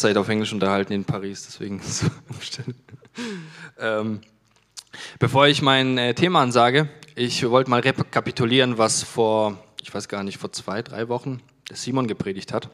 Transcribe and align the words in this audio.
Zeit 0.00 0.16
auf 0.16 0.28
Englisch 0.28 0.52
unterhalten 0.52 0.92
in 0.92 1.04
Paris, 1.04 1.46
deswegen 1.46 1.80
so 1.82 2.06
ähm, 3.78 4.20
Bevor 5.18 5.46
ich 5.46 5.62
mein 5.62 5.98
äh, 5.98 6.14
Thema 6.14 6.42
ansage, 6.42 6.88
ich 7.14 7.48
wollte 7.48 7.70
mal 7.70 7.80
rekapitulieren, 7.80 8.78
was 8.78 9.02
vor, 9.02 9.58
ich 9.82 9.92
weiß 9.92 10.08
gar 10.08 10.22
nicht, 10.22 10.38
vor 10.38 10.52
zwei, 10.52 10.82
drei 10.82 11.08
Wochen 11.08 11.40
Simon 11.72 12.06
gepredigt 12.06 12.52
hat. 12.52 12.70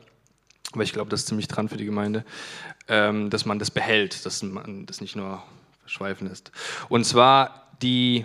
Aber 0.73 0.83
ich 0.83 0.93
glaube, 0.93 1.11
das 1.11 1.21
ist 1.21 1.29
ziemlich 1.29 1.49
dran 1.49 1.69
für 1.69 1.77
die 1.77 1.85
Gemeinde, 1.85 2.25
ähm, 2.89 3.31
dass 3.31 3.45
man 3.45 3.59
das 3.59 3.71
behält, 3.71 4.25
dass 4.25 4.43
man 4.43 4.87
das 4.87 5.01
nicht 5.01 5.17
nur 5.17 5.43
verschweifen 5.81 6.29
lässt. 6.29 6.51
Und 6.89 7.05
zwar 7.05 7.73
die 7.83 8.25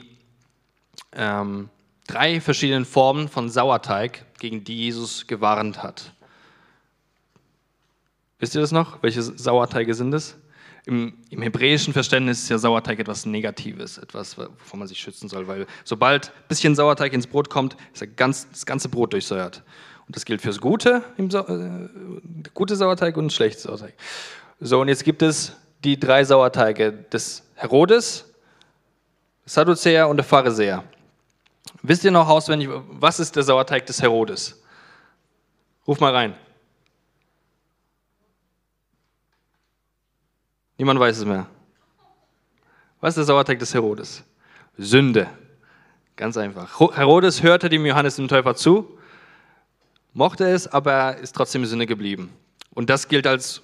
ähm, 1.14 1.70
drei 2.08 2.40
verschiedenen 2.40 2.86
Formen 2.86 3.28
von 3.28 3.50
Sauerteig, 3.50 4.26
gegen 4.40 4.64
die 4.64 4.78
Jesus 4.78 5.26
gewarnt 5.28 5.82
hat. 5.82 6.14
Wisst 8.40 8.56
ihr 8.56 8.62
das 8.62 8.72
noch? 8.72 9.02
Welche 9.02 9.22
Sauerteige 9.22 9.94
sind 9.94 10.14
es? 10.14 10.38
Im, 10.86 11.18
Im, 11.30 11.42
hebräischen 11.42 11.92
Verständnis 11.92 12.44
ist 12.44 12.50
ja 12.50 12.58
Sauerteig 12.58 13.00
etwas 13.00 13.26
Negatives, 13.26 13.98
etwas, 13.98 14.38
wovon 14.38 14.80
man 14.80 14.88
sich 14.88 15.00
schützen 15.00 15.28
soll, 15.28 15.48
weil 15.48 15.68
sobald 15.84 16.30
ein 16.30 16.48
bisschen 16.48 16.76
Sauerteig 16.76 17.12
ins 17.12 17.28
Brot 17.28 17.50
kommt, 17.50 17.76
ist 17.94 18.16
ganz, 18.16 18.50
das 18.50 18.66
ganze 18.66 18.88
Brot 18.88 19.12
durchsäuert. 19.12 19.64
Und 20.06 20.16
das 20.16 20.24
gilt 20.24 20.42
fürs 20.42 20.62
Gute, 20.62 21.04
im 21.18 21.30
Sa 21.30 21.42
äh, 21.42 21.90
gute 22.54 22.78
Sauerteig 22.78 23.18
und 23.18 23.34
schlechte 23.34 23.64
Sauerteig. 23.64 23.96
So, 24.62 24.80
und 24.80 24.88
jetzt 24.88 25.04
gibt 25.04 25.22
es 25.22 25.52
die 25.84 26.00
drei 26.00 26.24
Sauerteige 26.24 26.94
des 26.94 27.44
Herodes, 27.56 28.34
des 29.46 29.54
Sadduzäer 29.54 30.08
und 30.08 30.16
der 30.16 30.24
Pharisäer. 30.24 30.86
Wisst 31.82 32.06
ihr 32.06 32.12
noch 32.12 32.30
auswendig, 32.30 32.70
was 32.90 33.20
ist 33.20 33.36
der 33.36 33.44
Sauerteig 33.44 33.86
des 33.86 34.02
Herodes? 34.02 34.64
Ruf 35.86 36.00
mal 36.00 36.14
rein. 36.14 36.36
Niemand 40.78 41.00
weiß 41.00 41.18
es 41.18 41.26
mehr. 41.26 41.48
Was 43.02 43.10
ist 43.10 43.18
der 43.18 43.26
Sauerteig 43.26 43.60
des 43.60 43.74
Herodes? 43.74 44.24
Sünde. 44.78 45.28
Ganz 46.16 46.38
einfach. 46.38 46.80
Herodes 46.96 47.44
hörte 47.44 47.70
dem 47.70 47.86
Johannes 47.86 48.16
dem 48.16 48.28
Täufer 48.28 48.56
zu, 48.56 48.98
mochte 50.14 50.50
es, 50.50 50.68
aber 50.68 50.94
er 50.94 51.18
ist 51.18 51.36
trotzdem 51.36 51.64
in 51.64 51.70
Sünde 51.70 51.86
geblieben. 51.86 52.34
Und 52.74 52.90
das 52.90 53.08
gilt 53.08 53.28
als 53.28 53.62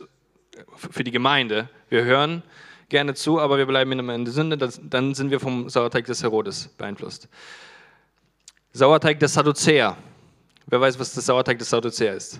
für 0.76 1.04
die 1.04 1.12
Gemeinde. 1.12 1.70
Wir 1.90 2.04
hören 2.04 2.44
gerne 2.90 3.16
zu, 3.16 3.40
aber 3.40 3.58
wir 3.58 3.66
bleiben 3.66 3.92
in 4.00 4.26
der 4.26 4.34
Sünde, 4.34 4.58
dann 4.58 5.16
sind 5.16 5.32
wir 5.32 5.40
vom 5.40 5.70
Sauerteig 5.70 6.06
des 6.06 6.22
Herodes 6.22 6.68
beeinflusst. 6.78 7.28
Sauerteig 8.72 9.20
des 9.20 9.34
Sadduzäer. 9.34 9.98
Wer 10.68 10.82
weiß, 10.82 11.00
was 11.00 11.14
der 11.14 11.24
Sauerteig 11.24 11.60
des 11.60 11.70
Sadduzäer 11.70 12.16
ist? 12.16 12.40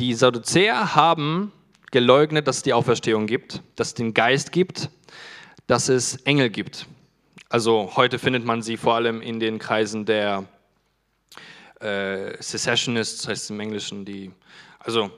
Die 0.00 0.14
Sadduzäer 0.14 0.94
haben 0.94 1.52
geleugnet, 1.90 2.48
dass 2.48 2.56
es 2.56 2.62
die 2.62 2.72
Auferstehung 2.72 3.26
gibt, 3.26 3.60
dass 3.76 3.88
es 3.88 3.94
den 3.94 4.14
Geist 4.14 4.50
gibt, 4.50 4.88
dass 5.66 5.90
es 5.90 6.16
Engel 6.22 6.48
gibt. 6.48 6.86
Also 7.50 7.92
heute 7.96 8.18
findet 8.18 8.46
man 8.46 8.62
sie 8.62 8.78
vor 8.78 8.94
allem 8.94 9.20
in 9.20 9.40
den 9.40 9.58
Kreisen 9.58 10.06
der 10.06 10.46
äh, 11.80 12.32
Secessionists, 12.42 13.28
heißt 13.28 13.44
es 13.44 13.50
im 13.50 13.60
Englischen, 13.60 14.06
die, 14.06 14.30
also 14.78 15.10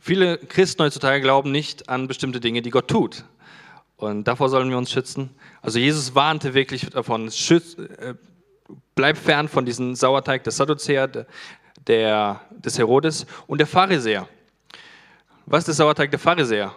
viele 0.00 0.38
Christen 0.38 0.82
heutzutage 0.82 1.20
glauben 1.20 1.52
nicht 1.52 1.88
an 1.88 2.08
bestimmte 2.08 2.40
Dinge, 2.40 2.62
die 2.62 2.70
Gott 2.70 2.88
tut. 2.88 3.24
Und 3.94 4.24
davor 4.24 4.48
sollen 4.48 4.70
wir 4.70 4.76
uns 4.76 4.90
schützen. 4.90 5.30
Also 5.62 5.78
Jesus 5.78 6.16
warnte 6.16 6.52
wirklich 6.52 6.90
davon, 6.90 7.30
schütz, 7.30 7.74
äh, 7.74 8.14
bleib 8.96 9.18
fern 9.18 9.46
von 9.46 9.64
diesem 9.64 9.94
Sauerteig 9.94 10.42
des 10.42 10.56
Sadduzäer, 10.56 11.06
der, 11.06 11.26
des 11.88 12.78
Herodes 12.78 13.26
und 13.46 13.58
der 13.58 13.66
Pharisäer. 13.66 14.28
Was 15.46 15.60
ist 15.60 15.68
der 15.68 15.74
Sauerteig 15.74 16.10
der 16.10 16.18
Pharisäer? 16.18 16.74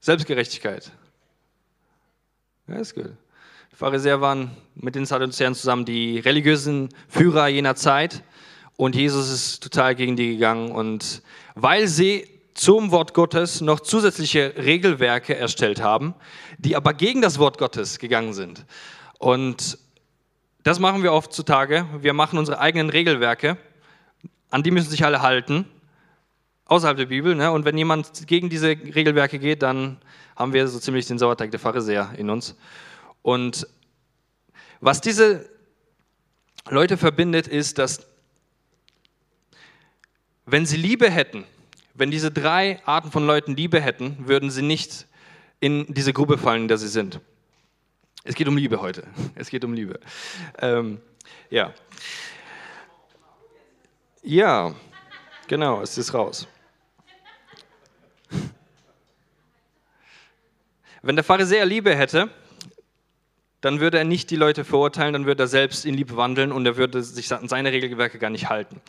Selbstgerechtigkeit. 0.00 0.92
Ja, 2.68 2.76
ist 2.76 2.94
gut. 2.94 3.10
Die 3.72 3.76
Pharisäer 3.76 4.20
waren 4.20 4.56
mit 4.74 4.94
den 4.94 5.06
Sadduzäern 5.06 5.54
zusammen 5.54 5.84
die 5.84 6.18
religiösen 6.18 6.90
Führer 7.08 7.48
jener 7.48 7.74
Zeit 7.74 8.22
und 8.76 8.94
Jesus 8.94 9.30
ist 9.30 9.62
total 9.62 9.96
gegen 9.96 10.14
die 10.14 10.34
gegangen 10.34 10.70
und 10.70 11.22
weil 11.54 11.88
sie 11.88 12.28
zum 12.54 12.90
Wort 12.90 13.14
Gottes 13.14 13.60
noch 13.60 13.80
zusätzliche 13.80 14.54
Regelwerke 14.56 15.36
erstellt 15.36 15.80
haben, 15.80 16.14
die 16.58 16.76
aber 16.76 16.92
gegen 16.92 17.22
das 17.22 17.38
Wort 17.38 17.58
Gottes 17.58 17.98
gegangen 17.98 18.34
sind. 18.34 18.66
Und 19.18 19.78
das 20.68 20.80
machen 20.80 21.02
wir 21.02 21.14
oft 21.14 21.32
zutage. 21.32 21.86
Wir 22.02 22.12
machen 22.12 22.38
unsere 22.38 22.58
eigenen 22.58 22.90
Regelwerke, 22.90 23.56
an 24.50 24.62
die 24.62 24.70
müssen 24.70 24.90
sich 24.90 25.02
alle 25.02 25.22
halten, 25.22 25.64
außerhalb 26.66 26.98
der 26.98 27.06
Bibel. 27.06 27.34
Ne? 27.34 27.50
Und 27.50 27.64
wenn 27.64 27.78
jemand 27.78 28.26
gegen 28.26 28.50
diese 28.50 28.68
Regelwerke 28.68 29.38
geht, 29.38 29.62
dann 29.62 29.96
haben 30.36 30.52
wir 30.52 30.68
so 30.68 30.78
ziemlich 30.78 31.06
den 31.06 31.18
Sauerteig 31.18 31.50
der 31.52 31.58
Pharisäer 31.58 32.10
in 32.18 32.28
uns. 32.28 32.54
Und 33.22 33.66
was 34.82 35.00
diese 35.00 35.48
Leute 36.68 36.98
verbindet, 36.98 37.48
ist, 37.48 37.78
dass 37.78 38.06
wenn 40.44 40.66
sie 40.66 40.76
Liebe 40.76 41.10
hätten, 41.10 41.44
wenn 41.94 42.10
diese 42.10 42.30
drei 42.30 42.78
Arten 42.84 43.10
von 43.10 43.26
Leuten 43.26 43.56
Liebe 43.56 43.80
hätten, 43.80 44.28
würden 44.28 44.50
sie 44.50 44.60
nicht 44.60 45.06
in 45.60 45.86
diese 45.94 46.12
Grube 46.12 46.36
fallen, 46.36 46.64
in 46.64 46.68
der 46.68 46.76
sie 46.76 46.88
sind. 46.88 47.22
Es 48.24 48.34
geht 48.34 48.48
um 48.48 48.56
Liebe 48.56 48.80
heute. 48.80 49.06
Es 49.34 49.48
geht 49.48 49.64
um 49.64 49.72
Liebe. 49.72 50.00
Ähm, 50.58 51.00
ja. 51.50 51.72
Ja, 54.22 54.74
genau, 55.46 55.80
es 55.80 55.96
ist 55.96 56.12
raus. 56.12 56.46
Wenn 61.02 61.16
der 61.16 61.24
Pharisäer 61.24 61.64
Liebe 61.64 61.94
hätte, 61.94 62.28
dann 63.60 63.80
würde 63.80 63.98
er 63.98 64.04
nicht 64.04 64.30
die 64.30 64.36
Leute 64.36 64.64
verurteilen, 64.64 65.12
dann 65.12 65.26
würde 65.26 65.44
er 65.44 65.46
selbst 65.46 65.86
in 65.86 65.94
Liebe 65.94 66.16
wandeln 66.16 66.52
und 66.52 66.66
er 66.66 66.76
würde 66.76 67.02
sich 67.02 67.32
an 67.32 67.48
seine 67.48 67.72
Regelwerke 67.72 68.18
gar 68.18 68.30
nicht 68.30 68.48
halten. 68.48 68.80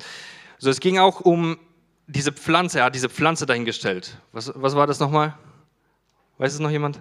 So, 0.57 0.69
es 0.69 0.79
ging 0.79 0.99
auch 0.99 1.21
um 1.21 1.57
diese 2.07 2.31
Pflanze, 2.31 2.79
er 2.79 2.85
hat 2.85 2.95
diese 2.95 3.09
Pflanze 3.09 3.45
dahingestellt. 3.45 4.17
Was, 4.31 4.51
was 4.55 4.75
war 4.75 4.87
das 4.87 4.99
nochmal? 4.99 5.37
Weiß 6.37 6.53
es 6.53 6.59
noch 6.59 6.71
jemand? 6.71 6.99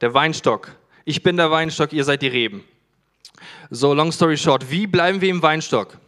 Der 0.00 0.14
Weinstock. 0.14 0.74
Ich 1.04 1.22
bin 1.22 1.36
der 1.36 1.50
Weinstock, 1.50 1.92
ihr 1.92 2.04
seid 2.04 2.22
die 2.22 2.28
Reben. 2.28 2.64
So, 3.70 3.94
long 3.94 4.12
story 4.12 4.36
short, 4.36 4.70
wie 4.70 4.86
bleiben 4.86 5.20
wir 5.20 5.30
im 5.30 5.42
Weinstock? 5.42 5.98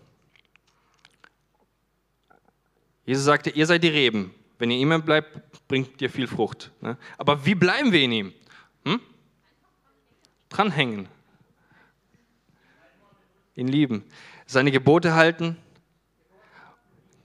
Jesus 3.07 3.25
sagte, 3.25 3.51
ihr 3.51 3.67
seid 3.67 3.83
die 3.83 3.89
Reben. 3.89 4.35
Wenn 4.59 4.71
ihr 4.71 4.79
immer 4.79 4.99
bleibt, 4.99 5.41
bringt 5.69 6.01
ihr 6.01 6.11
viel 6.11 6.27
Frucht. 6.27 6.71
Ne? 6.81 6.97
Aber 7.19 7.45
wie 7.45 7.55
bleiben 7.55 7.93
wir 7.93 8.01
in 8.01 8.13
ihm? 8.13 8.33
Hm? 8.85 9.01
Dranhängen. 10.49 11.09
Ihn 13.57 13.69
lieben. 13.69 14.05
Seine 14.47 14.71
Gebote 14.71 15.15
halten, 15.15 15.57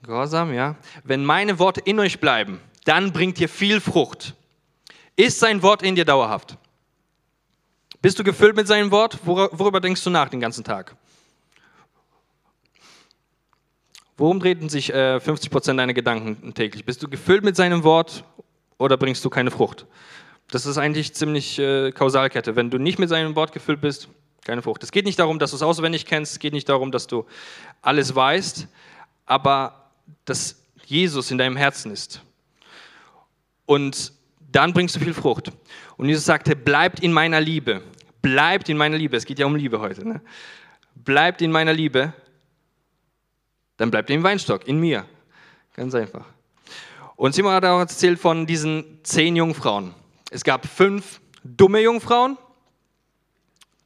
Gehorsam, 0.02 0.54
ja. 0.54 0.76
Wenn 1.04 1.24
meine 1.24 1.58
Worte 1.58 1.80
in 1.80 2.00
euch 2.00 2.20
bleiben, 2.20 2.60
dann 2.84 3.12
bringt 3.12 3.38
ihr 3.40 3.48
viel 3.48 3.80
Frucht. 3.80 4.34
Ist 5.16 5.38
sein 5.38 5.62
Wort 5.62 5.82
in 5.82 5.94
dir 5.94 6.06
dauerhaft? 6.06 6.56
Bist 8.02 8.18
du 8.18 8.24
gefüllt 8.24 8.56
mit 8.56 8.66
seinem 8.66 8.90
Wort? 8.90 9.18
Worüber 9.26 9.80
denkst 9.80 10.02
du 10.04 10.10
nach 10.10 10.30
den 10.30 10.40
ganzen 10.40 10.64
Tag? 10.64 10.96
Worum 14.16 14.40
treten 14.40 14.68
sich 14.68 14.92
äh, 14.92 15.16
50% 15.16 15.76
deiner 15.76 15.92
Gedanken 15.92 16.54
täglich? 16.54 16.84
Bist 16.84 17.02
du 17.02 17.08
gefüllt 17.08 17.44
mit 17.44 17.56
seinem 17.56 17.84
Wort 17.84 18.24
oder 18.78 18.96
bringst 18.96 19.24
du 19.24 19.30
keine 19.30 19.50
Frucht? 19.50 19.86
Das 20.50 20.66
ist 20.66 20.78
eigentlich 20.78 21.14
ziemlich 21.14 21.58
äh, 21.58 21.92
Kausalkette. 21.92 22.56
Wenn 22.56 22.70
du 22.70 22.78
nicht 22.78 22.98
mit 22.98 23.08
seinem 23.08 23.36
Wort 23.36 23.52
gefüllt 23.52 23.80
bist, 23.82 24.08
keine 24.44 24.62
Frucht. 24.62 24.82
Es 24.82 24.92
geht 24.92 25.04
nicht 25.04 25.18
darum, 25.18 25.38
dass 25.38 25.50
du 25.50 25.56
es 25.56 25.62
auswendig 25.62 26.06
kennst, 26.06 26.32
es 26.32 26.38
geht 26.38 26.54
nicht 26.54 26.68
darum, 26.68 26.90
dass 26.92 27.06
du 27.06 27.26
alles 27.82 28.14
weißt, 28.14 28.66
aber 29.26 29.90
dass 30.24 30.62
Jesus 30.86 31.30
in 31.30 31.38
deinem 31.38 31.56
Herzen 31.56 31.92
ist. 31.92 32.22
Und 33.66 34.12
dann 34.52 34.72
bringst 34.72 34.96
du 34.96 35.00
viel 35.00 35.14
Frucht. 35.14 35.52
Und 35.96 36.08
Jesus 36.08 36.24
sagte, 36.24 36.56
bleibt 36.56 37.00
in 37.00 37.12
meiner 37.12 37.40
Liebe. 37.40 37.82
Bleibt 38.22 38.68
in 38.68 38.76
meiner 38.76 38.96
Liebe. 38.96 39.16
Es 39.16 39.24
geht 39.24 39.38
ja 39.38 39.46
um 39.46 39.56
Liebe 39.56 39.80
heute. 39.80 40.06
Ne? 40.06 40.20
Bleibt 40.94 41.42
in 41.42 41.50
meiner 41.50 41.72
Liebe. 41.72 42.12
Dann 43.76 43.90
bleibt 43.90 44.10
ihr 44.10 44.16
im 44.16 44.22
Weinstock, 44.22 44.66
in 44.66 44.78
mir. 44.78 45.06
Ganz 45.74 45.94
einfach. 45.94 46.26
Und 47.16 47.34
Simon 47.34 47.52
hat 47.52 47.64
auch 47.64 47.78
erzählt 47.78 48.18
von 48.18 48.46
diesen 48.46 48.98
zehn 49.02 49.36
Jungfrauen. 49.36 49.94
Es 50.30 50.44
gab 50.44 50.66
fünf 50.66 51.20
dumme 51.44 51.80
Jungfrauen. 51.80 52.36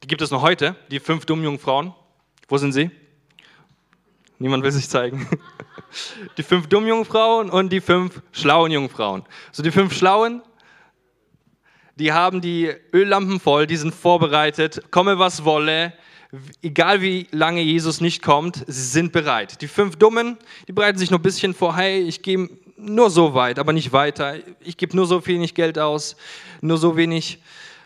Die 0.03 0.07
gibt 0.07 0.21
es 0.21 0.31
noch 0.31 0.41
heute, 0.41 0.75
die 0.89 0.99
fünf 0.99 1.25
dummen 1.25 1.43
Jungfrauen. 1.43 1.93
Wo 2.47 2.57
sind 2.57 2.73
sie? 2.73 2.91
Niemand 4.37 4.63
will 4.63 4.71
sich 4.71 4.89
zeigen. 4.89 5.27
Die 6.37 6.43
fünf 6.43 6.67
dummen 6.67 6.89
Jungfrauen 6.89 7.49
und 7.49 7.71
die 7.71 7.79
fünf 7.79 8.21
schlauen 8.33 8.69
Jungfrauen. 8.69 9.23
So 9.53 9.63
die 9.63 9.71
fünf 9.71 9.93
schlauen, 9.93 10.41
die 11.95 12.11
haben 12.11 12.41
die 12.41 12.71
Öllampen 12.93 13.39
voll, 13.39 13.67
die 13.67 13.77
sind 13.77 13.93
vorbereitet, 13.93 14.91
komme 14.91 15.17
was 15.19 15.45
wolle, 15.45 15.93
egal 16.61 17.01
wie 17.01 17.27
lange 17.31 17.61
Jesus 17.61 18.01
nicht 18.01 18.21
kommt, 18.21 18.63
sie 18.67 18.83
sind 18.83 19.11
bereit. 19.11 19.61
Die 19.61 19.67
fünf 19.67 19.95
Dummen, 19.95 20.37
die 20.67 20.73
bereiten 20.73 20.97
sich 20.97 21.11
noch 21.11 21.19
ein 21.19 21.23
bisschen 21.23 21.53
vor, 21.53 21.75
hey, 21.75 22.01
ich 22.01 22.21
gehe 22.21 22.49
nur 22.77 23.09
so 23.09 23.33
weit, 23.33 23.59
aber 23.59 23.73
nicht 23.73 23.93
weiter. 23.93 24.35
Ich 24.59 24.77
gebe 24.77 24.95
nur 24.95 25.05
so 25.05 25.25
wenig 25.25 25.53
Geld 25.53 25.79
aus, 25.79 26.17
nur 26.61 26.77
so 26.77 26.97
wenig 26.97 27.39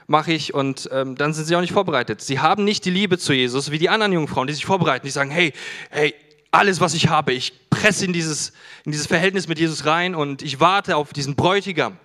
mache 0.07 0.33
ich 0.33 0.55
und 0.55 0.89
ähm, 0.91 1.15
dann 1.15 1.33
sind 1.33 1.45
sie 1.45 1.55
auch 1.55 1.61
nicht 1.61 1.73
vorbereitet. 1.73 2.21
Sie 2.21 2.39
haben 2.39 2.63
nicht 2.63 2.83
die 2.85 2.89
Liebe 2.89 3.19
zu 3.19 3.31
Jesus 3.31 3.69
wie 3.69 3.77
die 3.77 3.89
anderen 3.89 4.13
Jungfrauen, 4.13 4.47
die 4.47 4.53
sich 4.53 4.65
vorbereiten, 4.65 5.05
die 5.05 5.11
sagen, 5.11 5.29
hey, 5.29 5.53
hey, 5.91 6.15
alles, 6.49 6.81
was 6.81 6.95
ich 6.95 7.09
habe, 7.09 7.31
ich 7.33 7.53
presse 7.69 8.05
in 8.05 8.13
dieses, 8.13 8.53
in 8.85 8.91
dieses 8.91 9.05
Verhältnis 9.05 9.47
mit 9.47 9.59
Jesus 9.59 9.85
rein 9.85 10.15
und 10.15 10.41
ich 10.41 10.59
warte 10.59 10.95
auf 10.97 11.13
diesen 11.13 11.35
Bräutigam. 11.35 11.97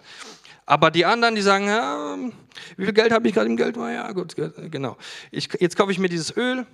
Aber 0.66 0.90
die 0.90 1.04
anderen, 1.04 1.34
die 1.34 1.42
sagen, 1.42 1.66
ja, 1.66 2.16
wie 2.76 2.84
viel 2.84 2.94
Geld 2.94 3.12
habe 3.12 3.28
ich 3.28 3.34
gerade 3.34 3.48
im 3.48 3.56
Geld? 3.56 3.76
Ja, 3.76 4.10
gut, 4.12 4.34
genau. 4.70 4.96
Ich, 5.30 5.48
jetzt 5.60 5.76
kaufe 5.76 5.92
ich 5.92 5.98
mir 5.98 6.08
dieses 6.08 6.34
Öl 6.36 6.66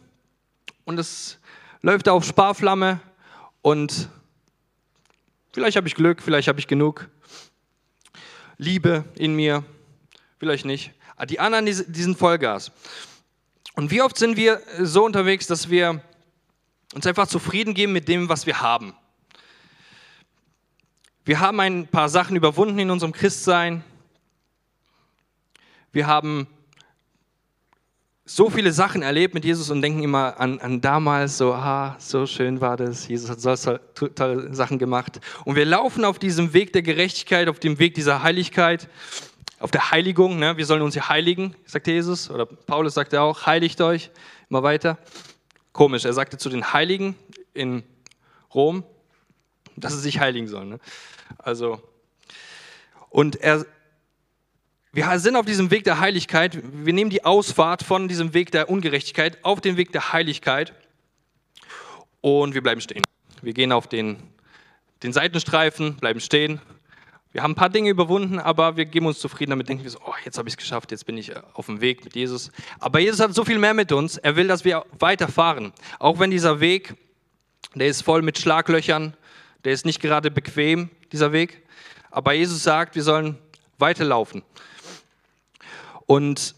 und 0.85 0.99
es 0.99 1.39
läuft 1.83 2.09
auf 2.09 2.25
Sparflamme 2.25 3.01
und 3.63 4.09
vielleicht 5.53 5.77
habe 5.77 5.89
ich 5.89 5.95
Glück, 5.95 6.23
vielleicht 6.23 6.49
habe 6.49 6.61
ich 6.61 6.69
genug 6.69 7.09
Liebe 8.59 9.05
in 9.17 9.35
mir, 9.35 9.65
vielleicht 10.39 10.67
nicht. 10.67 10.93
Aber 11.17 11.27
die 11.27 11.41
anderen, 11.41 11.67
die, 11.67 11.85
die 11.87 12.03
sind 12.03 12.17
Vollgas. 12.17 12.71
Und 13.75 13.91
wie 13.91 14.03
oft 14.03 14.17
sind 14.17 14.37
wir 14.37 14.61
so 14.79 15.05
unterwegs, 15.05 15.47
dass 15.47 15.69
wir 15.69 16.03
uns 16.95 17.07
einfach 17.07 17.27
zufrieden 17.27 17.75
geben 17.75 17.93
mit 17.93 18.09
dem, 18.09 18.29
was 18.29 18.47
wir 18.47 18.61
haben. 18.61 18.95
Wir 21.25 21.39
haben 21.39 21.61
ein 21.61 21.87
paar 21.87 22.09
Sachen 22.09 22.35
überwunden 22.35 22.79
in 22.79 22.91
unserem 22.91 23.13
Christsein. 23.13 23.85
Wir 25.93 26.07
haben 26.07 26.47
so 28.25 28.49
viele 28.49 28.73
Sachen 28.73 29.03
erlebt 29.03 29.35
mit 29.35 29.45
Jesus 29.45 29.71
und 29.71 29.83
denken 29.83 30.03
immer 30.03 30.41
an, 30.41 30.61
an 30.61 30.81
damals, 30.81 31.37
so, 31.37 31.53
ah, 31.53 31.97
so 31.99 32.25
schön 32.25 32.63
war 32.63 32.77
das, 32.79 33.07
Jesus 33.07 33.29
hat 33.29 33.41
so 33.41 33.79
tolle 34.15 34.55
Sachen 34.55 34.79
gemacht. 34.79 35.21
Und 35.45 35.57
wir 35.57 35.67
laufen 35.67 36.07
auf 36.07 36.19
diesem 36.19 36.55
Weg 36.55 36.73
der 36.73 36.83
Gerechtigkeit, 36.83 37.49
auf 37.49 37.59
dem 37.59 37.79
Weg 37.79 37.95
dieser 37.95 38.23
Heiligkeit, 38.23 38.89
auf 39.59 39.71
der 39.71 39.91
Heiligung. 39.91 40.39
Ne? 40.39 40.57
Wir 40.57 40.65
sollen 40.65 40.81
uns 40.81 40.95
ja 40.95 41.11
heiligen, 41.11 41.55
sagt 41.67 41.87
Jesus, 41.87 42.31
oder 42.31 42.47
Paulus 42.47 42.95
sagt 42.95 43.13
ja 43.13 43.21
auch, 43.21 43.45
heiligt 43.45 43.81
euch, 43.83 44.11
immer 44.49 44.63
weiter. 44.63 44.97
Komisch, 45.73 46.07
er 46.07 46.15
sagte 46.15 46.39
zu 46.39 46.49
den 46.49 46.73
Heiligen 46.73 47.15
in 47.53 47.83
Rom, 48.55 48.85
dass 49.81 49.95
sie 49.95 50.01
sich 50.01 50.21
heiligen 50.21 50.49
sollen. 50.49 50.69
Ne? 50.71 50.81
Also, 51.39 51.81
und 53.09 53.37
er, 53.37 53.67
wir 54.93 55.19
sind 55.19 55.37
auf 55.37 55.47
diesem 55.47 55.71
Weg 55.71 55.85
der 55.85 56.01
Heiligkeit. 56.01 56.59
Wir 56.63 56.93
nehmen 56.93 57.11
die 57.11 57.25
Ausfahrt 57.25 57.83
von 57.83 58.09
diesem 58.09 58.35
Weg 58.35 58.51
der 58.51 58.69
Ungerechtigkeit 58.69 59.39
auf 59.45 59.61
den 59.61 59.77
Weg 59.77 59.93
der 59.93 60.13
Heiligkeit 60.13 60.73
und 62.21 62.55
wir 62.55 62.63
bleiben 62.63 62.81
stehen. 62.81 63.03
Wir 63.43 63.53
gehen 63.53 63.73
auf 63.73 63.87
den, 63.87 64.19
den 65.03 65.13
Seitenstreifen, 65.13 65.97
bleiben 65.97 66.21
stehen. 66.21 66.61
Wir 67.33 67.45
haben 67.45 67.53
ein 67.53 67.57
paar 67.57 67.71
Dinge 67.71 67.91
überwunden, 67.91 68.41
aber 68.41 68.77
wir 68.77 68.85
geben 68.85 69.07
uns 69.07 69.21
zufrieden 69.21 69.51
damit, 69.51 69.69
denken 69.69 69.85
wir 69.85 69.91
so, 69.91 70.01
oh, 70.05 70.15
jetzt 70.25 70.37
habe 70.37 70.49
ich 70.49 70.55
es 70.55 70.59
geschafft, 70.59 70.91
jetzt 70.91 71.07
bin 71.07 71.17
ich 71.17 71.31
äh, 71.31 71.41
auf 71.55 71.67
dem 71.67 71.81
Weg 71.81 72.05
mit 72.05 72.17
Jesus. 72.17 72.51
Aber 72.81 72.99
Jesus 72.99 73.21
hat 73.21 73.33
so 73.35 73.45
viel 73.45 73.59
mehr 73.59 73.75
mit 73.75 73.93
uns. 73.93 74.17
Er 74.17 74.35
will, 74.35 74.49
dass 74.49 74.65
wir 74.65 74.85
weiterfahren. 74.99 75.73
Auch 76.01 76.19
wenn 76.19 76.33
dieser 76.33 76.59
Weg, 76.59 76.95
der 77.75 77.87
ist 77.87 78.03
voll 78.03 78.23
mit 78.23 78.39
Schlaglöchern, 78.39 79.17
der 79.65 79.73
ist 79.73 79.85
nicht 79.87 80.01
gerade 80.01 80.31
bequem, 80.31 80.91
dieser 81.13 81.33
Weg. 81.33 81.63
Aber 82.11 82.33
Jesus 82.33 82.63
sagt, 82.63 82.95
wir 82.95 83.03
sollen 83.03 83.39
weiterlaufen. 83.79 84.43
Und 86.07 86.55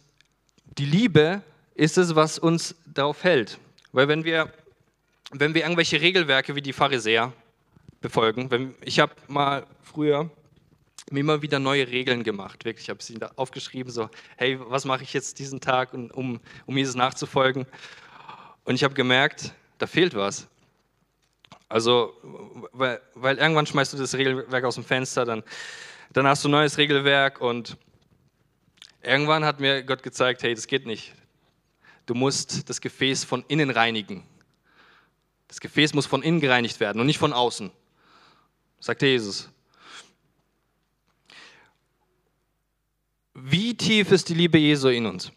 die 0.78 0.86
Liebe 0.86 1.42
ist 1.74 1.98
es, 1.98 2.14
was 2.14 2.38
uns 2.38 2.74
darauf 2.86 3.24
hält. 3.24 3.58
Weil 3.92 4.08
wenn 4.08 4.24
wir, 4.24 4.52
wenn 5.30 5.54
wir 5.54 5.62
irgendwelche 5.62 6.00
Regelwerke 6.00 6.54
wie 6.54 6.62
die 6.62 6.72
Pharisäer 6.72 7.32
befolgen, 8.00 8.50
wenn, 8.50 8.74
ich 8.82 8.98
habe 8.98 9.12
mal 9.28 9.66
früher 9.82 10.30
mir 11.10 11.20
immer 11.20 11.42
wieder 11.42 11.58
neue 11.58 11.88
Regeln 11.88 12.22
gemacht. 12.22 12.64
Wirklich, 12.64 12.86
ich 12.86 12.90
habe 12.90 13.02
sie 13.02 13.18
da 13.18 13.32
aufgeschrieben, 13.36 13.92
so, 13.92 14.08
hey, 14.36 14.58
was 14.60 14.84
mache 14.84 15.02
ich 15.02 15.12
jetzt 15.12 15.38
diesen 15.38 15.60
Tag, 15.60 15.92
um, 15.92 16.40
um 16.66 16.76
Jesus 16.76 16.94
nachzufolgen? 16.94 17.66
Und 18.64 18.74
ich 18.74 18.84
habe 18.84 18.94
gemerkt, 18.94 19.52
da 19.78 19.86
fehlt 19.86 20.14
was. 20.14 20.48
Also, 21.72 22.12
weil, 22.72 23.00
weil, 23.14 23.38
irgendwann 23.38 23.64
schmeißt 23.64 23.94
du 23.94 23.96
das 23.96 24.14
Regelwerk 24.14 24.62
aus 24.62 24.74
dem 24.74 24.84
Fenster, 24.84 25.24
dann, 25.24 25.42
dann 26.12 26.26
hast 26.26 26.44
du 26.44 26.48
ein 26.48 26.50
neues 26.50 26.76
Regelwerk 26.76 27.40
und 27.40 27.78
irgendwann 29.00 29.42
hat 29.46 29.58
mir 29.58 29.82
Gott 29.82 30.02
gezeigt, 30.02 30.42
hey, 30.42 30.54
das 30.54 30.66
geht 30.66 30.84
nicht. 30.84 31.14
Du 32.04 32.12
musst 32.12 32.68
das 32.68 32.82
Gefäß 32.82 33.24
von 33.24 33.42
innen 33.48 33.70
reinigen. 33.70 34.22
Das 35.48 35.60
Gefäß 35.60 35.94
muss 35.94 36.04
von 36.04 36.22
innen 36.22 36.40
gereinigt 36.40 36.78
werden 36.78 37.00
und 37.00 37.06
nicht 37.06 37.18
von 37.18 37.32
außen, 37.32 37.70
sagt 38.78 39.00
Jesus. 39.00 39.48
Wie 43.32 43.74
tief 43.74 44.12
ist 44.12 44.28
die 44.28 44.34
Liebe 44.34 44.58
Jesu 44.58 44.88
in 44.88 45.06
uns? 45.06 45.32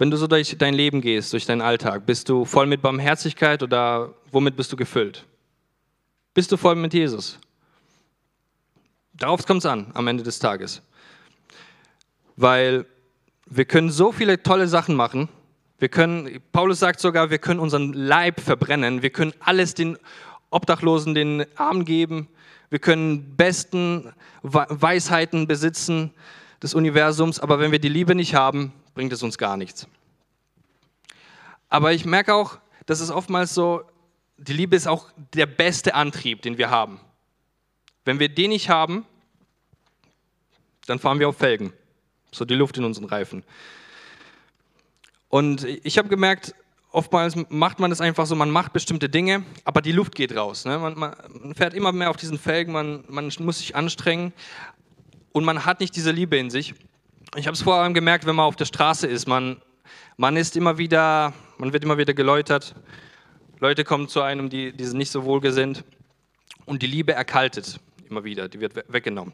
Wenn 0.00 0.10
du 0.10 0.16
so 0.16 0.26
durch 0.26 0.56
dein 0.56 0.72
Leben 0.72 1.02
gehst, 1.02 1.34
durch 1.34 1.44
deinen 1.44 1.60
Alltag, 1.60 2.06
bist 2.06 2.30
du 2.30 2.46
voll 2.46 2.64
mit 2.64 2.80
Barmherzigkeit 2.80 3.62
oder 3.62 4.14
womit 4.32 4.56
bist 4.56 4.72
du 4.72 4.76
gefüllt? 4.76 5.26
Bist 6.32 6.50
du 6.50 6.56
voll 6.56 6.74
mit 6.74 6.94
Jesus? 6.94 7.38
Darauf 9.12 9.44
kommt 9.44 9.58
es 9.58 9.66
an 9.66 9.90
am 9.92 10.08
Ende 10.08 10.22
des 10.22 10.38
Tages. 10.38 10.80
Weil 12.34 12.86
wir 13.44 13.66
können 13.66 13.90
so 13.90 14.10
viele 14.10 14.42
tolle 14.42 14.68
Sachen 14.68 14.96
machen. 14.96 15.28
Wir 15.78 15.90
können, 15.90 16.40
Paulus 16.50 16.78
sagt 16.78 16.98
sogar, 17.00 17.28
wir 17.28 17.36
können 17.36 17.60
unseren 17.60 17.92
Leib 17.92 18.40
verbrennen. 18.40 19.02
Wir 19.02 19.10
können 19.10 19.34
alles 19.40 19.74
den 19.74 19.98
Obdachlosen, 20.48 21.14
den 21.14 21.44
Armen 21.56 21.84
geben. 21.84 22.28
Wir 22.70 22.78
können 22.78 23.36
besten 23.36 24.14
Weisheiten 24.40 25.46
besitzen 25.46 26.14
des 26.62 26.72
Universums, 26.72 27.38
aber 27.38 27.58
wenn 27.58 27.70
wir 27.70 27.80
die 27.80 27.90
Liebe 27.90 28.14
nicht 28.14 28.34
haben, 28.34 28.72
bringt 28.94 29.12
es 29.12 29.22
uns 29.22 29.38
gar 29.38 29.56
nichts. 29.56 29.86
Aber 31.68 31.92
ich 31.92 32.04
merke 32.04 32.34
auch, 32.34 32.58
dass 32.86 33.00
es 33.00 33.10
oftmals 33.10 33.54
so, 33.54 33.82
die 34.36 34.52
Liebe 34.52 34.74
ist 34.74 34.86
auch 34.86 35.10
der 35.34 35.46
beste 35.46 35.94
Antrieb, 35.94 36.42
den 36.42 36.58
wir 36.58 36.70
haben. 36.70 37.00
Wenn 38.04 38.18
wir 38.18 38.28
den 38.28 38.50
nicht 38.50 38.68
haben, 38.68 39.06
dann 40.86 40.98
fahren 40.98 41.20
wir 41.20 41.28
auf 41.28 41.36
Felgen. 41.36 41.72
So 42.32 42.44
die 42.44 42.54
Luft 42.54 42.76
in 42.78 42.84
unseren 42.84 43.04
Reifen. 43.04 43.44
Und 45.28 45.64
ich 45.64 45.98
habe 45.98 46.08
gemerkt, 46.08 46.54
oftmals 46.90 47.36
macht 47.48 47.78
man 47.78 47.92
es 47.92 48.00
einfach 48.00 48.26
so, 48.26 48.34
man 48.34 48.50
macht 48.50 48.72
bestimmte 48.72 49.08
Dinge, 49.08 49.44
aber 49.64 49.80
die 49.80 49.92
Luft 49.92 50.14
geht 50.14 50.34
raus. 50.34 50.64
Ne? 50.64 50.78
Man, 50.78 50.98
man, 50.98 51.54
fährt 51.54 51.74
immer 51.74 51.92
mehr 51.92 52.10
auf 52.10 52.16
diesen 52.16 52.38
Felgen, 52.38 52.72
man, 52.72 53.04
man 53.08 53.32
muss 53.38 53.58
sich 53.58 53.76
anstrengen 53.76 54.32
und 55.32 55.44
man 55.44 55.64
hat 55.64 55.80
nicht 55.80 55.94
diese 55.94 56.10
Liebe 56.10 56.36
in 56.36 56.50
sich. 56.50 56.74
Ich 57.36 57.46
habe 57.46 57.54
es 57.54 57.62
vor 57.62 57.76
allem 57.76 57.94
gemerkt, 57.94 58.26
wenn 58.26 58.34
man 58.34 58.46
auf 58.46 58.56
der 58.56 58.64
Straße 58.64 59.06
ist. 59.06 59.28
Man, 59.28 59.62
man 60.16 60.36
ist 60.36 60.56
immer 60.56 60.78
wieder, 60.78 61.32
man 61.58 61.72
wird 61.72 61.84
immer 61.84 61.96
wieder 61.96 62.12
geläutert. 62.12 62.74
Leute 63.60 63.84
kommen 63.84 64.08
zu 64.08 64.20
einem, 64.20 64.50
die, 64.50 64.72
die 64.72 64.84
sind 64.84 64.98
nicht 64.98 65.12
so 65.12 65.24
wohlgesinnt. 65.24 65.84
Und 66.66 66.82
die 66.82 66.88
Liebe 66.88 67.12
erkaltet 67.12 67.78
immer 68.08 68.24
wieder, 68.24 68.48
die 68.48 68.58
wird 68.58 68.74
weggenommen. 68.92 69.32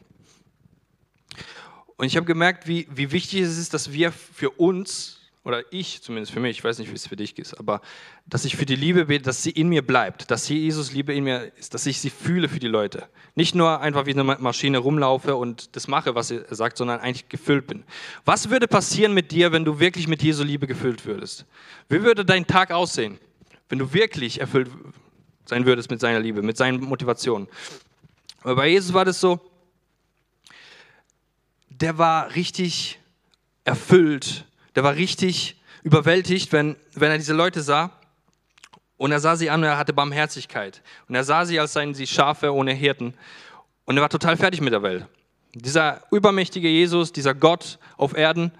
Und 1.95 2.05
ich 2.05 2.15
habe 2.15 2.27
gemerkt, 2.27 2.67
wie, 2.67 2.87
wie 2.91 3.11
wichtig 3.11 3.41
es 3.41 3.57
ist, 3.57 3.73
dass 3.73 3.91
wir 3.91 4.11
für 4.11 4.51
uns 4.51 5.16
oder 5.47 5.63
ich 5.71 6.01
zumindest 6.01 6.33
für 6.33 6.41
mich, 6.41 6.57
ich 6.57 6.63
weiß 6.65 6.77
nicht, 6.79 6.91
wie 6.91 6.95
es 6.95 7.07
für 7.07 7.15
dich 7.15 7.39
ist, 7.39 7.53
aber 7.53 7.79
dass 8.25 8.43
ich 8.43 8.57
für 8.57 8.65
die 8.65 8.75
Liebe 8.75 9.05
bete, 9.05 9.23
dass 9.23 9.43
sie 9.43 9.51
in 9.51 9.69
mir 9.69 9.81
bleibt, 9.81 10.29
dass 10.29 10.49
Jesus 10.49 10.91
Liebe 10.91 11.13
in 11.13 11.23
mir 11.23 11.53
ist, 11.55 11.73
dass 11.73 11.85
ich 11.85 12.01
sie 12.01 12.09
fühle 12.09 12.49
für 12.49 12.59
die 12.59 12.67
Leute. 12.67 13.07
Nicht 13.33 13.55
nur 13.55 13.79
einfach 13.79 14.05
wie 14.05 14.11
eine 14.11 14.25
Maschine 14.25 14.79
rumlaufe 14.79 15.37
und 15.37 15.73
das 15.77 15.87
mache, 15.87 16.15
was 16.15 16.31
er 16.31 16.53
sagt, 16.53 16.77
sondern 16.77 16.99
eigentlich 16.99 17.29
gefüllt 17.29 17.65
bin. 17.65 17.85
Was 18.25 18.49
würde 18.49 18.67
passieren 18.67 19.13
mit 19.13 19.31
dir, 19.31 19.53
wenn 19.53 19.63
du 19.63 19.79
wirklich 19.79 20.09
mit 20.09 20.21
Jesu 20.21 20.43
Liebe 20.43 20.67
gefüllt 20.67 21.05
würdest? 21.05 21.45
Wie 21.87 22.03
würde 22.03 22.25
dein 22.25 22.45
Tag 22.45 22.71
aussehen, 22.71 23.17
wenn 23.69 23.79
du 23.79 23.93
wirklich 23.93 24.41
erfüllt 24.41 24.69
sein 25.45 25.65
würdest 25.65 25.89
mit 25.89 26.01
seiner 26.01 26.19
Liebe, 26.19 26.41
mit 26.41 26.57
seinen 26.57 26.81
Motivationen? 26.81 27.47
Aber 28.41 28.57
bei 28.57 28.67
Jesus 28.67 28.93
war 28.93 29.05
das 29.05 29.21
so, 29.21 29.39
der 31.69 31.97
war 31.97 32.35
richtig 32.35 32.99
erfüllt 33.63 34.46
der 34.77 34.83
war 34.83 34.93
richtig 34.95 35.55
überwältigt, 35.81 36.53
wenn, 36.53 36.75
wenn 36.93 37.09
er 37.09 37.17
diese 37.17 37.33
Leute 37.33 37.63
sah. 37.63 37.89
Und 38.97 39.11
er 39.11 39.19
sah 39.19 39.35
sie 39.35 39.49
an 39.49 39.61
und 39.61 39.65
er 39.65 39.75
hatte 39.75 39.91
Barmherzigkeit. 39.91 40.83
Und 41.09 41.15
er 41.15 41.23
sah 41.23 41.45
sie, 41.45 41.59
als 41.59 41.73
seien 41.73 41.95
sie 41.95 42.05
Schafe 42.05 42.53
ohne 42.53 42.73
Hirten. 42.73 43.15
Und 43.85 43.97
er 43.97 44.03
war 44.03 44.09
total 44.09 44.37
fertig 44.37 44.61
mit 44.61 44.73
der 44.73 44.83
Welt. 44.83 45.07
Dieser 45.55 46.03
übermächtige 46.11 46.69
Jesus, 46.69 47.11
dieser 47.11 47.33
Gott 47.33 47.79
auf 47.97 48.15
Erden, 48.15 48.51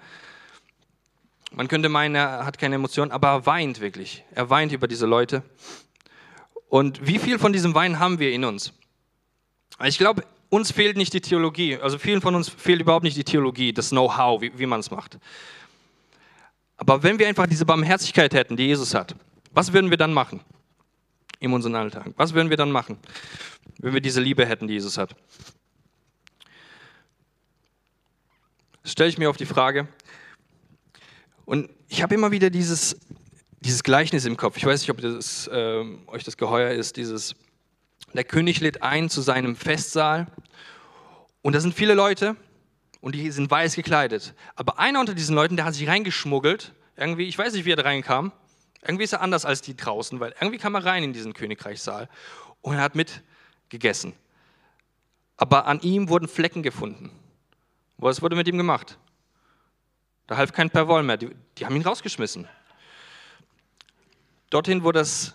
man 1.52 1.68
könnte 1.68 1.88
meinen, 1.88 2.16
er 2.16 2.44
hat 2.44 2.58
keine 2.58 2.74
Emotionen, 2.74 3.12
aber 3.12 3.28
er 3.28 3.46
weint 3.46 3.80
wirklich. 3.80 4.24
Er 4.32 4.50
weint 4.50 4.72
über 4.72 4.88
diese 4.88 5.06
Leute. 5.06 5.44
Und 6.68 7.06
wie 7.06 7.20
viel 7.20 7.38
von 7.38 7.52
diesem 7.52 7.76
Wein 7.76 8.00
haben 8.00 8.18
wir 8.18 8.32
in 8.32 8.44
uns? 8.44 8.72
Ich 9.84 9.98
glaube, 9.98 10.24
uns 10.48 10.72
fehlt 10.72 10.96
nicht 10.96 11.12
die 11.12 11.20
Theologie. 11.20 11.76
Also 11.76 11.96
vielen 11.96 12.20
von 12.20 12.34
uns 12.34 12.48
fehlt 12.48 12.80
überhaupt 12.80 13.04
nicht 13.04 13.16
die 13.16 13.22
Theologie, 13.22 13.72
das 13.72 13.90
Know-how, 13.90 14.40
wie, 14.40 14.58
wie 14.58 14.66
man 14.66 14.80
es 14.80 14.90
macht. 14.90 15.18
Aber 16.78 17.02
wenn 17.02 17.18
wir 17.18 17.28
einfach 17.28 17.46
diese 17.46 17.66
Barmherzigkeit 17.66 18.32
hätten, 18.32 18.56
die 18.56 18.66
Jesus 18.66 18.94
hat, 18.94 19.14
was 19.52 19.72
würden 19.72 19.90
wir 19.90 19.96
dann 19.96 20.14
machen 20.14 20.40
in 21.40 21.52
unserem 21.52 21.74
Alltag? 21.74 22.12
Was 22.16 22.32
würden 22.32 22.50
wir 22.50 22.56
dann 22.56 22.70
machen, 22.70 22.98
wenn 23.78 23.92
wir 23.92 24.00
diese 24.00 24.20
Liebe 24.20 24.46
hätten, 24.46 24.68
die 24.68 24.74
Jesus 24.74 24.96
hat? 24.96 25.14
Das 28.82 28.92
stelle 28.92 29.10
ich 29.10 29.18
mir 29.18 29.28
auf 29.28 29.36
die 29.36 29.44
Frage. 29.44 29.88
Und 31.44 31.68
ich 31.88 32.02
habe 32.02 32.14
immer 32.14 32.30
wieder 32.30 32.48
dieses, 32.48 32.96
dieses 33.60 33.82
Gleichnis 33.82 34.24
im 34.24 34.36
Kopf. 34.36 34.56
Ich 34.56 34.64
weiß 34.64 34.80
nicht, 34.80 34.90
ob 34.90 35.00
das, 35.00 35.48
äh, 35.48 35.84
euch 36.06 36.24
das 36.24 36.36
geheuer 36.36 36.70
ist. 36.70 36.96
Dieses, 36.96 37.34
der 38.14 38.24
König 38.24 38.60
lädt 38.60 38.82
ein 38.82 39.10
zu 39.10 39.20
seinem 39.20 39.56
Festsaal. 39.56 40.28
Und 41.42 41.54
da 41.54 41.60
sind 41.60 41.74
viele 41.74 41.94
Leute 41.94 42.36
und 43.00 43.14
die 43.14 43.30
sind 43.30 43.50
weiß 43.50 43.74
gekleidet. 43.74 44.34
Aber 44.56 44.78
einer 44.78 45.00
unter 45.00 45.14
diesen 45.14 45.34
Leuten, 45.34 45.56
der 45.56 45.64
hat 45.64 45.74
sich 45.74 45.88
reingeschmuggelt. 45.88 46.72
Irgendwie, 46.96 47.28
ich 47.28 47.38
weiß 47.38 47.52
nicht, 47.52 47.64
wie 47.64 47.72
er 47.72 47.76
da 47.76 47.82
reinkam. 47.82 48.32
Irgendwie 48.82 49.04
ist 49.04 49.12
er 49.12 49.20
anders 49.20 49.44
als 49.44 49.60
die 49.60 49.76
draußen, 49.76 50.20
weil 50.20 50.34
irgendwie 50.40 50.58
kam 50.58 50.74
er 50.74 50.84
rein 50.84 51.02
in 51.02 51.12
diesen 51.12 51.32
Königreichssaal 51.32 52.08
und 52.62 52.74
er 52.74 52.82
hat 52.82 52.94
mitgegessen. 52.94 54.12
Aber 55.36 55.66
an 55.66 55.80
ihm 55.80 56.08
wurden 56.08 56.28
Flecken 56.28 56.62
gefunden. 56.62 57.10
Was 57.96 58.22
wurde 58.22 58.36
mit 58.36 58.48
ihm 58.48 58.56
gemacht? 58.56 58.98
Da 60.26 60.36
half 60.36 60.52
kein 60.52 60.70
Perwoll 60.70 61.02
mehr. 61.02 61.16
Die, 61.16 61.30
die 61.56 61.66
haben 61.66 61.74
ihn 61.76 61.82
rausgeschmissen. 61.82 62.48
Dorthin, 64.50 64.84
wo 64.84 64.92
das 64.92 65.34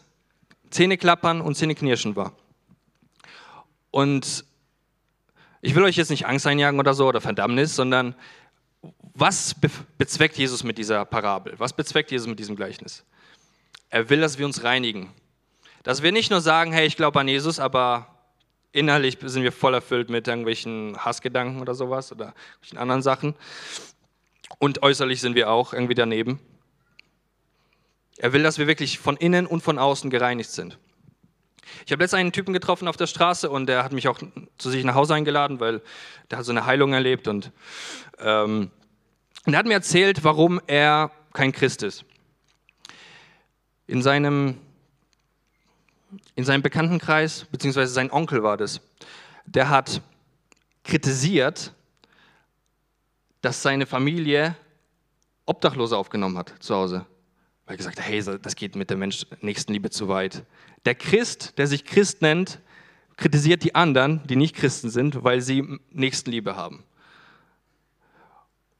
Zähneklappern 0.69 1.41
und 1.41 1.55
Zähneknirschen 1.55 2.15
war. 2.15 2.33
Und 3.91 4.45
ich 5.65 5.75
will 5.75 5.83
euch 5.83 5.95
jetzt 5.95 6.09
nicht 6.09 6.25
Angst 6.25 6.45
einjagen 6.45 6.77
oder 6.77 6.93
so 6.93 7.07
oder 7.07 7.21
Verdammnis, 7.21 7.73
sondern 7.73 8.15
was 9.13 9.55
bezweckt 9.97 10.37
Jesus 10.37 10.65
mit 10.65 10.77
dieser 10.77 11.05
Parabel? 11.05 11.53
Was 11.57 11.71
bezweckt 11.71 12.11
Jesus 12.11 12.27
mit 12.27 12.37
diesem 12.37 12.57
Gleichnis? 12.57 13.05
Er 13.89 14.09
will, 14.09 14.19
dass 14.19 14.37
wir 14.37 14.45
uns 14.45 14.65
reinigen. 14.65 15.13
Dass 15.83 16.03
wir 16.03 16.11
nicht 16.11 16.31
nur 16.31 16.41
sagen, 16.41 16.73
hey, 16.73 16.85
ich 16.85 16.97
glaube 16.97 17.17
an 17.17 17.29
Jesus, 17.29 17.61
aber 17.61 18.13
innerlich 18.73 19.17
sind 19.21 19.43
wir 19.43 19.53
voll 19.53 19.73
erfüllt 19.73 20.09
mit 20.09 20.27
irgendwelchen 20.27 20.97
Hassgedanken 20.97 21.61
oder 21.61 21.75
sowas 21.75 22.11
oder 22.11 22.33
anderen 22.75 23.01
Sachen. 23.01 23.33
Und 24.59 24.83
äußerlich 24.83 25.21
sind 25.21 25.33
wir 25.33 25.49
auch 25.49 25.71
irgendwie 25.71 25.95
daneben. 25.95 26.41
Er 28.17 28.33
will, 28.33 28.43
dass 28.43 28.57
wir 28.57 28.67
wirklich 28.67 28.99
von 28.99 29.15
innen 29.15 29.47
und 29.47 29.63
von 29.63 29.79
außen 29.79 30.09
gereinigt 30.09 30.51
sind. 30.51 30.77
Ich 31.85 31.91
habe 31.91 32.03
letztens 32.03 32.19
einen 32.19 32.31
Typen 32.31 32.53
getroffen 32.53 32.87
auf 32.87 32.97
der 32.97 33.07
Straße 33.07 33.49
und 33.49 33.67
der 33.67 33.83
hat 33.83 33.91
mich 33.91 34.07
auch 34.07 34.19
zu 34.57 34.69
sich 34.69 34.83
nach 34.83 34.95
Hause 34.95 35.13
eingeladen, 35.15 35.59
weil 35.59 35.81
der 36.29 36.39
hat 36.39 36.45
so 36.45 36.51
eine 36.51 36.65
Heilung 36.65 36.93
erlebt 36.93 37.27
und 37.27 37.51
ähm, 38.19 38.71
er 39.45 39.57
hat 39.57 39.65
mir 39.65 39.73
erzählt, 39.73 40.23
warum 40.23 40.61
er 40.67 41.11
kein 41.33 41.51
Christ 41.51 41.83
ist 41.83 42.05
in 43.87 44.01
seinem, 44.01 44.57
in 46.35 46.45
seinem 46.45 46.61
Bekanntenkreis, 46.61 47.45
beziehungsweise 47.51 47.93
sein 47.93 48.11
Onkel 48.11 48.43
war 48.43 48.57
das, 48.57 48.81
der 49.45 49.69
hat 49.69 50.01
kritisiert, 50.83 51.73
dass 53.41 53.61
seine 53.61 53.85
Familie 53.85 54.55
Obdachlose 55.45 55.97
aufgenommen 55.97 56.37
hat 56.37 56.53
zu 56.59 56.75
Hause. 56.75 57.05
Weil 57.65 57.77
gesagt 57.77 57.99
hey, 58.01 58.21
das 58.41 58.55
geht 58.55 58.75
mit 58.75 58.89
der 58.89 58.97
Mensch 58.97 59.25
Nächstenliebe 59.41 59.89
zu 59.89 60.07
weit. 60.07 60.45
Der 60.85 60.95
Christ, 60.95 61.57
der 61.57 61.67
sich 61.67 61.85
Christ 61.85 62.21
nennt, 62.21 62.59
kritisiert 63.15 63.63
die 63.63 63.75
anderen, 63.75 64.25
die 64.27 64.35
nicht 64.35 64.55
Christen 64.55 64.89
sind, 64.89 65.23
weil 65.23 65.41
sie 65.41 65.79
Nächstenliebe 65.91 66.55
haben. 66.55 66.83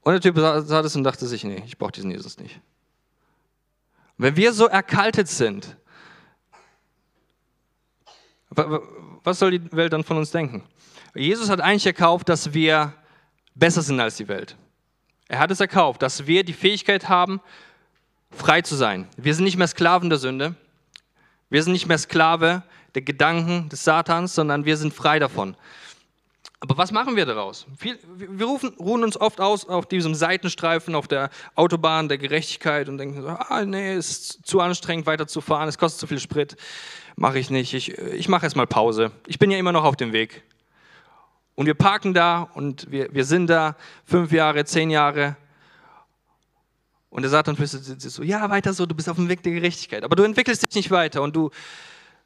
Und 0.02 0.12
der 0.12 0.20
Typ 0.20 0.36
sah 0.36 0.82
das 0.82 0.96
und 0.96 1.04
dachte 1.04 1.26
sich, 1.26 1.44
nee, 1.44 1.62
ich 1.64 1.78
brauche 1.78 1.92
diesen 1.92 2.10
Jesus 2.10 2.38
nicht. 2.38 2.60
Wenn 4.18 4.36
wir 4.36 4.52
so 4.52 4.66
erkaltet 4.66 5.28
sind, 5.28 5.76
was 8.50 9.38
soll 9.38 9.58
die 9.58 9.72
Welt 9.72 9.92
dann 9.92 10.04
von 10.04 10.18
uns 10.18 10.30
denken? 10.30 10.62
Jesus 11.14 11.48
hat 11.48 11.60
eigentlich 11.60 11.86
erkauft, 11.86 12.28
dass 12.28 12.52
wir 12.52 12.92
besser 13.54 13.82
sind 13.82 13.98
als 13.98 14.16
die 14.16 14.28
Welt. 14.28 14.56
Er 15.28 15.38
hat 15.38 15.50
es 15.50 15.60
erkauft, 15.60 16.02
dass 16.02 16.26
wir 16.26 16.44
die 16.44 16.52
Fähigkeit 16.52 17.08
haben, 17.08 17.40
frei 18.36 18.62
zu 18.62 18.74
sein. 18.76 19.08
Wir 19.16 19.34
sind 19.34 19.44
nicht 19.44 19.56
mehr 19.56 19.68
Sklaven 19.68 20.08
der 20.10 20.18
Sünde. 20.18 20.54
Wir 21.50 21.62
sind 21.62 21.72
nicht 21.72 21.86
mehr 21.86 21.98
Sklave 21.98 22.62
der 22.94 23.02
Gedanken 23.02 23.68
des 23.68 23.84
Satans, 23.84 24.34
sondern 24.34 24.64
wir 24.64 24.76
sind 24.76 24.94
frei 24.94 25.18
davon. 25.18 25.56
Aber 26.60 26.78
was 26.78 26.92
machen 26.92 27.14
wir 27.14 27.26
daraus? 27.26 27.66
wir 27.78 28.46
rufen, 28.46 28.74
ruhen 28.78 29.04
uns 29.04 29.20
oft 29.20 29.38
aus 29.38 29.68
auf 29.68 29.86
diesem 29.86 30.14
Seitenstreifen 30.14 30.94
auf 30.94 31.06
der 31.06 31.28
Autobahn 31.56 32.08
der 32.08 32.16
Gerechtigkeit 32.16 32.88
und 32.88 32.96
denken 32.96 33.20
so, 33.20 33.28
ah, 33.28 33.64
nee, 33.66 33.92
es 33.92 34.10
ist 34.10 34.46
zu 34.46 34.60
anstrengend 34.60 35.06
weiter 35.06 35.26
zu 35.26 35.42
fahren, 35.42 35.68
es 35.68 35.76
kostet 35.76 36.00
zu 36.00 36.06
viel 36.06 36.20
Sprit, 36.20 36.56
mache 37.16 37.38
ich 37.38 37.50
nicht, 37.50 37.74
ich, 37.74 37.98
ich 37.98 38.28
mache 38.28 38.44
erstmal 38.44 38.66
Pause. 38.66 39.10
Ich 39.26 39.38
bin 39.38 39.50
ja 39.50 39.58
immer 39.58 39.72
noch 39.72 39.84
auf 39.84 39.96
dem 39.96 40.14
Weg. 40.14 40.42
Und 41.54 41.66
wir 41.66 41.74
parken 41.74 42.14
da 42.14 42.48
und 42.54 42.90
wir, 42.90 43.12
wir 43.12 43.26
sind 43.26 43.48
da 43.48 43.76
fünf 44.06 44.32
Jahre, 44.32 44.64
zehn 44.64 44.90
Jahre. 44.90 45.36
Und 47.14 47.22
der 47.22 47.30
Satan 47.30 47.54
flüstert 47.54 47.84
so, 48.00 48.24
ja, 48.24 48.50
weiter 48.50 48.72
so, 48.72 48.86
du 48.86 48.94
bist 48.96 49.08
auf 49.08 49.14
dem 49.14 49.28
Weg 49.28 49.40
der 49.44 49.52
Gerechtigkeit. 49.52 50.02
Aber 50.02 50.16
du 50.16 50.24
entwickelst 50.24 50.64
dich 50.64 50.74
nicht 50.74 50.90
weiter 50.90 51.22
und 51.22 51.36
du 51.36 51.50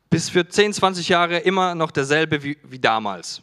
bist 0.08 0.30
für 0.30 0.48
10, 0.48 0.72
20 0.72 1.10
Jahre 1.10 1.40
immer 1.40 1.74
noch 1.74 1.90
derselbe 1.90 2.42
wie, 2.42 2.56
wie 2.62 2.78
damals. 2.78 3.42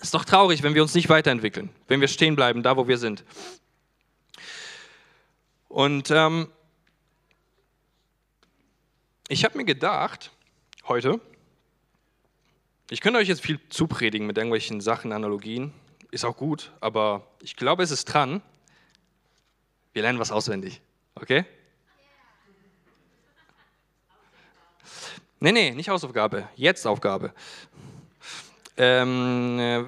Ist 0.00 0.14
doch 0.14 0.24
traurig, 0.24 0.62
wenn 0.62 0.74
wir 0.74 0.80
uns 0.80 0.94
nicht 0.94 1.10
weiterentwickeln, 1.10 1.68
wenn 1.86 2.00
wir 2.00 2.08
stehen 2.08 2.34
bleiben, 2.34 2.62
da 2.62 2.78
wo 2.78 2.88
wir 2.88 2.96
sind. 2.96 3.24
Und 5.68 6.10
ähm, 6.10 6.48
ich 9.28 9.44
habe 9.44 9.58
mir 9.58 9.66
gedacht, 9.66 10.30
heute, 10.88 11.20
ich 12.88 13.02
könnte 13.02 13.18
euch 13.18 13.28
jetzt 13.28 13.42
viel 13.42 13.60
zupredigen 13.68 14.26
mit 14.26 14.38
irgendwelchen 14.38 14.80
Sachen, 14.80 15.12
Analogien, 15.12 15.74
ist 16.10 16.24
auch 16.24 16.38
gut, 16.38 16.72
aber 16.80 17.26
ich 17.42 17.54
glaube, 17.54 17.82
es 17.82 17.90
ist 17.90 18.06
dran. 18.06 18.40
Wir 19.94 20.02
lernen 20.02 20.18
was 20.18 20.32
auswendig, 20.32 20.80
okay? 21.14 21.44
Nee, 25.38 25.52
nee, 25.52 25.70
nicht 25.70 25.88
Hausaufgabe, 25.88 26.48
jetzt 26.56 26.84
Aufgabe. 26.84 27.32
Ähm, 28.76 29.58
äh, 29.60 29.84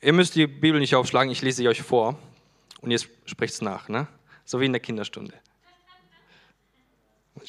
ihr 0.00 0.12
müsst 0.12 0.36
die 0.36 0.46
Bibel 0.46 0.78
nicht 0.78 0.94
aufschlagen, 0.94 1.32
ich 1.32 1.42
lese 1.42 1.56
sie 1.56 1.68
euch 1.68 1.82
vor 1.82 2.16
und 2.82 2.92
ihr 2.92 3.00
sprecht 3.24 3.54
es 3.54 3.60
nach, 3.60 3.88
ne? 3.88 4.06
so 4.44 4.60
wie 4.60 4.66
in 4.66 4.72
der 4.72 4.80
Kinderstunde. 4.80 5.34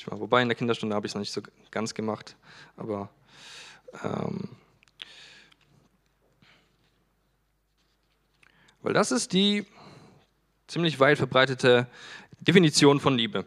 Wobei 0.05 0.41
in 0.41 0.49
der 0.49 0.55
Kinderstunde 0.55 0.95
habe 0.95 1.05
ich 1.05 1.11
es 1.11 1.15
noch 1.15 1.19
nicht 1.19 1.31
so 1.31 1.43
ganz 1.69 1.93
gemacht, 1.93 2.35
aber 2.75 3.09
ähm, 4.03 4.49
weil 8.81 8.93
das 8.93 9.11
ist 9.11 9.31
die 9.33 9.67
ziemlich 10.69 10.99
weit 10.99 11.17
verbreitete 11.17 11.87
Definition 12.39 12.99
von 12.99 13.17
Liebe. 13.17 13.45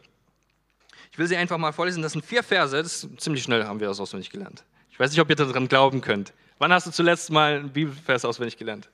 Ich 1.10 1.18
will 1.18 1.26
sie 1.26 1.36
einfach 1.36 1.58
mal 1.58 1.72
vorlesen, 1.72 2.02
das 2.02 2.12
sind 2.12 2.24
vier 2.24 2.42
Verse, 2.42 2.76
das 2.76 3.06
ziemlich 3.18 3.42
schnell 3.42 3.64
haben 3.64 3.80
wir 3.80 3.88
das 3.88 4.00
auswendig 4.00 4.30
gelernt. 4.30 4.64
Ich 4.90 4.98
weiß 4.98 5.10
nicht, 5.10 5.20
ob 5.20 5.30
ihr 5.30 5.36
daran 5.36 5.68
glauben 5.68 6.00
könnt. 6.00 6.32
Wann 6.58 6.72
hast 6.72 6.86
du 6.86 6.90
zuletzt 6.90 7.30
mal 7.30 7.58
einen 7.58 7.72
Bibelvers 7.72 8.24
auswendig 8.24 8.56
gelernt? 8.56 8.90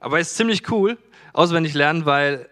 Aber 0.00 0.18
es 0.18 0.30
ist 0.30 0.36
ziemlich 0.36 0.70
cool, 0.70 0.98
auswendig 1.32 1.74
lernen, 1.74 2.06
weil 2.06 2.48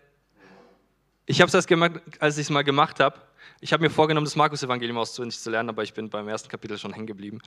ich 1.26 1.40
habe 1.40 1.48
es 1.48 1.54
erst 1.54 1.68
gemacht, 1.68 2.00
als 2.18 2.38
ich 2.38 2.46
es 2.46 2.50
mal 2.50 2.62
gemacht 2.62 3.00
habe. 3.00 3.20
Ich 3.60 3.72
habe 3.72 3.82
mir 3.82 3.90
vorgenommen, 3.90 4.24
das 4.24 4.36
Markus-Evangelium 4.36 4.98
auswendig 4.98 5.38
zu 5.38 5.50
lernen, 5.50 5.68
aber 5.68 5.82
ich 5.82 5.92
bin 5.92 6.08
beim 6.08 6.28
ersten 6.28 6.48
Kapitel 6.48 6.78
schon 6.78 6.92
hängen 6.92 7.06
geblieben. 7.06 7.40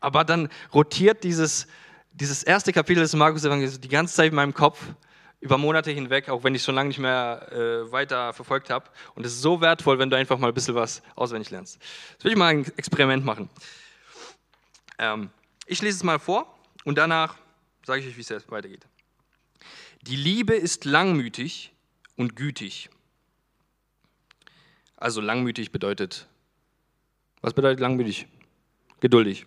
Aber 0.00 0.24
dann 0.24 0.48
rotiert 0.72 1.24
dieses, 1.24 1.66
dieses 2.12 2.42
erste 2.42 2.72
Kapitel 2.72 3.00
des 3.00 3.14
Markus-Evangeliums 3.14 3.80
die 3.80 3.88
ganze 3.88 4.14
Zeit 4.14 4.30
in 4.30 4.36
meinem 4.36 4.54
Kopf 4.54 4.80
über 5.40 5.58
Monate 5.58 5.90
hinweg, 5.90 6.28
auch 6.28 6.42
wenn 6.42 6.54
ich 6.54 6.62
schon 6.62 6.74
lange 6.74 6.88
nicht 6.88 6.98
mehr 6.98 7.46
äh, 7.52 7.92
weiter 7.92 8.32
verfolgt 8.32 8.70
habe. 8.70 8.86
Und 9.14 9.24
es 9.24 9.34
ist 9.34 9.42
so 9.42 9.60
wertvoll, 9.60 9.98
wenn 9.98 10.10
du 10.10 10.16
einfach 10.16 10.38
mal 10.38 10.48
ein 10.48 10.54
bisschen 10.54 10.74
was 10.74 11.02
auswendig 11.14 11.50
lernst. 11.50 11.78
Jetzt 12.12 12.24
will 12.24 12.32
ich 12.32 12.38
mal 12.38 12.48
ein 12.48 12.64
Experiment 12.76 13.24
machen. 13.24 13.48
Ähm, 14.98 15.30
ich 15.66 15.80
lese 15.80 15.98
es 15.98 16.02
mal 16.02 16.18
vor 16.18 16.58
und 16.84 16.98
danach 16.98 17.36
sage 17.86 18.00
ich 18.00 18.08
euch, 18.08 18.16
wie 18.16 18.22
es 18.22 18.28
jetzt 18.28 18.50
weitergeht. 18.50 18.84
Die 20.02 20.16
Liebe 20.16 20.54
ist 20.54 20.84
langmütig 20.84 21.72
und 22.16 22.34
gütig. 22.34 22.90
Also 24.96 25.20
langmütig 25.20 25.70
bedeutet, 25.70 26.26
was 27.40 27.54
bedeutet 27.54 27.78
langmütig? 27.80 28.26
Geduldig. 29.00 29.46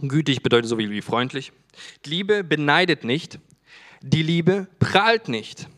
Gütig 0.00 0.42
bedeutet 0.42 0.68
so 0.68 0.76
viel 0.76 0.90
wie 0.90 1.00
freundlich. 1.00 1.52
Die 2.04 2.10
Liebe 2.10 2.44
beneidet 2.44 3.02
nicht. 3.02 3.38
Die 4.00 4.22
Liebe 4.22 4.66
prahlt 4.78 5.28
nicht. 5.28 5.68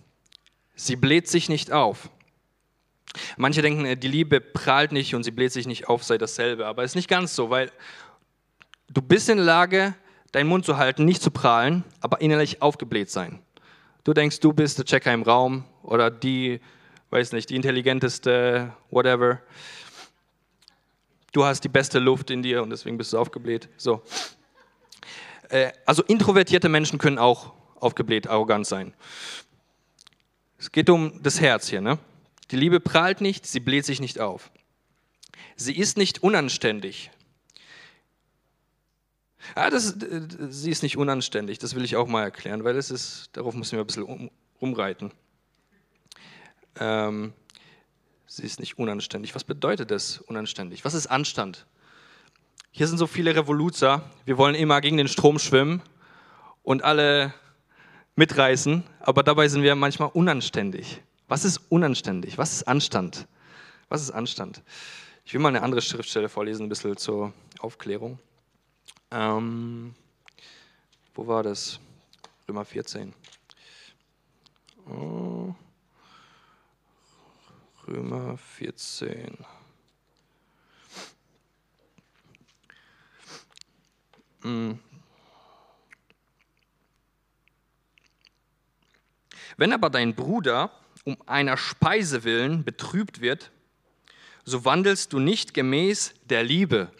Sie 0.75 0.97
bläht 0.97 1.29
sich 1.29 1.49
nicht 1.49 1.73
auf. 1.73 2.11
Manche 3.37 3.63
denken, 3.63 3.85
äh, 3.85 3.97
die 3.97 4.09
Liebe 4.09 4.41
prahlt 4.41 4.93
nicht 4.93 5.15
und 5.15 5.25
sie 5.25 5.31
bläht 5.31 5.53
sich 5.53 5.67
nicht 5.67 5.89
auf, 5.89 6.05
sei 6.05 6.19
dasselbe. 6.19 6.67
Aber 6.67 6.85
es 6.85 6.93
ist 6.93 6.97
nicht 6.97 7.09
ganz 7.09 7.35
so, 7.35 7.51
weil 7.51 7.71
Du 8.93 9.03
bist 9.03 9.29
in 9.29 9.37
der 9.37 9.47
Lage, 9.47 9.95
deinen 10.33 10.49
Mund 10.49 10.65
zu 10.65 10.77
halten, 10.77 11.05
nicht 11.05 11.23
zu 11.23 11.31
prahlen, 11.31 11.85
aber 12.01 12.21
innerlich 12.21 12.61
aufgebläht 12.61 13.09
sein. 13.09 13.39
Du 14.03 14.13
denkst, 14.13 14.41
du 14.41 14.53
bist 14.53 14.79
der 14.79 14.85
Checker 14.85 15.15
im 15.15 15.23
Raum 15.23 15.65
oder 15.85 16.11
die 16.11 16.61
weiß 17.11 17.33
nicht, 17.33 17.51
die 17.51 17.57
intelligenteste, 17.57 18.73
whatever. 18.91 19.41
Du 21.33 21.45
hast 21.45 21.63
die 21.63 21.69
beste 21.69 22.01
Luft 22.01 22.31
in 22.31 22.43
dir 22.43 22.65
und 22.65 22.71
deswegen 22.71 22.99
bist 22.99 23.13
du 23.13 23.19
aufgebläht. 23.19 23.69
So. 23.77 24.03
Äh, 25.51 25.71
also 25.87 26.03
introvertierte 26.03 26.69
Menschen 26.69 26.99
können 26.99 27.19
auch 27.19 27.53
aufgebläht, 27.81 28.29
arrogant 28.29 28.67
sein. 28.67 28.95
Es 30.59 30.71
geht 30.71 30.91
um 30.91 31.23
das 31.23 31.41
Herz 31.41 31.69
hier. 31.69 31.81
Ne? 31.81 31.99
Die 32.51 32.57
Liebe 32.57 32.81
prahlt 32.81 33.21
nicht, 33.21 33.47
sie 33.47 33.61
bläht 33.61 33.87
sich 33.87 34.01
nicht 34.01 34.21
auf. 34.21 34.51
Sie 35.57 35.77
ist 35.77 35.97
nicht 35.97 36.23
unanständig. 36.23 37.11
Ah, 39.55 39.71
das, 39.71 39.97
sie 40.51 40.71
ist 40.71 40.83
nicht 40.83 40.97
unanständig, 40.97 41.59
das 41.59 41.75
will 41.75 41.85
ich 41.85 41.97
auch 41.97 42.07
mal 42.07 42.23
erklären, 42.23 42.63
weil 42.65 42.77
es 42.77 42.91
ist, 42.91 43.31
darauf 43.33 43.55
müssen 43.55 43.73
wir 43.73 43.81
ein 43.81 43.87
bisschen 43.87 44.03
um, 44.03 44.31
rumreiten. 44.61 45.13
Ähm, 46.79 47.33
sie 48.27 48.45
ist 48.45 48.61
nicht 48.61 48.79
unanständig. 48.79 49.35
Was 49.35 49.45
bedeutet 49.45 49.91
das, 49.91 50.19
unanständig? 50.19 50.85
Was 50.85 50.95
ist 50.95 51.07
Anstand? 51.07 51.67
Hier 52.71 52.87
sind 52.87 52.99
so 52.99 53.07
viele 53.07 53.35
Revoluzer, 53.35 54.09
wir 54.25 54.39
wollen 54.39 54.55
immer 54.55 54.81
gegen 54.81 54.97
den 54.97 55.09
Strom 55.09 55.39
schwimmen 55.39 55.83
und 56.63 56.85
alle 56.85 57.35
mitreißen, 58.21 58.85
aber 59.01 59.23
dabei 59.23 59.49
sind 59.49 59.63
wir 59.63 59.75
manchmal 59.75 60.11
unanständig. 60.13 61.01
Was 61.27 61.47
ist 61.47 61.57
unanständig? 61.71 62.37
Was 62.37 62.53
ist 62.53 62.65
Anstand? 62.65 63.27
Was 63.89 64.03
ist 64.03 64.11
Anstand? 64.11 64.63
Ich 65.25 65.33
will 65.33 65.41
mal 65.41 65.49
eine 65.49 65.63
andere 65.63 65.81
Schriftstelle 65.81 66.29
vorlesen, 66.29 66.67
ein 66.67 66.69
bisschen 66.69 66.99
zur 66.99 67.33
Aufklärung. 67.61 68.19
Ähm, 69.11 69.95
wo 71.15 71.27
war 71.27 71.43
das? 71.43 71.81
Römer 72.47 72.67
14. 72.67 73.15
Oh. 74.87 75.55
Römer 77.89 78.37
14. 78.37 79.39
Hm. 84.43 84.79
Wenn 89.61 89.75
aber 89.75 89.91
dein 89.91 90.15
Bruder 90.15 90.71
um 91.05 91.19
einer 91.27 91.59
Speise 91.59 92.25
willen 92.25 92.65
betrübt 92.65 93.21
wird, 93.21 93.51
so 94.43 94.65
wandelst 94.65 95.13
du 95.13 95.19
nicht 95.19 95.53
gemäß 95.53 96.15
der 96.25 96.43
Liebe. 96.43 96.91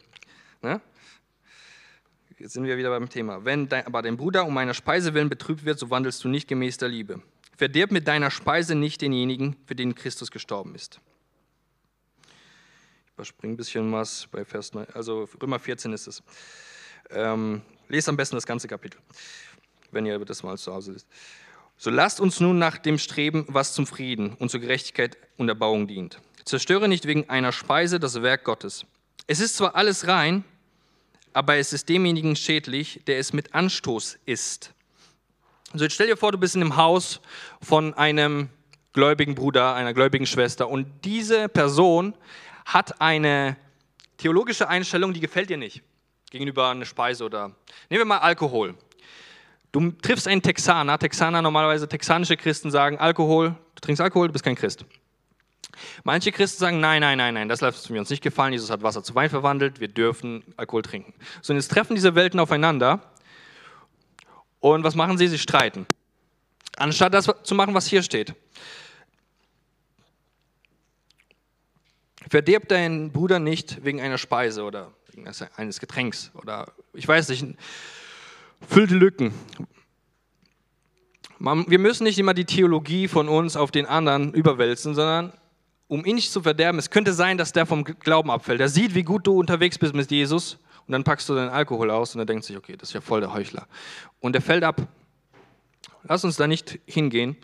Ne? 0.61 0.83
Jetzt 2.39 2.53
sind 2.53 2.65
wir 2.65 2.77
wieder 2.77 2.91
beim 2.91 3.09
Thema. 3.09 3.47
Wenn 3.47 3.71
dein, 3.71 3.87
aber 3.87 4.03
dein 4.03 4.19
Bruder 4.19 4.45
um 4.45 4.55
einer 4.59 4.75
Speise 4.75 5.15
willen 5.15 5.31
betrübt 5.31 5.65
wird, 5.65 5.79
so 5.79 5.89
wandelst 5.89 6.23
du 6.23 6.29
nicht 6.29 6.49
gemäß 6.49 6.77
der 6.77 6.91
Liebe. 6.91 7.23
Verdirb 7.57 7.93
mit 7.93 8.07
deiner 8.07 8.31
Speise 8.31 8.75
nicht 8.75 9.01
denjenigen, 9.01 9.57
für 9.65 9.75
den 9.75 9.95
Christus 9.95 10.31
gestorben 10.31 10.75
ist. 10.75 11.01
Ich 12.27 13.13
überspringe 13.15 13.55
ein 13.55 13.57
bisschen 13.57 13.91
was 13.91 14.27
bei 14.31 14.45
Vers 14.45 14.75
9, 14.75 14.87
also 14.93 15.27
Römer 15.41 15.61
14 15.61 15.95
ist 15.95 16.07
es. 16.07 16.23
Ähm, 17.09 17.63
lest 17.89 18.11
am 18.11 18.19
besten 18.19 18.37
das 18.37 18.45
ganze 18.45 18.69
Kapitel, 18.69 19.01
wenn 19.93 20.05
ihr 20.05 20.19
das 20.19 20.43
mal 20.43 20.59
zu 20.59 20.75
Hause 20.75 20.93
lest. 20.93 21.07
So 21.83 21.89
lasst 21.89 22.21
uns 22.21 22.41
nun 22.41 22.59
nach 22.59 22.77
dem 22.77 22.99
streben, 22.99 23.47
was 23.49 23.73
zum 23.73 23.87
Frieden 23.87 24.35
und 24.35 24.51
zur 24.51 24.61
Gerechtigkeit 24.61 25.17
und 25.39 25.49
Erbauung 25.49 25.89
dient. 25.89 26.21
Zerstöre 26.45 26.89
nicht 26.89 27.07
wegen 27.07 27.31
einer 27.31 27.53
Speise 27.53 27.99
das 27.99 28.21
Werk 28.21 28.45
Gottes. 28.45 28.85
Es 29.27 29.41
ist 29.41 29.57
zwar 29.57 29.77
alles 29.77 30.07
rein, 30.07 30.45
aber 31.33 31.57
es 31.57 31.73
ist 31.73 31.89
demjenigen 31.89 32.37
schädlich, 32.37 33.01
der 33.07 33.19
es 33.19 33.33
mit 33.33 33.55
Anstoß 33.55 34.19
isst. 34.27 34.75
Also 35.73 35.87
jetzt 35.87 35.95
stell 35.95 36.09
dir 36.09 36.19
vor, 36.19 36.33
du 36.33 36.37
bist 36.37 36.55
in 36.55 36.61
einem 36.61 36.77
Haus 36.77 37.23
von 37.63 37.95
einem 37.95 38.51
gläubigen 38.93 39.35
Bruder, 39.35 39.75
einer 39.75 39.95
gläubigen 39.95 40.27
Schwester 40.27 40.69
und 40.69 40.87
diese 41.07 41.49
Person 41.49 42.13
hat 42.67 43.01
eine 43.01 43.57
theologische 44.19 44.69
Einstellung, 44.69 45.15
die 45.15 45.21
gefällt 45.21 45.49
dir 45.49 45.57
nicht 45.57 45.81
gegenüber 46.31 46.69
einer 46.69 46.85
Speise 46.85 47.25
oder 47.25 47.57
nehmen 47.89 48.03
wir 48.03 48.05
mal 48.05 48.19
Alkohol. 48.19 48.75
Du 49.73 49.93
triffst 49.93 50.27
einen 50.27 50.43
Texaner, 50.43 50.99
Texaner 50.99 51.43
normalerweise 51.43 51.89
texanische 51.89 52.37
Christen 52.37 52.71
sagen 52.71 52.99
Alkohol, 52.99 53.51
du 53.51 53.81
trinkst 53.81 54.01
Alkohol, 54.01 54.29
du 54.29 54.33
bist 54.33 54.45
kein 54.45 54.57
Christ. 54.57 54.85
Manche 56.03 56.33
Christen 56.33 56.59
sagen, 56.59 56.81
nein, 56.81 57.01
nein, 57.01 57.17
nein, 57.17 57.35
nein, 57.35 57.49
das 57.49 57.61
lassen 57.61 57.95
wir 57.95 58.01
uns 58.01 58.11
nicht 58.11 58.23
gefallen. 58.23 58.53
Jesus 58.53 58.71
hat 58.71 58.83
Wasser 58.83 59.03
zu 59.03 59.15
Wein 59.15 59.31
verwandelt, 59.31 59.81
wir 59.81 59.89
dürfen 59.89 60.43
Alkohol 60.57 60.83
trinken. 60.83 61.15
So, 61.41 61.53
und 61.53 61.59
jetzt 61.59 61.71
treffen 61.71 61.95
diese 61.95 62.15
Welten 62.15 62.41
aufeinander. 62.41 63.01
Und 64.59 64.85
was 64.85 64.95
machen 64.95 65.17
sie? 65.17 65.29
Sie 65.29 65.39
streiten. 65.39 65.87
Anstatt 66.77 67.15
das 67.15 67.31
zu 67.43 67.55
machen, 67.55 67.75
was 67.75 67.87
hier 67.87 68.03
steht. 68.03 68.35
Verdirb 72.29 72.69
deinen 72.69 73.11
Bruder 73.13 73.39
nicht 73.39 73.85
wegen 73.85 74.01
einer 74.01 74.19
Speise 74.19 74.65
oder 74.65 74.93
wegen 75.13 75.27
eines 75.57 75.81
Getränks 75.81 76.31
oder 76.35 76.73
ich 76.93 77.07
weiß 77.07 77.29
nicht, 77.31 77.45
füll 78.69 78.87
die 78.87 78.95
Lücken. 78.95 79.33
Wir 81.39 81.79
müssen 81.79 82.05
nicht 82.05 82.19
immer 82.19 82.35
die 82.35 82.45
Theologie 82.45 83.09
von 83.09 83.29
uns 83.29 83.57
auf 83.57 83.71
den 83.71 83.87
anderen 83.87 84.35
überwälzen, 84.35 84.95
sondern 84.95 85.33
um 85.89 86.05
ihn 86.05 86.17
nicht 86.17 86.31
zu 86.31 86.43
verderben. 86.43 86.79
Es 86.79 86.91
könnte 86.91 87.13
sein, 87.13 87.39
dass 87.39 87.53
der 87.53 87.67
vom 87.67 87.85
Glauben 87.85 88.31
abfällt. 88.31 88.61
Er 88.61 88.69
sieht, 88.69 88.95
wie 88.95 89.03
gut 89.03 89.27
du 89.27 89.39
unterwegs 89.39 89.79
bist 89.79 89.95
mit 89.95 90.11
Jesus 90.11 90.59
und 90.87 90.93
dann 90.93 91.03
packst 91.03 91.29
du 91.29 91.35
deinen 91.35 91.49
Alkohol 91.49 91.91
aus 91.91 92.15
und 92.15 92.21
er 92.21 92.27
denkt 92.27 92.45
sich, 92.45 92.57
okay, 92.57 92.77
das 92.77 92.91
ist 92.91 92.93
ja 92.93 93.01
voll 93.01 93.21
der 93.21 93.33
Heuchler. 93.33 93.67
Und 94.21 94.35
er 94.35 94.43
fällt 94.43 94.65
ab. 94.65 94.83
Lass 96.05 96.25
uns 96.25 96.37
da 96.37 96.47
nicht 96.47 96.79
hingehen. 96.87 97.37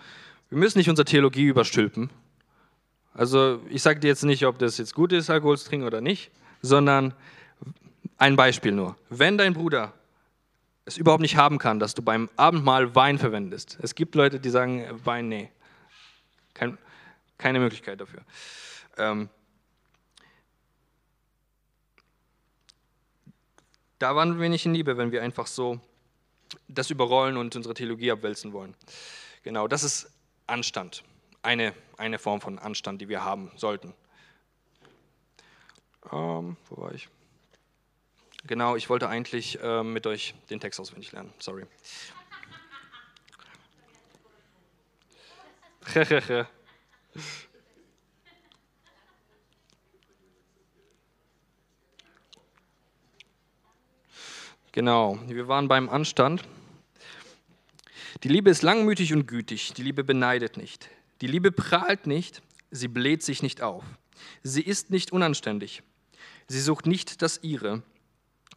Wir 0.51 0.59
müssen 0.59 0.79
nicht 0.79 0.91
unsere 0.91 1.05
Theologie 1.05 1.45
überstülpen. 1.45 2.11
Also 3.15 3.61
ich 3.71 3.83
sage 3.83 3.99
dir 3.99 4.09
jetzt 4.09 4.25
nicht, 4.25 4.47
ob 4.47 4.59
das 4.59 4.79
jetzt 4.79 4.95
gut 4.95 5.13
ist, 5.13 5.31
Alkohol 5.31 5.57
zu 5.57 5.69
trinken 5.69 5.87
oder 5.87 6.01
nicht, 6.01 6.31
sondern 6.61 7.15
ein 8.19 8.37
Beispiel 8.37 8.73
nur. 8.73 8.97
Wenn 9.09 9.39
dein 9.39 9.55
Bruder 9.55 9.93
es 10.87 10.97
überhaupt 10.97 11.21
nicht 11.21 11.37
haben 11.37 11.59
kann, 11.59 11.79
dass 11.81 11.95
du 11.95 12.03
beim 12.03 12.31
Abendmahl 12.37 12.95
Wein 12.95 13.19
verwendest. 13.19 13.77
Es 13.83 13.95
gibt 13.95 14.15
Leute, 14.15 14.41
die 14.41 14.51
sagen, 14.51 14.87
Wein, 15.05 15.29
nee. 15.29 15.51
Kein, 16.55 16.79
keine 17.37 17.59
Möglichkeit 17.59 18.01
dafür. 18.01 18.23
Ähm, 18.97 19.29
da 23.99 24.15
waren 24.15 24.41
wir 24.41 24.49
nicht 24.49 24.65
in 24.65 24.75
Liebe, 24.75 24.97
wenn 24.97 25.11
wir 25.11 25.23
einfach 25.23 25.49
so 25.49 25.81
das 26.69 26.91
überrollen 26.91 27.37
und 27.37 27.55
unsere 27.57 27.75
Theologie 27.75 28.13
abwälzen 28.13 28.53
wollen. 28.53 28.75
Genau, 29.43 29.67
das 29.67 29.83
ist 29.83 30.11
Anstand. 30.47 31.03
Eine, 31.43 31.75
eine 31.97 32.21
Form 32.21 32.41
von 32.41 32.61
Anstand, 32.61 33.01
die 33.01 33.09
wir 33.09 33.25
haben 33.25 33.51
sollten. 33.57 33.93
Ähm, 36.13 36.57
wo 36.69 36.83
war 36.83 36.95
ich? 36.95 37.09
Genau, 38.47 38.77
ich 38.77 38.89
wollte 38.89 39.09
eigentlich 39.09 39.61
äh, 39.61 39.83
mit 39.83 40.07
euch 40.07 40.35
den 40.51 40.61
Text 40.61 40.79
auswendig 40.79 41.13
lernen. 41.13 41.33
Sorry. 41.39 41.65
Genau, 54.73 55.19
wir 55.27 55.49
waren 55.49 55.69
beim 55.69 55.89
Anstand. 55.89 56.45
Die 58.23 58.29
Liebe 58.29 58.51
ist 58.51 58.61
langmütig 58.61 59.15
und 59.15 59.27
gütig, 59.27 59.73
die 59.73 59.83
Liebe 59.83 60.05
beneidet 60.05 60.59
nicht. 60.59 60.91
Die 61.23 61.27
Liebe 61.27 61.51
prahlt 61.51 62.07
nicht, 62.07 62.43
sie 62.71 62.89
bläht 62.89 63.23
sich 63.23 63.43
nicht 63.43 63.63
auf. 63.63 63.85
Sie 64.43 64.61
ist 64.61 64.91
nicht 64.91 65.13
unanständig. 65.13 65.83
Sie 66.47 66.61
sucht 66.61 66.85
nicht 66.85 67.23
das 67.23 67.43
Ihre. 67.43 67.83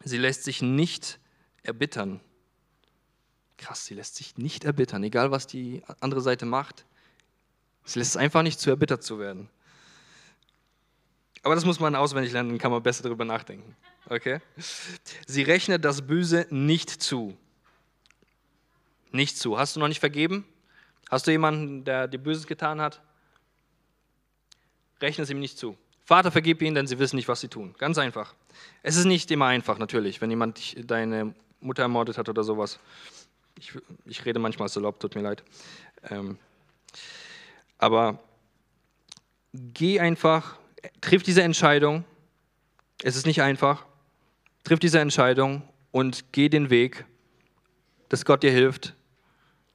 Sie 0.02 0.18
lässt 0.18 0.44
sich 0.44 0.62
nicht 0.62 1.18
erbittern. 1.62 2.20
Krass, 3.58 3.84
sie 3.84 3.94
lässt 3.94 4.16
sich 4.16 4.38
nicht 4.38 4.64
erbittern, 4.64 5.04
egal 5.04 5.30
was 5.30 5.46
die 5.46 5.82
andere 6.00 6.22
Seite 6.22 6.46
macht. 6.46 6.86
Sie 7.84 7.98
lässt 7.98 8.12
es 8.12 8.16
einfach 8.16 8.42
nicht 8.42 8.58
zu 8.58 8.70
erbittert 8.70 9.02
zu 9.02 9.18
werden. 9.18 9.50
Aber 11.42 11.54
das 11.54 11.64
muss 11.64 11.80
man 11.80 11.94
auswendig 11.94 12.32
lernen, 12.32 12.50
dann 12.50 12.58
kann 12.58 12.70
man 12.70 12.82
besser 12.82 13.02
darüber 13.02 13.24
nachdenken. 13.24 13.76
Okay? 14.08 14.40
Sie 15.26 15.42
rechnet 15.42 15.84
das 15.84 16.06
Böse 16.06 16.46
nicht 16.50 16.90
zu. 16.90 17.36
Nicht 19.10 19.38
zu. 19.38 19.58
Hast 19.58 19.76
du 19.76 19.80
noch 19.80 19.88
nicht 19.88 20.00
vergeben? 20.00 20.46
Hast 21.10 21.26
du 21.26 21.30
jemanden, 21.30 21.84
der 21.84 22.08
dir 22.08 22.18
Böses 22.18 22.46
getan 22.46 22.80
hat? 22.80 23.00
Rechne 25.00 25.24
es 25.24 25.30
ihm 25.30 25.40
nicht 25.40 25.58
zu. 25.58 25.76
Vater, 26.10 26.32
vergib 26.32 26.60
ihnen, 26.60 26.74
denn 26.74 26.88
sie 26.88 26.98
wissen 26.98 27.14
nicht, 27.14 27.28
was 27.28 27.40
sie 27.40 27.46
tun. 27.46 27.72
Ganz 27.78 27.96
einfach. 27.96 28.34
Es 28.82 28.96
ist 28.96 29.04
nicht 29.04 29.30
immer 29.30 29.46
einfach, 29.46 29.78
natürlich, 29.78 30.20
wenn 30.20 30.28
jemand 30.28 30.74
deine 30.90 31.36
Mutter 31.60 31.82
ermordet 31.82 32.18
hat 32.18 32.28
oder 32.28 32.42
sowas. 32.42 32.80
Ich, 33.56 33.74
ich 34.06 34.24
rede 34.24 34.40
manchmal 34.40 34.68
salopp, 34.68 34.98
tut 34.98 35.14
mir 35.14 35.20
leid. 35.20 35.44
Ähm, 36.10 36.36
aber 37.78 38.18
geh 39.54 40.00
einfach, 40.00 40.58
triff 41.00 41.22
diese 41.22 41.44
Entscheidung. 41.44 42.04
Es 43.04 43.14
ist 43.14 43.24
nicht 43.24 43.42
einfach. 43.42 43.86
Triff 44.64 44.80
diese 44.80 44.98
Entscheidung 44.98 45.62
und 45.92 46.32
geh 46.32 46.48
den 46.48 46.70
Weg, 46.70 47.04
dass 48.08 48.24
Gott 48.24 48.42
dir 48.42 48.50
hilft, 48.50 48.96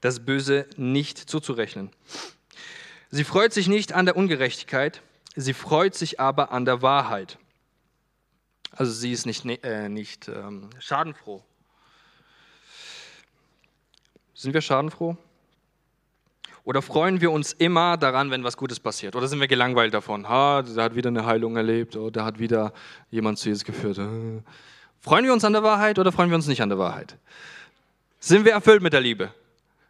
das 0.01 0.19
Böse 0.19 0.67
nicht 0.75 1.17
zuzurechnen. 1.17 1.91
Sie 3.09 3.23
freut 3.23 3.53
sich 3.53 3.69
nicht 3.69 3.93
an 3.93 4.05
der 4.05 4.17
Ungerechtigkeit, 4.17 5.01
sie 5.35 5.53
freut 5.53 5.95
sich 5.95 6.19
aber 6.19 6.51
an 6.51 6.65
der 6.65 6.81
Wahrheit. 6.81 7.37
Also 8.71 8.91
sie 8.91 9.11
ist 9.11 9.25
nicht, 9.25 9.45
äh, 9.63 9.89
nicht 9.89 10.27
ähm, 10.27 10.69
schadenfroh. 10.79 11.43
Sind 14.33 14.53
wir 14.53 14.61
schadenfroh? 14.61 15.17
Oder 16.65 16.81
freuen 16.81 17.21
wir 17.21 17.31
uns 17.31 17.53
immer 17.53 17.95
daran, 17.95 18.31
wenn 18.31 18.43
was 18.43 18.57
Gutes 18.57 18.79
passiert? 18.79 19.15
Oder 19.15 19.27
sind 19.27 19.39
wir 19.39 19.47
gelangweilt 19.47 19.93
davon? 19.93 20.27
Ha, 20.27 20.63
der 20.63 20.83
hat 20.83 20.95
wieder 20.95 21.09
eine 21.09 21.25
Heilung 21.25 21.55
erlebt 21.55 21.95
oder 21.95 22.11
der 22.11 22.25
hat 22.25 22.39
wieder 22.39 22.73
jemand 23.11 23.37
zu 23.37 23.49
Jesus 23.49 23.63
geführt. 23.63 23.97
Freuen 24.99 25.25
wir 25.25 25.31
uns 25.31 25.45
an 25.45 25.53
der 25.53 25.61
Wahrheit 25.61 25.99
oder 25.99 26.11
freuen 26.11 26.29
wir 26.29 26.35
uns 26.35 26.47
nicht 26.47 26.61
an 26.61 26.69
der 26.69 26.79
Wahrheit? 26.79 27.17
Sind 28.19 28.43
wir 28.43 28.53
erfüllt 28.53 28.81
mit 28.81 28.93
der 28.93 29.01
Liebe? 29.01 29.31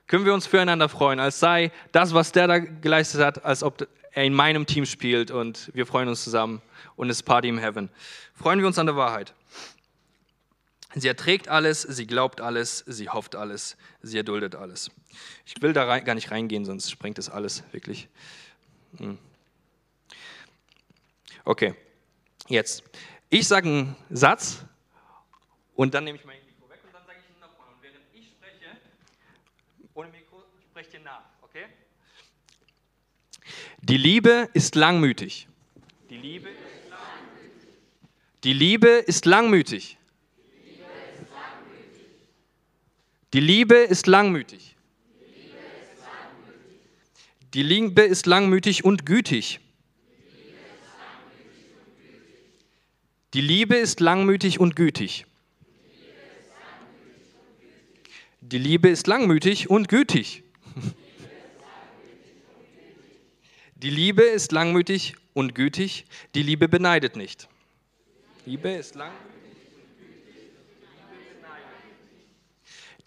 Können 0.08 0.26
wir 0.26 0.34
uns 0.34 0.46
füreinander 0.46 0.90
freuen, 0.90 1.20
als 1.20 1.40
sei 1.40 1.72
das, 1.92 2.14
was 2.14 2.32
der 2.32 2.48
da 2.48 2.60
geleistet 2.60 3.22
hat, 3.22 3.44
als 3.44 3.64
ob 3.64 3.88
er 4.12 4.24
in 4.24 4.34
meinem 4.34 4.66
Team 4.66 4.86
spielt 4.86 5.32
und 5.32 5.72
wir 5.74 5.86
freuen 5.86 6.08
uns 6.08 6.24
zusammen 6.24 6.62
und 6.96 7.10
es 7.10 7.18
ist 7.18 7.24
Party 7.24 7.50
im 7.50 7.58
Heaven. 7.58 7.90
Freuen 8.34 8.60
wir 8.60 8.68
uns 8.68 8.78
an 8.78 8.86
der 8.86 8.96
Wahrheit. 8.96 9.34
Sie 10.98 11.10
erträgt 11.10 11.50
alles, 11.50 11.82
sie 11.82 12.08
glaubt 12.08 12.40
alles, 12.40 12.80
sie 12.88 13.10
hofft 13.10 13.36
alles, 13.36 13.76
sie 14.02 14.16
erduldet 14.16 14.56
alles. 14.56 14.90
Ich 15.46 15.62
will 15.62 15.74
da 15.74 15.84
rein, 15.84 16.06
gar 16.06 16.16
nicht 16.16 16.32
reingehen, 16.32 16.64
sonst 16.64 16.90
sprengt 16.90 17.20
es 17.20 17.30
alles 17.30 17.64
wirklich. 17.74 18.08
Hm. 18.98 19.18
Okay, 21.44 21.76
jetzt. 22.48 22.84
Ich 23.30 23.48
sage 23.48 23.68
einen 23.68 23.96
Satz 24.10 24.64
und 25.76 25.94
dann 25.94 26.06
nehme 26.06 26.18
ich 26.18 26.24
mein 26.24 26.38
Mikro 26.46 26.70
weg 26.70 26.80
und 26.86 26.94
dann 26.94 27.06
sage 27.06 27.20
ich 27.20 27.36
ihn 27.36 27.42
nochmal. 27.42 27.68
Und 27.74 27.84
während 27.84 28.00
ich 28.14 28.30
spreche, 28.30 28.78
ohne 29.94 30.10
Mikro, 30.12 30.44
sprecht 30.72 30.94
ihr 30.94 31.02
nach, 31.02 31.24
okay? 31.42 31.66
Die 33.88 33.98
Liebe 33.98 34.50
ist 34.54 34.74
langmütig. 34.74 35.48
Die 36.10 36.18
Liebe 36.18 36.50
ist 36.50 36.56
langmütig. 36.90 37.68
Die 38.44 38.54
Liebe 38.54 38.88
ist 38.88 39.26
langmütig. 39.28 39.98
Die 43.32 43.40
Liebe 43.40 43.76
ist 43.76 44.08
langmütig. 44.08 44.76
Die 47.54 47.62
Liebe 47.62 48.02
ist 48.02 48.26
langmütig 48.26 48.84
und 48.86 49.06
gütig. 49.06 49.60
Die 53.36 53.42
Liebe 53.42 53.76
ist 53.76 54.00
langmütig 54.00 54.60
und 54.60 54.76
gütig. 54.76 55.28
Die 58.42 58.58
Liebe 58.58 58.90
ist 58.90 59.06
langmütig 59.06 59.70
und 59.70 59.90
gütig. 59.90 60.42
Die 63.86 63.92
Liebe 63.92 64.24
ist 64.24 64.52
langmütig 64.52 65.16
und 65.36 65.54
gütig. 65.54 66.06
Die 66.34 66.42
Liebe 66.42 66.68
beneidet 66.68 67.16
nicht. 67.16 67.48
Liebe 68.48 68.70
ist. 68.70 68.98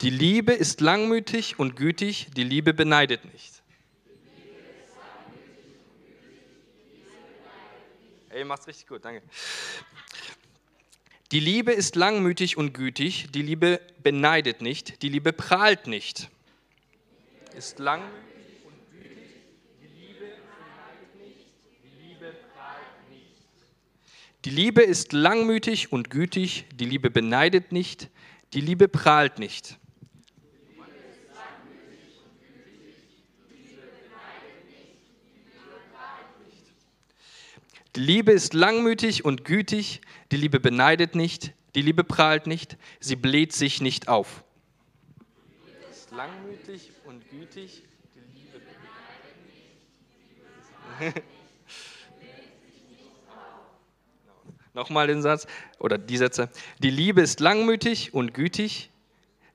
Die 0.00 0.10
Liebe 0.10 0.52
ist 0.52 0.80
langmütig 0.80 1.58
und 1.58 1.74
gütig, 1.74 2.28
die 2.36 2.44
Liebe 2.44 2.74
beneidet 2.74 3.24
nicht. 3.24 3.60
Ey, 8.28 8.44
macht's 8.44 8.68
richtig 8.68 8.86
gut, 8.86 9.04
danke. 9.04 9.22
Die 11.32 11.40
Liebe 11.40 11.72
ist 11.72 11.96
langmütig 11.96 12.56
und 12.56 12.72
gütig, 12.72 13.26
die 13.32 13.42
Liebe 13.42 13.80
beneidet 14.04 14.62
nicht, 14.62 15.02
die 15.02 15.08
Liebe 15.08 15.32
prahlt 15.32 15.88
nicht. 15.88 16.28
Ist 17.56 17.80
langmütig 17.80 18.64
und 18.64 18.92
gütig, 18.92 19.18
die 19.82 19.88
Liebe 19.88 20.24
beneidet 20.24 21.14
nicht, 21.16 21.50
die 21.82 22.08
Liebe 22.08 22.32
prahlt 22.54 23.10
nicht. 23.10 23.42
Die 24.48 24.54
Liebe 24.54 24.80
ist 24.80 25.12
langmütig 25.12 25.92
und 25.92 26.08
gütig, 26.08 26.64
die 26.72 26.87
Liebe 26.87 27.11
beneidet 27.11 27.70
nicht, 27.70 28.08
die 28.54 28.62
Liebe 28.62 28.88
prahlt 28.88 29.38
nicht. 29.38 29.78
Die 37.94 38.00
Liebe 38.00 38.32
ist 38.32 38.54
langmütig 38.54 39.26
und 39.26 39.44
gütig, 39.44 40.00
die 40.32 40.38
Liebe 40.38 40.61
beneidet 40.61 41.14
nicht, 41.14 41.52
die 41.74 41.82
Liebe 41.82 42.02
prahlt 42.02 42.46
nicht, 42.46 42.78
sie 43.00 43.16
bläht 43.16 43.52
sich 43.52 43.82
nicht 43.82 44.08
auf. 44.08 44.44
Ist 45.90 46.11
langmütig 46.11 46.90
und 47.04 47.28
gütig, 47.28 47.82
die 48.14 48.20
Liebe 48.38 48.61
beneidet 51.00 51.14
nicht. 51.14 51.38
Nochmal 54.78 55.08
den 55.08 55.22
Satz 55.22 55.48
oder 55.80 55.98
die 55.98 56.16
Sätze. 56.16 56.50
Die 56.78 56.90
Liebe 56.90 57.20
ist 57.20 57.40
langmütig 57.40 58.14
und 58.14 58.32
gütig, 58.32 58.92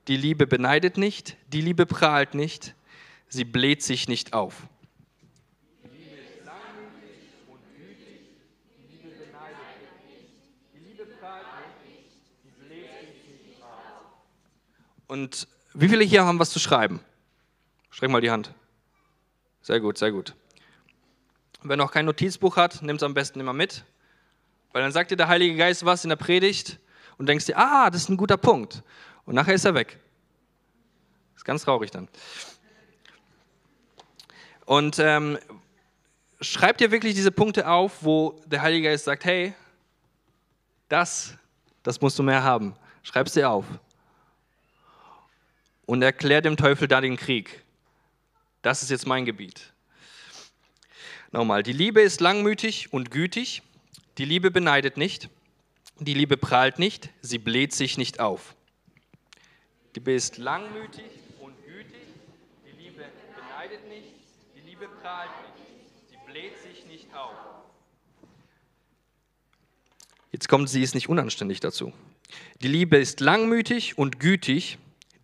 die 0.06 0.18
Liebe 0.18 0.46
beneidet 0.46 0.98
nicht, 0.98 1.38
die 1.50 1.62
Liebe 1.62 1.86
prahlt 1.86 2.34
nicht, 2.34 2.74
sie 3.28 3.44
bläht 3.44 3.82
sich 3.82 4.06
nicht 4.06 4.34
auf. 4.34 4.54
Und 15.06 15.48
wie 15.72 15.88
viele 15.88 16.04
hier 16.04 16.26
haben 16.26 16.38
was 16.38 16.50
zu 16.50 16.58
schreiben? 16.58 17.00
Streck 17.88 18.10
mal 18.10 18.20
die 18.20 18.30
Hand. 18.30 18.52
Sehr 19.62 19.80
gut, 19.80 19.96
sehr 19.96 20.12
gut. 20.12 20.34
Wer 21.62 21.78
noch 21.78 21.92
kein 21.92 22.04
Notizbuch 22.04 22.58
hat, 22.58 22.82
nimmt 22.82 23.00
es 23.00 23.02
am 23.02 23.14
besten 23.14 23.40
immer 23.40 23.54
mit, 23.54 23.86
weil 24.74 24.82
dann 24.82 24.90
sagt 24.90 25.12
dir 25.12 25.16
der 25.16 25.28
Heilige 25.28 25.54
Geist 25.54 25.84
was 25.84 26.02
in 26.04 26.08
der 26.08 26.16
Predigt 26.16 26.80
und 27.16 27.28
denkst 27.28 27.46
dir, 27.46 27.56
ah, 27.56 27.88
das 27.90 28.02
ist 28.02 28.08
ein 28.08 28.16
guter 28.16 28.36
Punkt. 28.36 28.82
Und 29.24 29.36
nachher 29.36 29.54
ist 29.54 29.64
er 29.64 29.74
weg. 29.74 30.00
Ist 31.36 31.44
ganz 31.44 31.62
traurig 31.62 31.92
dann. 31.92 32.08
Und 34.66 34.98
ähm, 34.98 35.38
schreib 36.40 36.78
dir 36.78 36.90
wirklich 36.90 37.14
diese 37.14 37.30
Punkte 37.30 37.68
auf, 37.68 38.02
wo 38.02 38.42
der 38.46 38.62
Heilige 38.62 38.88
Geist 38.88 39.04
sagt, 39.04 39.24
hey, 39.24 39.54
das, 40.88 41.34
das 41.84 42.00
musst 42.00 42.18
du 42.18 42.24
mehr 42.24 42.42
haben. 42.42 42.74
Schreib 43.04 43.28
es 43.28 43.34
dir 43.34 43.48
auf 43.50 43.66
und 45.86 46.02
erklärt 46.02 46.46
dem 46.46 46.56
Teufel 46.56 46.88
da 46.88 47.00
den 47.00 47.16
Krieg. 47.16 47.62
Das 48.60 48.82
ist 48.82 48.90
jetzt 48.90 49.06
mein 49.06 49.24
Gebiet. 49.24 49.72
Nochmal, 51.30 51.62
die 51.62 51.72
Liebe 51.72 52.00
ist 52.00 52.20
langmütig 52.20 52.92
und 52.92 53.12
gütig, 53.12 53.62
die 54.18 54.24
Liebe 54.24 54.50
beneidet 54.50 54.96
nicht, 54.96 55.28
die 55.98 56.14
Liebe 56.14 56.36
prahlt 56.36 56.78
nicht, 56.78 57.10
sie 57.20 57.38
bläht 57.38 57.72
sich 57.72 57.98
nicht 57.98 58.20
auf. 58.20 58.54
Die 59.94 60.00
Liebe 60.00 60.12
ist 60.12 60.38
langmütig 60.38 61.04
und 61.40 61.54
gütig, 61.64 62.08
die 62.66 62.82
Liebe 62.82 63.04
beneidet 63.36 63.88
nicht, 63.88 64.14
die 64.56 64.68
Liebe 64.68 64.88
prahlt 65.02 65.30
nicht, 65.56 66.10
sie 66.10 66.16
bläht 66.32 66.58
sich 66.58 66.86
nicht 66.86 67.14
auf. 67.14 67.36
Jetzt 70.32 70.48
kommt 70.48 70.68
sie 70.68 70.82
ist 70.82 70.94
nicht 70.94 71.08
unanständig 71.08 71.60
dazu. 71.60 71.92
Die 72.60 72.68
Liebe 72.68 72.96
ist 72.96 73.20
langmütig 73.20 73.98
und 73.98 74.18
gütig, 74.18 74.78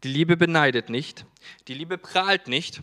die 0.04 0.08
Liebe 0.08 0.36
beneidet 0.36 0.88
nicht. 0.88 1.26
Die 1.68 1.74
Liebe 1.74 1.98
prahlt 1.98 2.48
nicht. 2.48 2.82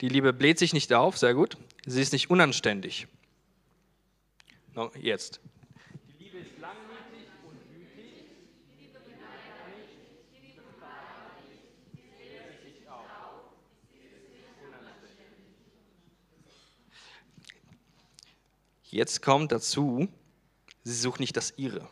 Die 0.00 0.08
Liebe 0.08 0.32
bläht 0.32 0.58
sich 0.58 0.72
nicht 0.72 0.92
auf, 0.92 1.18
sehr 1.18 1.34
gut. 1.34 1.56
Sie 1.86 2.00
ist 2.00 2.12
nicht 2.12 2.30
unanständig. 2.30 3.08
No, 4.78 4.92
jetzt. 5.02 5.40
Die 6.20 6.22
Liebe 6.22 6.38
ist 6.38 6.56
langmütig 6.60 7.26
und 7.42 7.58
gütig. 7.74 8.26
Die 8.70 8.80
Liebe 8.80 9.00
beneidet 9.00 9.66
nicht. 9.66 9.90
Die 10.30 10.46
Liebe 10.46 10.62
prahlt 10.78 11.50
nicht. 11.50 11.66
Sie 11.90 12.00
bläht 12.06 12.62
sich 12.62 12.88
auf. 12.88 13.10
Jetzt 18.84 19.20
kommt 19.20 19.50
dazu, 19.50 20.06
sie 20.84 20.94
sucht 20.94 21.18
nicht 21.18 21.36
das 21.36 21.54
Ihre. 21.56 21.88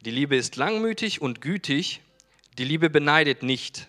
Die 0.00 0.10
Liebe 0.10 0.34
ist 0.34 0.56
langmütig 0.56 1.22
und 1.22 1.40
gütig. 1.40 2.00
Die 2.58 2.64
Liebe 2.64 2.90
beneidet 2.90 3.44
nicht. 3.44 3.86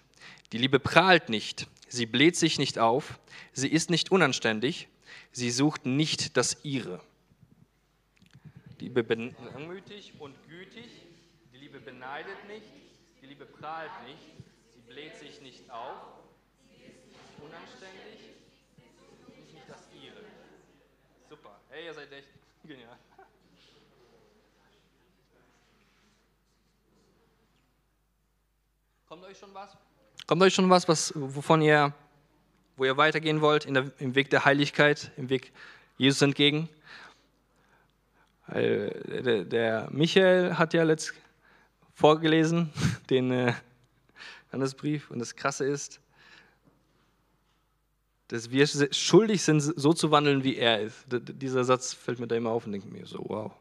Die 0.52 0.60
Liebe 0.60 0.78
prahlt 0.78 1.30
nicht. 1.30 1.66
Sie 1.88 2.06
bläht 2.06 2.36
sich 2.36 2.60
nicht 2.60 2.78
auf. 2.78 3.18
Sie 3.54 3.70
ist 3.70 3.90
nicht 3.90 4.12
unanständig. 4.12 4.88
Sie 5.32 5.50
sucht 5.50 5.88
nicht 5.88 6.38
das 6.38 6.58
Ihre. 6.62 7.02
Die 8.80 8.90
Liebe 8.90 9.34
langmütig 9.54 10.14
und 10.20 10.36
gütig. 10.48 10.86
Die 11.52 11.58
Liebe 11.58 11.80
beneidet 11.80 12.48
nicht. 12.48 12.66
Die 13.22 13.26
Liebe 13.26 13.46
prahlt 13.46 13.92
nicht. 14.06 14.22
Sie 14.74 14.82
bläht 14.82 15.18
sich 15.18 15.42
nicht 15.42 15.70
auf. 15.72 15.98
Sie 16.70 16.84
ist 16.84 17.08
nicht 17.08 17.20
unanständig. 17.44 18.20
Sie 18.76 18.84
sucht 19.00 19.54
nicht 19.54 19.68
das 19.68 19.88
Ihre. 19.94 20.24
Super. 21.28 21.60
Hey, 21.70 21.86
ihr 21.86 21.94
seid 21.94 22.12
echt 22.12 22.30
genial. 22.64 22.98
Kommt 29.08 29.24
euch 29.24 29.38
schon 29.38 29.54
was? 29.54 29.76
Kommt 30.28 30.42
euch 30.44 30.54
schon 30.54 30.70
was, 30.70 30.88
was 30.88 31.14
wovon 31.16 31.62
ihr 31.62 31.94
wo 32.76 32.86
ihr 32.86 32.96
weitergehen 32.96 33.42
wollt, 33.42 33.66
der, 33.66 33.92
im 33.98 34.14
Weg 34.14 34.30
der 34.30 34.46
Heiligkeit, 34.46 35.12
im 35.18 35.30
Weg 35.30 35.52
Jesus 35.98 36.22
entgegen. 36.22 36.70
Der, 38.54 39.44
der 39.44 39.90
Michael 39.92 40.56
hat 40.56 40.74
ja 40.74 40.84
letzt 40.84 41.14
vorgelesen, 41.94 42.70
den 43.10 43.32
äh, 43.32 43.54
Brief, 44.78 45.12
und 45.12 45.20
das 45.20 45.36
Krasse 45.36 45.66
ist, 45.66 46.00
dass 48.30 48.52
wir 48.52 48.68
schuldig 48.92 49.42
sind, 49.42 49.62
so 49.62 49.94
zu 49.94 50.12
wandeln, 50.12 50.44
wie 50.44 50.58
er 50.58 50.82
ist. 50.82 51.06
Dieser 51.08 51.64
Satz 51.64 51.94
fällt 51.94 52.20
mir 52.20 52.28
da 52.28 52.36
immer 52.36 52.52
auf 52.52 52.66
und 52.66 52.74
denke 52.74 52.88
mir 52.88 53.06
so, 53.06 53.24
wow. 53.28 53.52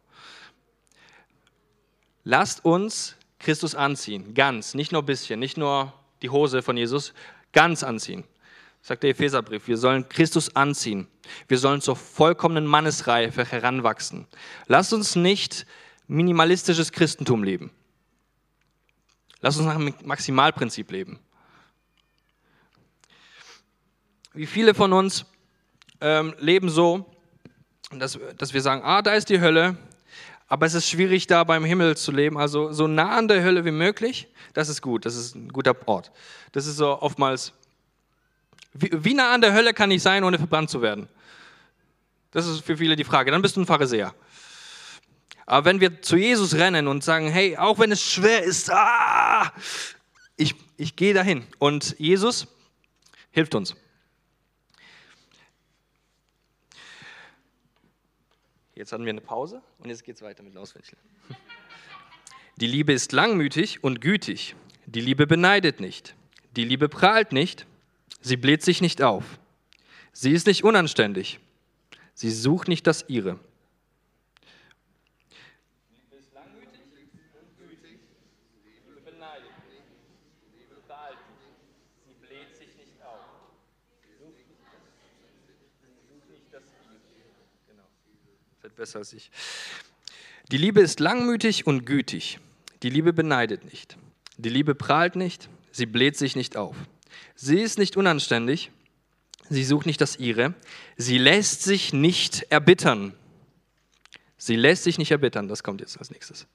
Lasst 2.24 2.64
uns 2.64 3.16
Christus 3.38 3.74
anziehen, 3.74 4.34
ganz, 4.34 4.74
nicht 4.74 4.90
nur 4.92 5.02
ein 5.02 5.06
bisschen, 5.06 5.38
nicht 5.38 5.56
nur 5.56 5.92
die 6.22 6.30
Hose 6.30 6.62
von 6.62 6.76
Jesus, 6.76 7.12
ganz 7.52 7.82
anziehen. 7.82 8.24
Sagt 8.82 9.02
der 9.02 9.10
Epheserbrief, 9.10 9.68
wir 9.68 9.76
sollen 9.76 10.08
Christus 10.08 10.54
anziehen. 10.56 11.06
Wir 11.48 11.58
sollen 11.58 11.80
zur 11.80 11.96
vollkommenen 11.96 12.66
Mannesreife 12.66 13.44
heranwachsen. 13.44 14.26
Lasst 14.66 14.92
uns 14.92 15.16
nicht 15.16 15.66
minimalistisches 16.08 16.92
Christentum 16.92 17.42
leben. 17.42 17.70
Lasst 19.40 19.58
uns 19.58 19.66
nach 19.66 19.76
dem 19.76 19.94
Maximalprinzip 20.04 20.90
leben. 20.90 21.18
Wie 24.32 24.46
viele 24.46 24.74
von 24.74 24.92
uns 24.92 25.24
ähm, 26.00 26.34
leben 26.38 26.68
so, 26.68 27.06
dass, 27.90 28.18
dass 28.36 28.52
wir 28.52 28.60
sagen, 28.60 28.82
ah, 28.84 29.00
da 29.02 29.14
ist 29.14 29.28
die 29.28 29.40
Hölle, 29.40 29.76
aber 30.48 30.66
es 30.66 30.74
ist 30.74 30.88
schwierig, 30.88 31.26
da 31.26 31.42
beim 31.44 31.64
Himmel 31.64 31.96
zu 31.96 32.12
leben. 32.12 32.38
Also 32.38 32.72
so 32.72 32.86
nah 32.86 33.16
an 33.16 33.28
der 33.28 33.42
Hölle 33.42 33.64
wie 33.64 33.70
möglich, 33.70 34.28
das 34.52 34.68
ist 34.68 34.82
gut, 34.82 35.04
das 35.04 35.16
ist 35.16 35.34
ein 35.34 35.48
guter 35.48 35.74
Ort. 35.86 36.12
Das 36.52 36.66
ist 36.66 36.76
so 36.76 37.00
oftmals, 37.00 37.52
wie, 38.72 38.90
wie 38.92 39.14
nah 39.14 39.32
an 39.32 39.40
der 39.40 39.52
Hölle 39.52 39.74
kann 39.74 39.90
ich 39.90 40.02
sein, 40.02 40.22
ohne 40.24 40.38
verbrannt 40.38 40.70
zu 40.70 40.82
werden? 40.82 41.08
Das 42.30 42.46
ist 42.46 42.60
für 42.64 42.76
viele 42.76 42.96
die 42.96 43.04
Frage. 43.04 43.30
Dann 43.30 43.42
bist 43.42 43.56
du 43.56 43.60
ein 43.60 43.66
Pharisäer. 43.66 44.14
Aber 45.46 45.64
wenn 45.64 45.80
wir 45.80 46.02
zu 46.02 46.16
Jesus 46.16 46.54
rennen 46.54 46.88
und 46.88 47.04
sagen, 47.04 47.28
hey, 47.28 47.56
auch 47.56 47.78
wenn 47.78 47.92
es 47.92 48.02
schwer 48.02 48.42
ist, 48.42 48.70
ah, 48.70 49.52
ich, 50.36 50.54
ich 50.76 50.96
gehe 50.96 51.14
dahin. 51.14 51.46
Und 51.58 51.96
Jesus 51.98 52.48
hilft 53.30 53.54
uns. 53.54 53.76
Jetzt 58.74 58.92
hatten 58.92 59.04
wir 59.04 59.10
eine 59.10 59.22
Pause 59.22 59.62
und 59.78 59.88
jetzt 59.88 60.04
geht 60.04 60.16
es 60.16 60.22
weiter 60.22 60.42
mit 60.42 60.56
Auswendiglernen. 60.56 61.08
Die 62.56 62.66
Liebe 62.66 62.92
ist 62.92 63.12
langmütig 63.12 63.82
und 63.84 64.00
gütig. 64.00 64.54
Die 64.86 65.00
Liebe 65.00 65.26
beneidet 65.26 65.80
nicht. 65.80 66.14
Die 66.56 66.64
Liebe 66.64 66.88
prahlt 66.88 67.32
nicht. 67.32 67.66
Sie 68.20 68.36
bläht 68.36 68.62
sich 68.62 68.80
nicht 68.80 69.02
auf. 69.02 69.38
Sie 70.12 70.32
ist 70.32 70.46
nicht 70.46 70.64
unanständig. 70.64 71.38
Sie 72.16 72.30
sucht 72.30 72.66
nicht 72.66 72.86
das 72.86 73.04
Ihre. 73.08 73.38
besser 88.76 88.98
als 88.98 89.12
ich. 89.12 89.30
Die 90.52 90.58
Liebe 90.58 90.80
ist 90.80 91.00
langmütig 91.00 91.66
und 91.66 91.86
gütig. 91.86 92.38
Die 92.82 92.90
Liebe 92.90 93.12
beneidet 93.12 93.64
nicht. 93.64 93.96
Die 94.36 94.50
Liebe 94.50 94.74
prahlt 94.74 95.16
nicht. 95.16 95.48
Sie 95.72 95.86
bläht 95.86 96.16
sich 96.16 96.36
nicht 96.36 96.56
auf. 96.56 96.76
Sie 97.34 97.60
ist 97.60 97.78
nicht 97.78 97.96
unanständig. 97.96 98.70
Sie 99.48 99.64
sucht 99.64 99.86
nicht 99.86 100.00
das 100.00 100.16
ihre. 100.16 100.54
Sie 100.96 101.18
lässt 101.18 101.62
sich 101.62 101.92
nicht 101.92 102.46
erbittern. 102.50 103.14
Sie 104.36 104.56
lässt 104.56 104.84
sich 104.84 104.98
nicht 104.98 105.10
erbittern. 105.10 105.48
Das 105.48 105.62
kommt 105.62 105.80
jetzt 105.80 105.98
als 105.98 106.10
nächstes. 106.10 106.46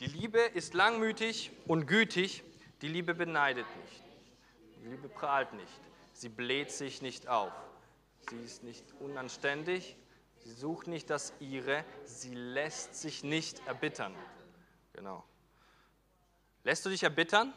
Die 0.00 0.06
Liebe 0.06 0.38
ist 0.38 0.74
langmütig 0.74 1.50
und 1.66 1.86
gütig. 1.86 2.42
Die 2.82 2.88
Liebe 2.88 3.14
beneidet 3.14 3.66
nicht. 3.82 4.02
Die 4.82 4.90
Liebe 4.90 5.08
prahlt 5.08 5.52
nicht. 5.54 5.80
Sie 6.12 6.28
bläht 6.28 6.70
sich 6.70 7.02
nicht 7.02 7.28
auf. 7.28 7.52
Sie 8.30 8.36
ist 8.44 8.62
nicht 8.62 8.84
unanständig. 9.00 9.96
Sie 10.46 10.52
sucht 10.52 10.86
nicht 10.86 11.10
das 11.10 11.32
ihre, 11.40 11.84
sie 12.04 12.34
lässt 12.34 12.94
sich 12.94 13.24
nicht 13.24 13.66
erbittern. 13.66 14.14
Genau. 14.92 15.24
Lässt 16.62 16.86
du 16.86 16.90
dich 16.90 17.02
erbittern? 17.02 17.52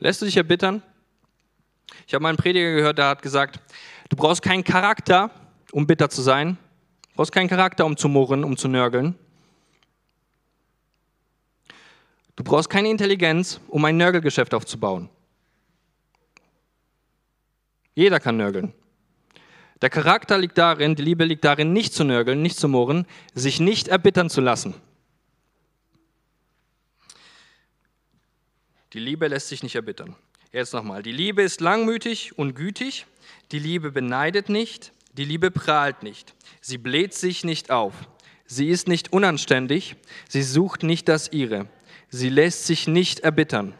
Lässt 0.00 0.20
du 0.20 0.24
dich 0.24 0.36
erbittern? 0.36 0.82
Ich 2.06 2.14
habe 2.14 2.22
mal 2.22 2.30
einen 2.30 2.38
Prediger 2.38 2.74
gehört, 2.74 2.98
der 2.98 3.08
hat 3.08 3.22
gesagt, 3.22 3.60
du 4.08 4.16
brauchst 4.16 4.42
keinen 4.42 4.64
Charakter, 4.64 5.30
um 5.72 5.86
bitter 5.86 6.08
zu 6.08 6.22
sein. 6.22 6.58
Du 7.10 7.16
brauchst 7.16 7.32
keinen 7.32 7.48
Charakter, 7.48 7.84
um 7.86 7.96
zu 7.96 8.08
murren, 8.08 8.44
um 8.44 8.56
zu 8.56 8.68
nörgeln. 8.68 9.14
Du 12.36 12.44
brauchst 12.44 12.68
keine 12.68 12.90
Intelligenz, 12.90 13.60
um 13.68 13.84
ein 13.84 13.96
Nörgelgeschäft 13.96 14.52
aufzubauen. 14.52 15.08
Jeder 17.94 18.20
kann 18.20 18.36
nörgeln. 18.36 18.74
Der 19.80 19.90
Charakter 19.90 20.38
liegt 20.38 20.58
darin, 20.58 20.94
die 20.94 21.02
Liebe 21.02 21.24
liegt 21.24 21.44
darin, 21.44 21.72
nicht 21.72 21.94
zu 21.94 22.04
nörgeln, 22.04 22.42
nicht 22.42 22.58
zu 22.58 22.68
murren, 22.68 23.06
sich 23.34 23.58
nicht 23.58 23.88
erbittern 23.88 24.30
zu 24.30 24.40
lassen. 24.40 24.74
Die 28.92 28.98
Liebe 28.98 29.28
lässt 29.28 29.48
sich 29.48 29.62
nicht 29.62 29.74
erbittern. 29.74 30.14
Jetzt 30.56 30.72
nochmal. 30.72 31.02
Die 31.02 31.12
Liebe 31.12 31.42
ist 31.42 31.60
langmütig 31.60 32.38
und 32.38 32.54
gütig. 32.54 33.04
Die 33.52 33.58
Liebe 33.58 33.92
beneidet 33.92 34.48
nicht. 34.48 34.90
Die 35.12 35.26
Liebe 35.26 35.50
prahlt 35.50 36.02
nicht. 36.02 36.34
Sie 36.62 36.78
bläht 36.78 37.12
sich 37.12 37.44
nicht 37.44 37.70
auf. 37.70 37.92
Sie 38.46 38.70
ist 38.70 38.88
nicht 38.88 39.12
unanständig. 39.12 39.96
Sie 40.30 40.42
sucht 40.42 40.82
nicht 40.82 41.08
das 41.08 41.30
ihre. 41.30 41.68
Sie 42.08 42.30
lässt 42.30 42.64
sich 42.64 42.88
nicht 42.88 43.20
erbittern. 43.20 43.74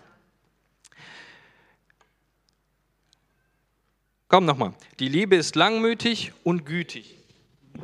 Komm 4.29 4.45
nochmal. 4.45 4.75
Die 4.99 5.09
Liebe 5.09 5.37
ist 5.37 5.57
langmütig 5.57 6.35
und 6.45 6.67
gütig. 6.67 7.17
Die 7.73 7.81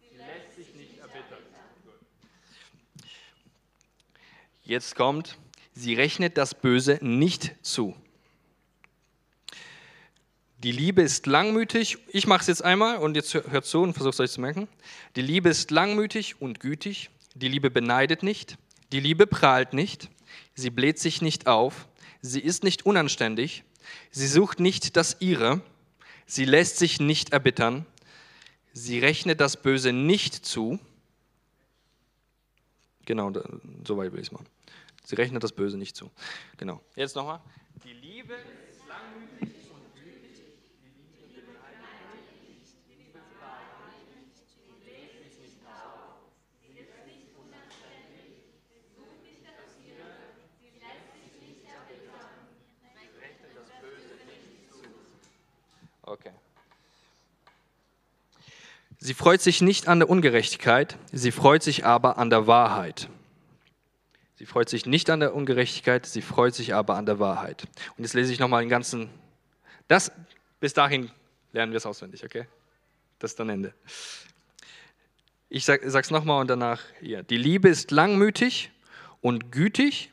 Sie 0.00 0.16
lässt 0.16 0.56
sich 0.56 0.74
nicht 0.74 0.98
erbittern. 0.98 1.44
Jetzt 4.68 4.96
kommt, 4.96 5.38
sie 5.72 5.94
rechnet 5.94 6.36
das 6.36 6.54
Böse 6.54 6.98
nicht 7.00 7.54
zu. 7.62 7.96
Die 10.58 10.72
Liebe 10.72 11.00
ist 11.00 11.26
langmütig. 11.26 11.96
Ich 12.08 12.26
mache 12.26 12.42
es 12.42 12.48
jetzt 12.48 12.62
einmal 12.62 12.98
und 12.98 13.16
jetzt 13.16 13.32
hört 13.32 13.64
zu 13.64 13.80
und 13.80 13.94
versucht 13.94 14.12
es 14.12 14.20
euch 14.20 14.30
zu 14.30 14.42
merken. 14.42 14.68
Die 15.16 15.22
Liebe 15.22 15.48
ist 15.48 15.70
langmütig 15.70 16.42
und 16.42 16.60
gütig. 16.60 17.08
Die 17.34 17.48
Liebe 17.48 17.70
beneidet 17.70 18.22
nicht. 18.22 18.58
Die 18.92 19.00
Liebe 19.00 19.26
prahlt 19.26 19.72
nicht. 19.72 20.10
Sie 20.54 20.68
bläht 20.68 20.98
sich 20.98 21.22
nicht 21.22 21.46
auf. 21.46 21.88
Sie 22.20 22.40
ist 22.40 22.62
nicht 22.62 22.84
unanständig. 22.84 23.64
Sie 24.10 24.26
sucht 24.26 24.60
nicht 24.60 24.98
das 24.98 25.16
Ihre. 25.20 25.62
Sie 26.26 26.44
lässt 26.44 26.76
sich 26.76 27.00
nicht 27.00 27.32
erbittern. 27.32 27.86
Sie 28.74 28.98
rechnet 28.98 29.40
das 29.40 29.62
Böse 29.62 29.94
nicht 29.94 30.34
zu. 30.34 30.78
Genau, 33.06 33.32
so 33.86 33.96
weit 33.96 34.12
will 34.12 34.20
ich 34.20 34.26
es 34.26 34.32
machen. 34.32 34.44
Sie 35.08 35.14
rechnet 35.14 35.42
das 35.42 35.52
Böse 35.52 35.78
nicht 35.78 35.96
zu. 35.96 36.10
Genau. 36.58 36.82
Jetzt 36.94 37.16
nochmal. 37.16 37.40
Die 37.82 37.94
Liebe 37.94 38.34
Okay. 56.02 56.32
Sie 58.98 59.14
freut 59.14 59.40
sich 59.40 59.60
nicht 59.60 59.88
an 59.88 60.00
der 60.00 60.10
Ungerechtigkeit, 60.10 60.98
sie 61.12 61.32
freut 61.32 61.62
sich 61.62 61.84
aber 61.86 62.18
an 62.18 62.28
der 62.28 62.46
Wahrheit. 62.46 63.08
Sie 64.38 64.46
freut 64.46 64.68
sich 64.68 64.86
nicht 64.86 65.10
an 65.10 65.18
der 65.18 65.34
Ungerechtigkeit, 65.34 66.06
sie 66.06 66.22
freut 66.22 66.54
sich 66.54 66.72
aber 66.72 66.94
an 66.94 67.06
der 67.06 67.18
Wahrheit. 67.18 67.66
Und 67.96 68.04
jetzt 68.04 68.14
lese 68.14 68.32
ich 68.32 68.38
nochmal 68.38 68.62
den 68.62 68.68
ganzen. 68.68 69.10
Das, 69.88 70.12
bis 70.60 70.72
dahin 70.74 71.10
lernen 71.52 71.72
wir 71.72 71.78
es 71.78 71.86
auswendig, 71.86 72.24
okay? 72.24 72.46
Das 73.18 73.32
ist 73.32 73.40
dann 73.40 73.48
Ende. 73.48 73.74
Ich 75.48 75.64
sage 75.64 75.84
es 75.84 76.10
nochmal 76.12 76.40
und 76.40 76.48
danach 76.48 76.82
hier. 77.00 77.24
Die 77.24 77.36
Liebe 77.36 77.68
ist 77.68 77.90
langmütig 77.90 78.70
und 79.20 79.50
gütig. 79.50 80.12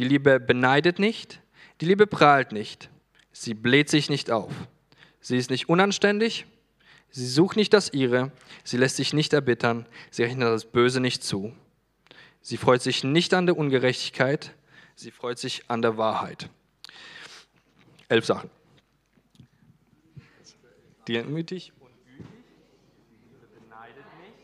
Die 0.00 0.04
Liebe 0.08 0.40
beneidet 0.40 0.98
nicht. 0.98 1.40
Die 1.80 1.84
Liebe 1.84 2.08
prahlt 2.08 2.50
nicht. 2.50 2.90
Sie 3.30 3.54
bläht 3.54 3.90
sich 3.90 4.10
nicht 4.10 4.32
auf. 4.32 4.52
Sie 5.20 5.36
ist 5.36 5.50
nicht 5.50 5.68
unanständig, 5.68 6.46
Sie 7.10 7.26
sucht 7.26 7.56
nicht 7.56 7.72
das 7.72 7.92
Ihre, 7.94 8.30
sie 8.62 8.76
lässt 8.76 8.96
sich 8.96 9.14
nicht 9.14 9.32
erbittern, 9.32 9.86
sie 10.10 10.24
rechnet 10.24 10.48
das 10.48 10.66
Böse 10.66 11.00
nicht 11.00 11.24
zu. 11.24 11.54
Sie 12.48 12.58
freut 12.58 12.80
sich 12.80 13.02
nicht 13.02 13.34
an 13.34 13.46
der 13.46 13.58
Ungerechtigkeit, 13.58 14.54
sie 14.94 15.10
freut 15.10 15.36
sich 15.36 15.68
an 15.68 15.82
der 15.82 15.96
Wahrheit. 15.96 16.48
Elf 18.08 18.24
Sachen. 18.24 18.50
Demütig 21.08 21.72
und 21.80 21.90
gütig, 22.06 22.22
Liebe 23.10 23.48
beneidet 23.48 24.06
nicht, 24.22 24.38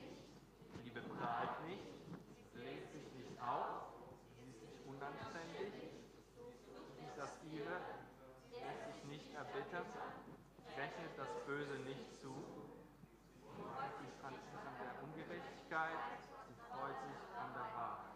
Liebe 0.82 0.98
prahlt 1.14 1.54
nicht, 1.68 1.86
legt 2.58 2.90
sich 2.90 3.06
nicht 3.14 3.38
auf, 3.38 3.86
sie 4.34 4.50
ist 4.50 4.62
nicht 4.66 4.82
unanständig, 4.82 5.70
nicht 6.98 7.14
das 7.16 7.38
Ihre, 7.54 7.78
lässt 8.50 8.82
sich 8.82 9.04
nicht 9.14 9.30
erbittern, 9.30 9.86
rechnet 10.74 11.14
das 11.16 11.30
Böse 11.46 11.78
nicht 11.86 12.18
zu, 12.18 12.34
freut 13.54 13.94
sich 14.02 14.10
an, 14.26 14.34
an 14.34 14.74
der 14.82 14.90
Ungerechtigkeit, 15.06 16.02
sie 16.50 16.58
freut 16.66 16.98
sich 16.98 17.22
an 17.38 17.52
der 17.54 17.68
Wahrheit. 17.74 18.12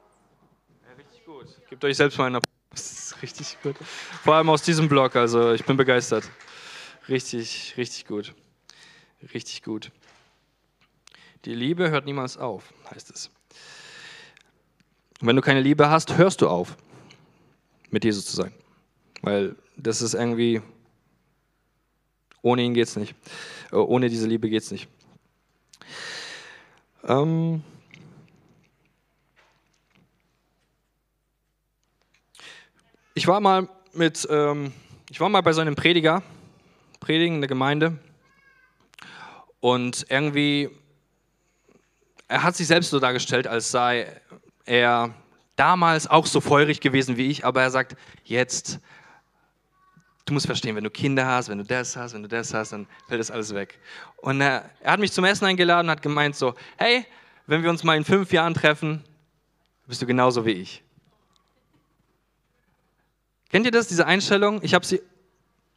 Ja, 0.86 0.92
richtig 0.94 1.15
gut. 1.26 1.46
Gebt 1.68 1.84
euch 1.84 1.96
selbst 1.96 2.16
mal 2.18 2.26
einen 2.26 2.36
Applaus. 2.36 2.54
Das 2.70 2.92
ist 2.92 3.22
richtig 3.22 3.58
gut. 3.62 3.76
Vor 4.22 4.34
allem 4.34 4.48
aus 4.48 4.62
diesem 4.62 4.88
Blog, 4.88 5.16
also 5.16 5.52
ich 5.52 5.64
bin 5.64 5.76
begeistert. 5.76 6.30
Richtig, 7.08 7.74
richtig 7.76 8.06
gut. 8.06 8.32
Richtig 9.34 9.64
gut. 9.64 9.90
Die 11.44 11.54
Liebe 11.54 11.90
hört 11.90 12.04
niemals 12.04 12.36
auf, 12.36 12.72
heißt 12.90 13.10
es. 13.10 13.30
Und 15.20 15.26
wenn 15.26 15.34
du 15.34 15.42
keine 15.42 15.60
Liebe 15.60 15.90
hast, 15.90 16.16
hörst 16.16 16.42
du 16.42 16.48
auf, 16.48 16.76
mit 17.90 18.04
Jesus 18.04 18.26
zu 18.26 18.36
sein. 18.36 18.52
Weil 19.22 19.56
das 19.76 20.02
ist 20.02 20.14
irgendwie, 20.14 20.62
ohne 22.42 22.62
ihn 22.62 22.74
geht 22.74 22.86
es 22.86 22.96
nicht. 22.96 23.14
Äh, 23.72 23.76
ohne 23.76 24.08
diese 24.08 24.28
Liebe 24.28 24.48
geht 24.48 24.62
es 24.62 24.70
nicht. 24.70 24.88
Ähm, 27.04 27.64
ich 33.16 33.26
war 33.26 33.40
mal 33.40 33.66
mit, 33.94 34.28
ähm, 34.30 34.74
ich 35.10 35.20
war 35.20 35.30
mal 35.30 35.40
bei 35.40 35.54
so 35.54 35.62
einem 35.62 35.74
Prediger, 35.74 36.22
predigen 37.00 37.36
in 37.36 37.40
der 37.40 37.48
Gemeinde, 37.48 37.98
und 39.60 40.04
irgendwie, 40.10 40.68
er 42.28 42.42
hat 42.42 42.56
sich 42.56 42.66
selbst 42.66 42.90
so 42.90 43.00
dargestellt, 43.00 43.46
als 43.46 43.70
sei 43.70 44.20
er 44.66 45.14
damals 45.56 46.06
auch 46.06 46.26
so 46.26 46.42
feurig 46.42 46.80
gewesen 46.80 47.16
wie 47.16 47.28
ich, 47.30 47.46
aber 47.46 47.62
er 47.62 47.70
sagt, 47.70 47.96
jetzt, 48.22 48.80
du 50.26 50.34
musst 50.34 50.44
verstehen, 50.44 50.76
wenn 50.76 50.84
du 50.84 50.90
Kinder 50.90 51.26
hast, 51.26 51.48
wenn 51.48 51.56
du 51.56 51.64
das 51.64 51.96
hast, 51.96 52.12
wenn 52.12 52.22
du 52.22 52.28
das 52.28 52.52
hast, 52.52 52.72
dann 52.72 52.86
fällt 53.08 53.20
das 53.20 53.30
alles 53.30 53.54
weg. 53.54 53.80
Und 54.18 54.42
er, 54.42 54.68
er 54.80 54.92
hat 54.92 55.00
mich 55.00 55.12
zum 55.12 55.24
Essen 55.24 55.46
eingeladen 55.46 55.86
und 55.86 55.92
hat 55.92 56.02
gemeint 56.02 56.36
so, 56.36 56.54
hey, 56.76 57.06
wenn 57.46 57.62
wir 57.62 57.70
uns 57.70 57.82
mal 57.82 57.96
in 57.96 58.04
fünf 58.04 58.30
Jahren 58.30 58.52
treffen, 58.52 59.02
bist 59.86 60.02
du 60.02 60.06
genauso 60.06 60.44
wie 60.44 60.50
ich. 60.50 60.82
Kennt 63.50 63.66
ihr 63.66 63.72
das, 63.72 63.88
diese 63.88 64.06
Einstellung? 64.06 64.60
Ich 64.62 64.74
habe 64.74 64.84
sie 64.84 65.00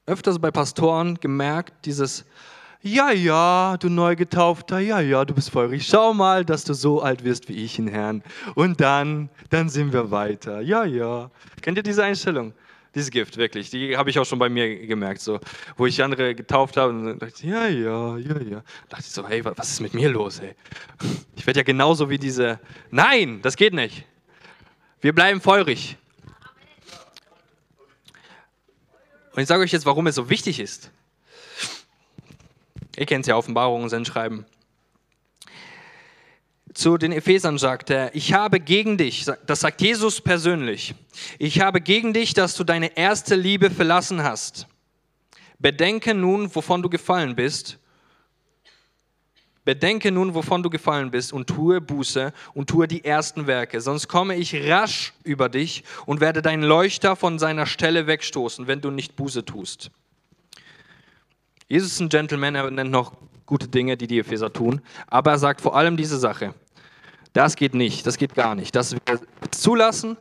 öfters 0.05 0.39
bei 0.39 0.51
Pastoren 0.51 1.15
gemerkt, 1.19 1.85
dieses, 1.85 2.25
ja, 2.81 3.11
ja, 3.11 3.75
du 3.77 3.89
Neugetaufter, 3.89 4.79
ja, 4.79 5.01
ja, 5.01 5.25
du 5.25 5.33
bist 5.33 5.51
feurig. 5.51 5.85
Schau 5.85 6.13
mal, 6.13 6.45
dass 6.45 6.63
du 6.63 6.73
so 6.73 7.01
alt 7.01 7.23
wirst 7.23 7.49
wie 7.49 7.63
ich 7.63 7.77
in 7.77 7.87
Herrn. 7.87 8.23
Und 8.55 8.79
dann, 8.79 9.29
dann 9.49 9.67
sind 9.67 9.91
wir 9.91 10.11
weiter. 10.11 10.61
Ja, 10.61 10.85
ja. 10.85 11.29
Kennt 11.61 11.77
ihr 11.77 11.83
diese 11.83 12.03
Einstellung? 12.03 12.53
Dieses 12.95 13.11
Gift, 13.11 13.37
wirklich. 13.37 13.69
Die 13.69 13.95
habe 13.95 14.09
ich 14.09 14.17
auch 14.17 14.25
schon 14.25 14.39
bei 14.39 14.49
mir 14.49 14.87
gemerkt, 14.87 15.21
so, 15.21 15.39
wo 15.77 15.85
ich 15.85 16.01
andere 16.01 16.33
getauft 16.33 16.77
habe. 16.77 16.93
Und 16.93 17.19
dachte 17.19 17.45
ja, 17.45 17.67
ja, 17.67 18.17
ja, 18.17 18.41
ja. 18.41 18.63
Da 18.87 18.95
dachte 18.95 19.03
ich 19.05 19.11
so, 19.11 19.27
hey, 19.27 19.43
was 19.43 19.69
ist 19.69 19.81
mit 19.81 19.93
mir 19.93 20.09
los, 20.09 20.39
ey? 20.39 20.55
Ich 21.35 21.45
werde 21.45 21.59
ja 21.59 21.63
genauso 21.63 22.09
wie 22.09 22.17
diese. 22.17 22.59
Nein, 22.89 23.41
das 23.41 23.57
geht 23.57 23.73
nicht. 23.73 24.05
Wir 25.01 25.13
bleiben 25.13 25.39
feurig. 25.39 25.97
Und 29.39 29.43
ich 29.43 29.47
sage 29.47 29.63
euch 29.63 29.71
jetzt, 29.71 29.85
warum 29.85 30.05
es 30.05 30.15
so 30.15 30.29
wichtig 30.29 30.59
ist. 30.59 30.91
Ihr 32.97 33.05
kennt 33.05 33.25
ja 33.25 33.37
Offenbarungen, 33.37 33.87
Sendschreiben. 33.87 34.45
Zu 36.73 36.97
den 36.97 37.13
Ephesern 37.13 37.57
sagt 37.57 37.89
er, 37.89 38.13
ich 38.13 38.33
habe 38.33 38.59
gegen 38.59 38.97
dich, 38.97 39.25
das 39.45 39.61
sagt 39.61 39.79
Jesus 39.81 40.19
persönlich, 40.19 40.93
ich 41.37 41.61
habe 41.61 41.79
gegen 41.79 42.11
dich, 42.11 42.33
dass 42.33 42.53
du 42.55 42.65
deine 42.65 42.97
erste 42.97 43.35
Liebe 43.35 43.71
verlassen 43.71 44.23
hast. 44.23 44.67
Bedenke 45.57 46.13
nun, 46.13 46.53
wovon 46.53 46.81
du 46.81 46.89
gefallen 46.89 47.37
bist. 47.37 47.78
Bedenke 49.65 50.11
nun, 50.11 50.33
wovon 50.33 50.63
du 50.63 50.69
gefallen 50.69 51.11
bist 51.11 51.33
und 51.33 51.47
tue 51.47 51.81
Buße 51.81 52.33
und 52.53 52.69
tue 52.69 52.87
die 52.87 53.03
ersten 53.03 53.45
Werke, 53.45 53.81
sonst 53.81 54.07
komme 54.07 54.35
ich 54.35 54.55
rasch 54.69 55.13
über 55.23 55.49
dich 55.49 55.83
und 56.05 56.21
werde 56.21 56.41
deinen 56.41 56.63
Leuchter 56.63 57.15
von 57.15 57.39
seiner 57.39 57.65
Stelle 57.65 58.07
wegstoßen, 58.07 58.67
wenn 58.67 58.81
du 58.81 58.89
nicht 58.89 59.15
Buße 59.15 59.45
tust. 59.45 59.91
Jesus 61.67 61.91
ist 61.91 61.99
ein 61.99 62.09
Gentleman, 62.09 62.55
er 62.55 62.71
nennt 62.71 62.89
noch 62.89 63.13
gute 63.45 63.67
Dinge, 63.67 63.97
die 63.97 64.07
die 64.07 64.19
Epheser 64.19 64.51
tun, 64.51 64.81
aber 65.07 65.31
er 65.31 65.39
sagt 65.39 65.61
vor 65.61 65.75
allem 65.75 65.97
diese 65.97 66.17
Sache. 66.17 66.53
Das 67.33 67.55
geht 67.55 67.75
nicht, 67.75 68.07
das 68.07 68.17
geht 68.17 68.33
gar 68.33 68.55
nicht. 68.55 68.75
Dass 68.75 68.93
wir 68.93 69.01
zulassen, 69.51 70.17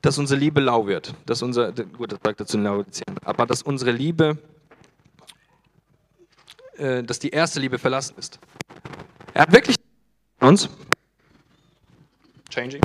dass 0.00 0.18
unsere 0.18 0.40
Liebe 0.40 0.60
lau 0.60 0.86
wird. 0.86 1.14
Dass 1.26 1.42
unser, 1.42 1.72
gut, 1.72 2.12
das 2.12 2.18
sagt 2.22 2.40
er 2.40 2.46
zu 2.46 2.58
Laodiceen, 2.58 3.16
aber 3.24 3.46
dass 3.46 3.62
unsere 3.62 3.92
Liebe, 3.92 4.38
äh, 6.82 7.04
dass 7.04 7.20
die 7.20 7.30
erste 7.30 7.60
Liebe 7.60 7.78
verlassen 7.78 8.16
ist. 8.18 8.40
Er 9.34 9.42
hat 9.42 9.52
wirklich 9.52 9.76
uns. 10.40 10.68
Changing. 12.50 12.82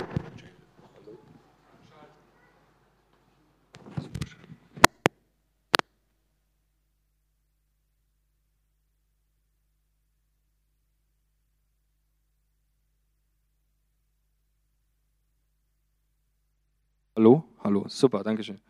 Hallo? 17.15 17.43
Hallo, 17.63 17.85
super, 17.87 18.21
danke 18.21 18.43
schön. 18.43 18.61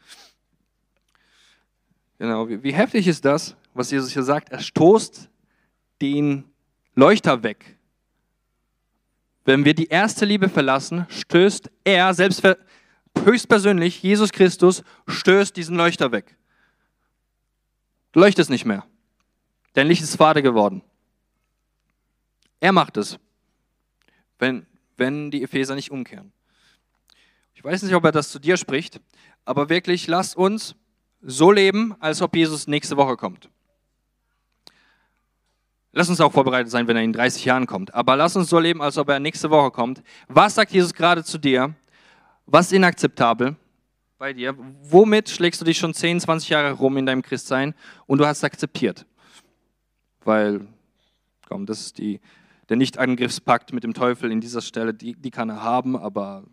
Genau, 2.17 2.47
wie, 2.47 2.63
wie, 2.63 2.73
heftig 2.73 3.05
ist 3.07 3.25
das, 3.25 3.57
was 3.77 3.91
Jesus 3.91 4.11
hier 4.11 4.23
sagt? 4.23 4.49
Er 4.49 4.59
stoßt 4.59 5.29
den 6.01 6.45
Leuchter 6.95 7.43
weg. 7.43 7.77
Wenn 9.45 9.63
wir 9.63 9.73
die 9.73 9.87
erste 9.87 10.25
Liebe 10.25 10.49
verlassen, 10.49 11.05
stößt 11.09 11.71
er 11.83 12.13
selbst 12.13 12.43
höchstpersönlich, 13.23 14.03
Jesus 14.03 14.31
Christus, 14.31 14.83
stößt 15.07 15.55
diesen 15.55 15.77
Leuchter 15.77 16.11
weg. 16.11 16.35
Du 18.11 18.19
leuchtest 18.19 18.49
nicht 18.49 18.65
mehr. 18.65 18.85
Dein 19.73 19.87
Licht 19.87 20.01
ist 20.01 20.15
fade 20.15 20.41
geworden. 20.41 20.81
Er 22.59 22.71
macht 22.71 22.97
es, 22.97 23.19
wenn, 24.39 24.65
wenn 24.97 25.29
die 25.29 25.43
Epheser 25.43 25.75
nicht 25.75 25.91
umkehren. 25.91 26.33
Ich 27.53 27.63
weiß 27.63 27.83
nicht, 27.83 27.93
ob 27.93 28.03
er 28.03 28.11
das 28.11 28.31
zu 28.31 28.39
dir 28.39 28.57
spricht, 28.57 28.99
aber 29.45 29.69
wirklich, 29.69 30.07
lass 30.07 30.35
uns 30.35 30.75
so 31.21 31.51
leben, 31.51 31.95
als 31.99 32.21
ob 32.21 32.35
Jesus 32.35 32.67
nächste 32.67 32.97
Woche 32.97 33.17
kommt. 33.17 33.49
Lass 35.97 36.09
uns 36.09 36.21
auch 36.21 36.31
vorbereitet 36.31 36.69
sein, 36.69 36.87
wenn 36.87 36.95
er 36.95 37.01
in 37.01 37.11
30 37.11 37.43
Jahren 37.43 37.65
kommt. 37.65 37.91
Aber 37.95 38.15
lass 38.15 38.35
uns 38.35 38.49
so 38.49 38.59
leben, 38.59 38.83
als 38.83 38.99
ob 38.99 39.09
er 39.09 39.19
nächste 39.19 39.49
Woche 39.49 39.71
kommt. 39.71 40.03
Was 40.27 40.53
sagt 40.53 40.71
Jesus 40.71 40.93
gerade 40.93 41.23
zu 41.23 41.39
dir? 41.39 41.73
Was 42.45 42.67
ist 42.67 42.73
inakzeptabel 42.73 43.55
bei 44.19 44.31
dir? 44.31 44.55
Womit 44.83 45.27
schlägst 45.27 45.59
du 45.59 45.65
dich 45.65 45.79
schon 45.79 45.95
10, 45.95 46.19
20 46.19 46.49
Jahre 46.49 46.73
rum 46.73 46.97
in 46.97 47.07
deinem 47.07 47.23
Christsein 47.23 47.73
und 48.05 48.19
du 48.19 48.27
hast 48.27 48.37
es 48.37 48.43
akzeptiert? 48.43 49.07
Weil, 50.23 50.67
komm, 51.47 51.65
das 51.65 51.79
ist 51.79 51.97
die, 51.97 52.19
der 52.69 52.77
Nicht-Angriffspakt 52.77 53.73
mit 53.73 53.83
dem 53.83 53.95
Teufel 53.95 54.31
in 54.31 54.39
dieser 54.39 54.61
Stelle, 54.61 54.93
die, 54.93 55.15
die 55.15 55.31
kann 55.31 55.49
er 55.49 55.63
haben, 55.63 55.97
aber 55.97 56.43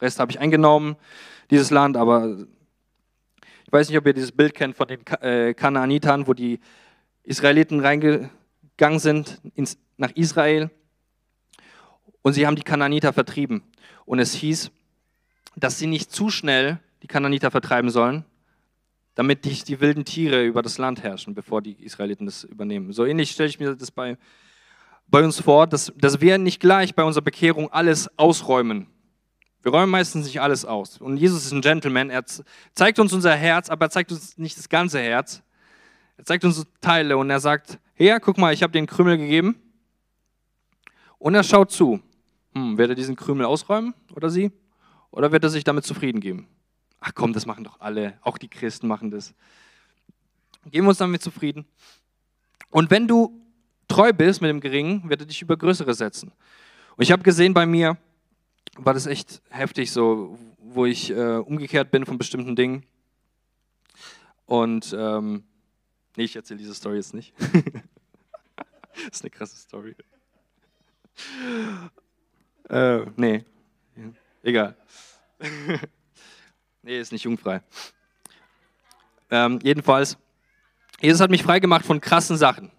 Rest 0.00 0.20
habe 0.20 0.30
ich 0.30 0.38
eingenommen, 0.38 0.94
dieses 1.50 1.70
Land, 1.70 1.96
aber 1.96 2.46
ich 3.66 3.72
weiß 3.72 3.88
nicht, 3.88 3.98
ob 3.98 4.06
ihr 4.06 4.14
dieses 4.14 4.30
Bild 4.30 4.54
kennt 4.54 4.76
von 4.76 4.86
den 4.86 5.04
äh, 5.22 5.54
Kanaanitern, 5.54 6.28
wo 6.28 6.34
die 6.34 6.60
Israeliten 7.24 7.80
reingegangen 8.80 8.98
sind 8.98 9.40
ins, 9.54 9.78
nach 9.96 10.10
Israel 10.12 10.70
und 12.22 12.32
sie 12.32 12.46
haben 12.46 12.56
die 12.56 12.62
Kanaaniter 12.62 13.12
vertrieben. 13.12 13.62
Und 14.06 14.18
es 14.18 14.34
hieß, 14.34 14.70
dass 15.56 15.78
sie 15.78 15.86
nicht 15.86 16.10
zu 16.10 16.30
schnell 16.30 16.80
die 17.02 17.06
Kanaaniter 17.06 17.50
vertreiben 17.50 17.90
sollen, 17.90 18.24
damit 19.14 19.44
die, 19.44 19.52
die 19.64 19.80
wilden 19.80 20.04
Tiere 20.04 20.44
über 20.44 20.62
das 20.62 20.78
Land 20.78 21.02
herrschen, 21.02 21.34
bevor 21.34 21.62
die 21.62 21.72
Israeliten 21.84 22.26
das 22.26 22.44
übernehmen. 22.44 22.92
So 22.92 23.04
ähnlich 23.04 23.30
stelle 23.30 23.48
ich 23.48 23.60
mir 23.60 23.74
das 23.74 23.90
bei, 23.90 24.16
bei 25.08 25.22
uns 25.22 25.40
vor, 25.40 25.66
dass, 25.66 25.92
dass 25.96 26.20
wir 26.20 26.38
nicht 26.38 26.60
gleich 26.60 26.94
bei 26.94 27.04
unserer 27.04 27.24
Bekehrung 27.24 27.70
alles 27.72 28.08
ausräumen, 28.18 28.86
wir 29.62 29.72
räumen 29.72 29.90
meistens 29.90 30.24
nicht 30.24 30.40
alles 30.40 30.64
aus. 30.64 30.96
Und 30.96 31.18
Jesus 31.18 31.44
ist 31.44 31.52
ein 31.52 31.60
Gentleman. 31.60 32.08
Er 32.08 32.24
zeigt 32.72 32.98
uns 32.98 33.12
unser 33.12 33.36
Herz, 33.36 33.68
aber 33.68 33.86
er 33.86 33.90
zeigt 33.90 34.10
uns 34.10 34.38
nicht 34.38 34.56
das 34.56 34.70
ganze 34.70 35.00
Herz. 35.00 35.42
Er 36.20 36.26
zeigt 36.26 36.44
uns 36.44 36.66
Teile 36.82 37.16
und 37.16 37.30
er 37.30 37.40
sagt, 37.40 37.78
her, 37.94 38.20
guck 38.20 38.36
mal, 38.36 38.52
ich 38.52 38.62
habe 38.62 38.70
dir 38.74 38.78
einen 38.78 38.86
Krümel 38.86 39.16
gegeben. 39.16 39.56
Und 41.16 41.34
er 41.34 41.42
schaut 41.42 41.72
zu. 41.72 42.02
Hm, 42.52 42.76
wird 42.76 42.90
er 42.90 42.94
diesen 42.94 43.16
Krümel 43.16 43.46
ausräumen 43.46 43.94
oder 44.14 44.28
sie? 44.28 44.52
Oder 45.12 45.32
wird 45.32 45.44
er 45.44 45.48
sich 45.48 45.64
damit 45.64 45.86
zufrieden 45.86 46.20
geben? 46.20 46.46
Ach 47.00 47.12
komm, 47.14 47.32
das 47.32 47.46
machen 47.46 47.64
doch 47.64 47.80
alle. 47.80 48.18
Auch 48.20 48.36
die 48.36 48.48
Christen 48.48 48.86
machen 48.86 49.10
das. 49.10 49.32
Geben 50.70 50.84
wir 50.84 50.90
uns 50.90 50.98
damit 50.98 51.22
zufrieden. 51.22 51.64
Und 52.68 52.90
wenn 52.90 53.08
du 53.08 53.42
treu 53.88 54.12
bist 54.12 54.42
mit 54.42 54.50
dem 54.50 54.60
Geringen, 54.60 55.08
wird 55.08 55.22
er 55.22 55.26
dich 55.26 55.40
über 55.40 55.56
Größere 55.56 55.94
setzen. 55.94 56.32
Und 56.98 57.02
ich 57.02 57.12
habe 57.12 57.22
gesehen, 57.22 57.54
bei 57.54 57.64
mir 57.64 57.96
war 58.76 58.92
das 58.92 59.06
echt 59.06 59.40
heftig, 59.48 59.90
so, 59.90 60.38
wo 60.58 60.84
ich 60.84 61.08
äh, 61.12 61.36
umgekehrt 61.36 61.90
bin 61.90 62.04
von 62.04 62.18
bestimmten 62.18 62.56
Dingen. 62.56 62.84
Und 64.44 64.94
ähm, 64.94 65.44
nee, 66.16 66.24
ich 66.24 66.36
erzähle 66.36 66.58
diese 66.58 66.74
Story 66.74 66.96
jetzt 66.96 67.14
nicht. 67.14 67.34
das 67.38 69.04
ist 69.12 69.22
eine 69.22 69.30
krasse 69.30 69.56
Story. 69.56 69.94
Äh, 72.68 73.06
nee, 73.16 73.44
egal. 74.42 74.76
nee, 76.82 77.00
ist 77.00 77.12
nicht 77.12 77.24
jungfrei. 77.24 77.62
Ähm, 79.30 79.58
jedenfalls, 79.62 80.16
Jesus 81.00 81.20
hat 81.20 81.30
mich 81.30 81.42
freigemacht 81.42 81.84
von 81.84 82.00
krassen 82.00 82.36
Sachen. 82.36 82.70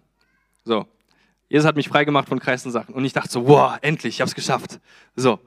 So, 0.64 0.86
Jesus 1.48 1.66
hat 1.66 1.76
mich 1.76 1.88
freigemacht 1.88 2.28
von 2.28 2.38
krassen 2.38 2.72
Sachen. 2.72 2.94
Und 2.94 3.04
ich 3.04 3.12
dachte 3.12 3.30
so, 3.30 3.46
wow, 3.46 3.78
endlich, 3.82 4.14
ich 4.14 4.20
habe 4.20 4.28
es 4.28 4.34
geschafft. 4.34 4.80
So. 5.16 5.38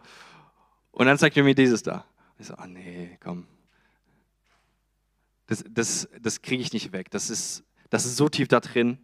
Und 0.92 1.08
dann 1.08 1.18
zeigt 1.18 1.36
er 1.36 1.44
mir 1.44 1.56
dieses 1.56 1.82
da. 1.82 2.06
Ich 2.38 2.48
so, 2.48 2.54
oh 2.62 2.68
nee, 2.68 3.18
komm. 3.24 3.48
Das, 5.48 5.64
das, 5.68 6.08
das 6.22 6.42
kriege 6.42 6.62
ich 6.62 6.74
nicht 6.74 6.92
weg. 6.92 7.10
Das 7.12 7.30
ist, 7.30 7.64
das 7.90 8.06
ist 8.06 8.18
so 8.18 8.30
tief 8.30 8.48
da 8.48 8.60
drin. 8.60 8.98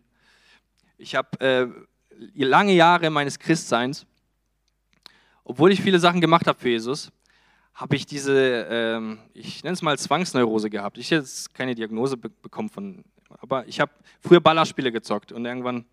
Ich 0.98 1.16
habe 1.16 1.40
äh, 1.40 1.68
lange 2.36 2.74
Jahre 2.74 3.10
meines 3.10 3.40
Christseins, 3.40 4.06
obwohl 5.44 5.72
ich 5.72 5.82
viele 5.82 6.00
Sachen 6.00 6.22
gemacht 6.22 6.48
habe 6.48 6.60
für 6.60 6.70
Jesus, 6.70 7.12
habe 7.74 7.96
ich 7.96 8.06
diese, 8.06 8.68
ähm, 8.70 9.20
ich 9.34 9.64
nenne 9.64 9.74
es 9.74 9.82
mal 9.82 9.98
Zwangsneurose 9.98 10.70
gehabt. 10.70 10.98
Ich 10.98 11.12
habe 11.12 11.22
jetzt 11.22 11.54
keine 11.54 11.74
Diagnose 11.74 12.18
be 12.18 12.30
bekommen 12.30 12.70
von, 12.70 13.04
aber 13.40 13.68
ich 13.68 13.80
habe 13.80 13.92
früher 14.20 14.42
Ballerspiele 14.42 14.92
gezockt 14.92 15.32
und 15.32 15.46
irgendwann 15.46 15.86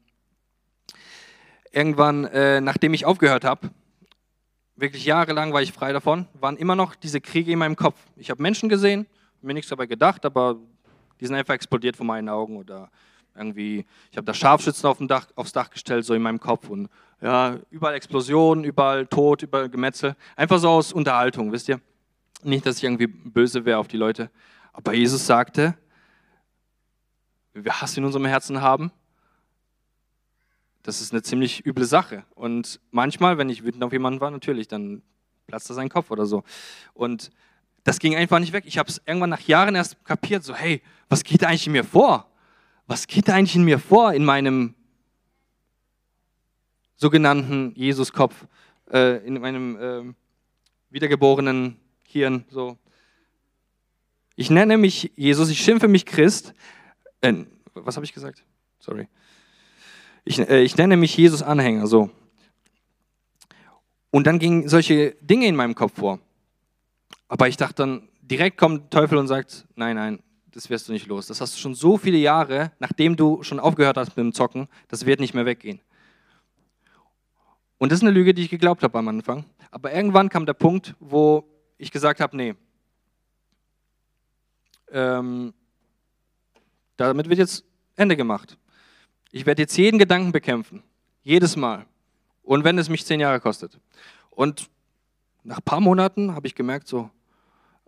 irgendwann, 1.73 2.25
äh, 2.25 2.61
nachdem 2.61 2.95
ich 2.95 3.05
aufgehört 3.05 3.45
habe, 3.45 3.71
wirklich 4.77 5.05
jahrelang 5.05 5.53
war 5.53 5.63
ich 5.63 5.73
frei 5.73 5.93
davon, 5.93 6.27
waren 6.35 6.57
immer 6.57 6.77
noch 6.77 6.95
diese 6.95 7.21
Kriege 7.21 7.53
in 7.53 7.59
meinem 7.59 7.77
Kopf. 7.77 7.99
Ich 8.17 8.31
habe 8.31 8.43
Menschen 8.43 8.69
gesehen, 8.69 9.07
mir 9.41 9.55
nichts 9.55 9.71
dabei 9.71 9.87
gedacht, 9.87 10.25
aber 10.25 10.57
die 11.21 11.27
sind 11.27 11.35
einfach 11.35 11.55
explodiert 11.55 11.97
vor 11.97 12.07
meinen 12.07 12.29
Augen 12.29 12.57
oder 12.57 12.91
irgendwie, 13.35 13.87
ich 14.11 14.17
habe 14.17 14.25
da 14.25 14.35
Scharfschützen 14.35 14.89
auf 14.89 14.99
Dach, 15.01 15.27
aufs 15.37 15.53
Dach 15.53 15.71
gestellt, 15.71 16.05
so 16.05 16.15
in 16.15 16.23
meinem 16.23 16.41
Kopf 16.41 16.69
und 16.69 16.89
ja, 17.21 17.59
überall 17.71 17.95
Explosionen, 17.95 18.65
überall 18.65 19.07
Tod, 19.07 19.43
überall 19.43 19.69
Gemetzel. 19.69 20.17
Einfach 20.37 20.59
so 20.59 20.69
aus 20.69 20.93
Unterhaltung, 20.93 21.53
wisst 21.53 21.69
ihr? 21.69 21.81
Nicht, 22.43 22.67
dass 22.67 22.79
ich 22.79 22.85
irgendwie 22.85 23.07
böse 23.07 23.65
wäre 23.65 23.79
auf 23.79 23.89
die 23.89 23.97
Leute. 23.97 24.31
Aber 24.73 24.93
Jesus 24.93 25.27
sagte, 25.27 25.77
wenn 27.53 27.65
wir 27.65 27.81
Hass 27.81 27.97
in 27.97 28.05
unserem 28.05 28.27
Herzen 28.27 28.61
haben, 28.61 28.93
das 30.85 31.01
ist 31.01 31.13
eine 31.13 31.23
ziemlich 31.23 31.67
üble 31.67 31.85
Sache. 31.85 32.25
Und 32.35 32.81
manchmal, 32.91 33.37
wenn 33.39 33.49
ich 33.49 33.65
wütend 33.65 33.83
auf 33.83 33.93
jemanden 33.93 34.21
war, 34.21 34.31
natürlich, 34.31 34.69
dann 34.69 35.03
platzt 35.47 35.69
er 35.71 35.75
sein 35.75 35.89
Kopf 35.89 36.11
oder 36.11 36.27
so. 36.27 36.45
Und 36.95 37.31
das 37.85 37.99
ging 37.99 38.17
einfach 38.17 38.39
nicht 38.39 38.53
weg. 38.53 38.65
Ich 38.67 38.79
habe 38.79 38.89
es 38.89 39.01
irgendwann 39.07 39.31
nach 39.31 39.41
Jahren 39.41 39.75
erst 39.75 40.05
kapiert, 40.05 40.45
so, 40.45 40.55
hey, 40.55 40.83
was 41.09 41.25
geht 41.25 41.45
eigentlich 41.45 41.67
in 41.67 41.73
mir 41.73 41.85
vor? 41.85 42.31
Was 42.87 43.07
geht 43.07 43.31
eigentlich 43.31 43.57
in 43.57 43.65
mir 43.65 43.79
vor, 43.79 44.13
in 44.13 44.25
meinem 44.25 44.75
sogenannten 46.97 47.73
Jesuskopf, 47.75 48.47
äh, 48.93 49.25
in 49.27 49.41
meinem 49.41 49.77
äh, 49.77 50.15
wiedergeborenen 50.91 51.77
Hirn, 52.05 52.45
so. 52.51 52.77
Ich 54.37 54.51
nenne 54.51 54.79
mich 54.79 55.13
Jesus, 55.17 55.51
ich 55.51 55.61
schimpfe 55.61 55.89
mich 55.89 56.07
Christ. 56.07 56.55
Äh, 57.21 57.45
was 57.75 57.97
habe 57.97 58.05
ich 58.07 58.13
gesagt? 58.13 58.45
Sorry. 58.79 59.09
Ich, 60.25 60.39
äh, 60.39 60.63
ich 60.63 60.77
nenne 60.77 60.97
mich 60.97 61.17
Jesus-Anhänger, 61.17 61.87
so. 61.87 62.11
Und 64.11 64.27
dann 64.27 64.39
gingen 64.39 64.69
solche 64.69 65.13
Dinge 65.21 65.47
in 65.47 65.57
meinem 65.57 65.75
Kopf 65.75 65.99
vor. 65.99 66.19
Aber 67.29 67.49
ich 67.49 67.57
dachte 67.57 67.75
dann, 67.75 68.09
direkt 68.23 68.59
kommt 68.59 68.91
Teufel 68.91 69.19
und 69.19 69.29
sagt, 69.29 69.67
nein, 69.77 69.97
nein, 69.97 70.23
das 70.51 70.71
wirst 70.71 70.89
du 70.89 70.93
nicht 70.93 71.07
los. 71.07 71.27
Das 71.27 71.41
hast 71.41 71.55
du 71.55 71.61
schon 71.61 71.75
so 71.75 71.99
viele 71.99 72.19
Jahre, 72.19 72.73
nachdem 72.79 73.17
du 73.17 73.43
schon 73.43 73.61
aufgehört 73.61 73.97
hast 73.97 74.09
mit 74.09 74.19
dem 74.19 74.33
Zocken, 74.33 74.69
das 74.89 75.07
wird 75.07 75.21
nicht 75.21 75.35
mehr 75.35 75.47
weggehen. 75.47 75.81
Und 77.77 77.93
das 77.93 77.99
ist 77.99 78.03
eine 78.03 78.11
Lüge, 78.11 78.35
die 78.35 78.43
ich 78.43 78.51
geglaubt 78.51 78.83
habe 78.83 78.99
am 78.99 79.09
Anfang. 79.09 79.45
Aber 79.71 79.93
irgendwann 79.93 80.29
kam 80.29 80.47
der 80.47 80.55
Punkt, 80.55 80.95
wo 80.99 81.45
ich 81.77 81.93
gesagt 81.93 82.21
habe, 82.21 82.37
nee, 82.37 82.55
ähm, 84.91 85.53
damit 86.97 87.29
wird 87.29 87.39
jetzt 87.39 87.65
Ende 87.97 88.17
gemacht. 88.17 88.59
Ich 89.31 89.47
werde 89.47 89.63
jetzt 89.63 89.77
jeden 89.77 89.99
Gedanken 89.99 90.33
bekämpfen. 90.33 90.83
Jedes 91.23 91.57
Mal. 91.57 91.87
Und 92.43 92.65
wenn 92.65 92.79
es 92.79 92.89
mich 92.89 93.05
zehn 93.05 93.21
Jahre 93.21 93.41
kostet. 93.41 93.79
Und 94.31 94.71
nach 95.45 95.59
ein 95.59 95.63
paar 95.63 95.81
Monaten 95.81 96.35
habe 96.35 96.47
ich 96.47 96.55
gemerkt, 96.55 96.89
so, 96.89 97.11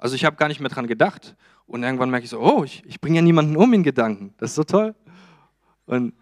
also 0.01 0.17
ich 0.17 0.25
habe 0.25 0.37
gar 0.37 0.49
nicht 0.49 0.61
mehr 0.61 0.71
dran 0.71 0.87
gedacht. 0.87 1.37
Und 1.67 1.85
irgendwann 1.85 2.11
merke 2.11 2.25
ich 2.25 2.31
so, 2.31 2.41
oh, 2.41 2.65
ich, 2.65 2.83
ich 2.87 3.01
bringe 3.01 3.17
ja 3.17 3.23
niemanden 3.23 3.57
um 3.57 3.73
in 3.73 3.83
Gedanken. 3.83 4.35
Das 4.39 4.51
ist 4.51 4.57
so 4.57 4.65
toll. 4.65 4.95
Und 5.87 6.15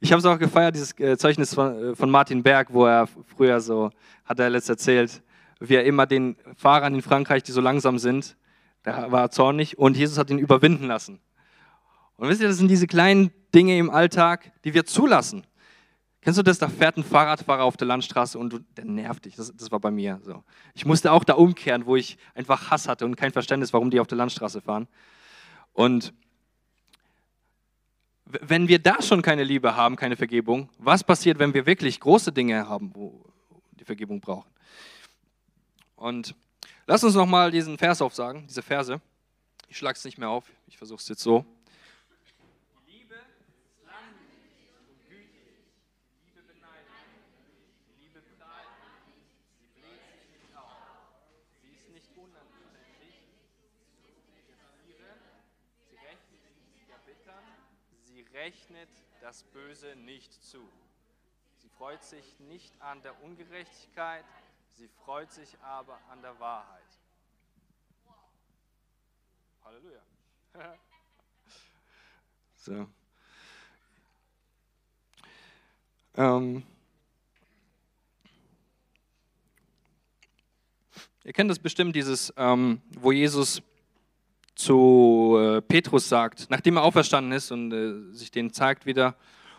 ich 0.00 0.12
habe 0.12 0.18
es 0.18 0.26
auch 0.26 0.38
gefeiert, 0.38 0.74
dieses 0.74 0.98
äh, 0.98 1.16
Zeugnis 1.16 1.54
von, 1.54 1.92
äh, 1.92 1.94
von 1.94 2.10
Martin 2.10 2.42
Berg, 2.42 2.72
wo 2.72 2.86
er 2.86 3.06
früher 3.36 3.60
so, 3.60 3.90
hat 4.24 4.38
er 4.40 4.50
letzt 4.50 4.68
erzählt, 4.68 5.22
wie 5.60 5.74
er 5.74 5.84
immer 5.84 6.06
den 6.06 6.36
Fahrern 6.56 6.94
in 6.94 7.02
Frankreich, 7.02 7.42
die 7.42 7.52
so 7.52 7.60
langsam 7.60 7.98
sind, 7.98 8.36
da 8.82 9.10
war 9.12 9.22
er 9.22 9.30
zornig 9.30 9.78
und 9.78 9.96
Jesus 9.96 10.18
hat 10.18 10.30
ihn 10.30 10.38
überwinden 10.38 10.86
lassen. 10.86 11.20
Und 12.16 12.28
wisst 12.28 12.40
ihr, 12.40 12.48
das 12.48 12.56
sind 12.56 12.68
diese 12.68 12.86
kleinen 12.86 13.30
Dinge 13.54 13.78
im 13.78 13.90
Alltag, 13.90 14.52
die 14.64 14.74
wir 14.74 14.86
zulassen. 14.86 15.46
Kennst 16.22 16.38
du 16.38 16.42
das? 16.42 16.58
Da 16.58 16.68
fährt 16.68 16.98
ein 16.98 17.04
Fahrradfahrer 17.04 17.64
auf 17.64 17.76
der 17.76 17.86
Landstraße 17.86 18.38
und 18.38 18.52
du, 18.52 18.58
der 18.76 18.84
nervt 18.84 19.24
dich. 19.24 19.36
Das, 19.36 19.54
das 19.56 19.70
war 19.70 19.80
bei 19.80 19.90
mir 19.90 20.20
so. 20.22 20.44
Ich 20.74 20.84
musste 20.84 21.12
auch 21.12 21.24
da 21.24 21.34
umkehren, 21.34 21.86
wo 21.86 21.96
ich 21.96 22.18
einfach 22.34 22.70
Hass 22.70 22.88
hatte 22.88 23.06
und 23.06 23.16
kein 23.16 23.32
Verständnis, 23.32 23.72
warum 23.72 23.90
die 23.90 24.00
auf 24.00 24.06
der 24.06 24.18
Landstraße 24.18 24.60
fahren. 24.60 24.86
Und 25.72 26.12
wenn 28.26 28.68
wir 28.68 28.78
da 28.78 29.00
schon 29.00 29.22
keine 29.22 29.44
Liebe 29.44 29.76
haben, 29.76 29.96
keine 29.96 30.16
Vergebung, 30.16 30.68
was 30.78 31.02
passiert, 31.02 31.38
wenn 31.38 31.54
wir 31.54 31.64
wirklich 31.66 31.98
große 32.00 32.32
Dinge 32.32 32.68
haben, 32.68 32.94
wo 32.94 33.24
die 33.72 33.84
Vergebung 33.84 34.20
brauchen? 34.20 34.50
Und 35.96 36.34
lass 36.86 37.02
uns 37.02 37.14
nochmal 37.14 37.50
diesen 37.50 37.78
Vers 37.78 38.02
aufsagen, 38.02 38.46
diese 38.46 38.62
Verse. 38.62 39.00
Ich 39.68 39.78
schlage 39.78 39.96
es 39.96 40.04
nicht 40.04 40.18
mehr 40.18 40.28
auf, 40.28 40.44
ich 40.66 40.76
versuche 40.76 41.00
es 41.00 41.08
jetzt 41.08 41.22
so. 41.22 41.44
Rechnet 58.40 58.88
das 59.20 59.42
Böse 59.52 59.94
nicht 59.96 60.32
zu. 60.42 60.66
Sie 61.58 61.68
freut 61.68 62.02
sich 62.02 62.24
nicht 62.40 62.72
an 62.80 63.02
der 63.02 63.22
Ungerechtigkeit, 63.22 64.24
sie 64.78 64.88
freut 65.04 65.30
sich 65.30 65.58
aber 65.60 65.98
an 66.10 66.22
der 66.22 66.40
Wahrheit. 66.40 66.82
Halleluja. 69.62 70.00
so. 72.56 72.88
Ähm. 76.14 76.64
Ihr 81.24 81.34
kennt 81.34 81.50
das 81.50 81.58
bestimmt, 81.58 81.94
dieses, 81.94 82.32
ähm, 82.38 82.80
wo 82.98 83.12
Jesus 83.12 83.62
zu 84.60 85.36
äh, 85.38 85.62
Petrus 85.62 86.08
sagt, 86.08 86.48
nachdem 86.50 86.76
er 86.76 86.82
auferstanden 86.82 87.32
ist 87.32 87.50
und 87.50 87.72
äh, 87.72 88.12
sich 88.12 88.30
den 88.30 88.52
zeigt 88.52 88.86
wieder. 88.86 89.16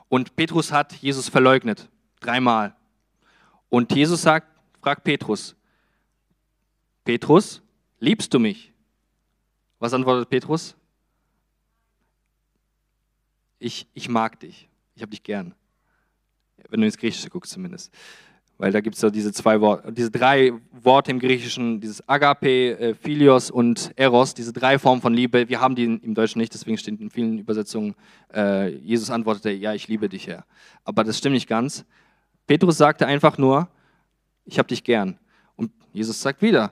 Und 0.10 0.36
Petrus 0.36 0.72
hat 0.72 0.94
Jesus 0.94 1.30
verleugnet, 1.30 1.90
dreimal. 2.20 2.76
Und 3.70 3.94
Jesus 3.96 4.22
sagt, 4.22 4.48
fragt 4.82 5.04
Petrus, 5.04 5.56
Petrus, 7.04 7.62
liebst 8.00 8.34
du 8.34 8.40
mich? 8.40 8.72
Was 9.80 9.94
antwortet 9.94 10.30
Petrus? 10.30 10.76
Ich, 13.58 13.88
ich 13.94 14.10
mag 14.10 14.40
dich. 14.40 14.70
Ich 14.96 15.02
habe 15.02 15.12
dich 15.12 15.24
gern. 15.24 15.56
Wenn 16.70 16.82
du 16.82 16.86
ins 16.86 16.98
Griechische 16.98 17.30
guckst 17.30 17.52
zumindest. 17.54 17.92
Weil 18.62 18.72
da 18.72 18.80
gibt 18.80 18.94
es 18.94 19.02
so 19.02 19.10
diese 19.10 19.34
zwei 19.34 19.60
Worte, 19.60 19.92
diese 19.92 20.12
drei 20.12 20.54
Worte 20.72 21.10
im 21.10 21.18
Griechischen, 21.18 21.82
dieses 21.82 22.08
Agape, 22.08 22.78
äh, 22.78 22.94
Philios 22.94 23.50
und 23.50 23.92
Eros, 23.96 24.36
diese 24.36 24.54
drei 24.54 24.78
Formen 24.78 25.02
von 25.02 25.16
Liebe. 25.16 25.50
Wir 25.50 25.60
haben 25.60 25.74
die 25.74 25.86
im 25.86 26.14
Deutschen 26.14 26.38
nicht, 26.40 26.54
deswegen 26.54 26.78
steht 26.78 27.02
in 27.02 27.10
vielen 27.10 27.40
Übersetzungen, 27.40 27.96
äh, 28.32 28.70
Jesus 28.70 29.10
antwortete, 29.10 29.50
ja, 29.50 29.74
ich 29.74 29.88
liebe 29.88 30.08
dich, 30.10 30.28
Herr. 30.28 30.46
Aber 30.84 31.04
das 31.04 31.18
stimmt 31.18 31.34
nicht 31.34 31.50
ganz. 31.50 31.86
Petrus 32.46 32.78
sagte 32.78 33.08
einfach 33.08 33.40
nur, 33.40 33.68
ich 34.46 34.60
habe 34.60 34.68
dich 34.68 34.84
gern. 34.84 35.18
Und 35.56 35.72
Jesus 35.92 36.22
sagt 36.22 36.44
wieder, 36.44 36.72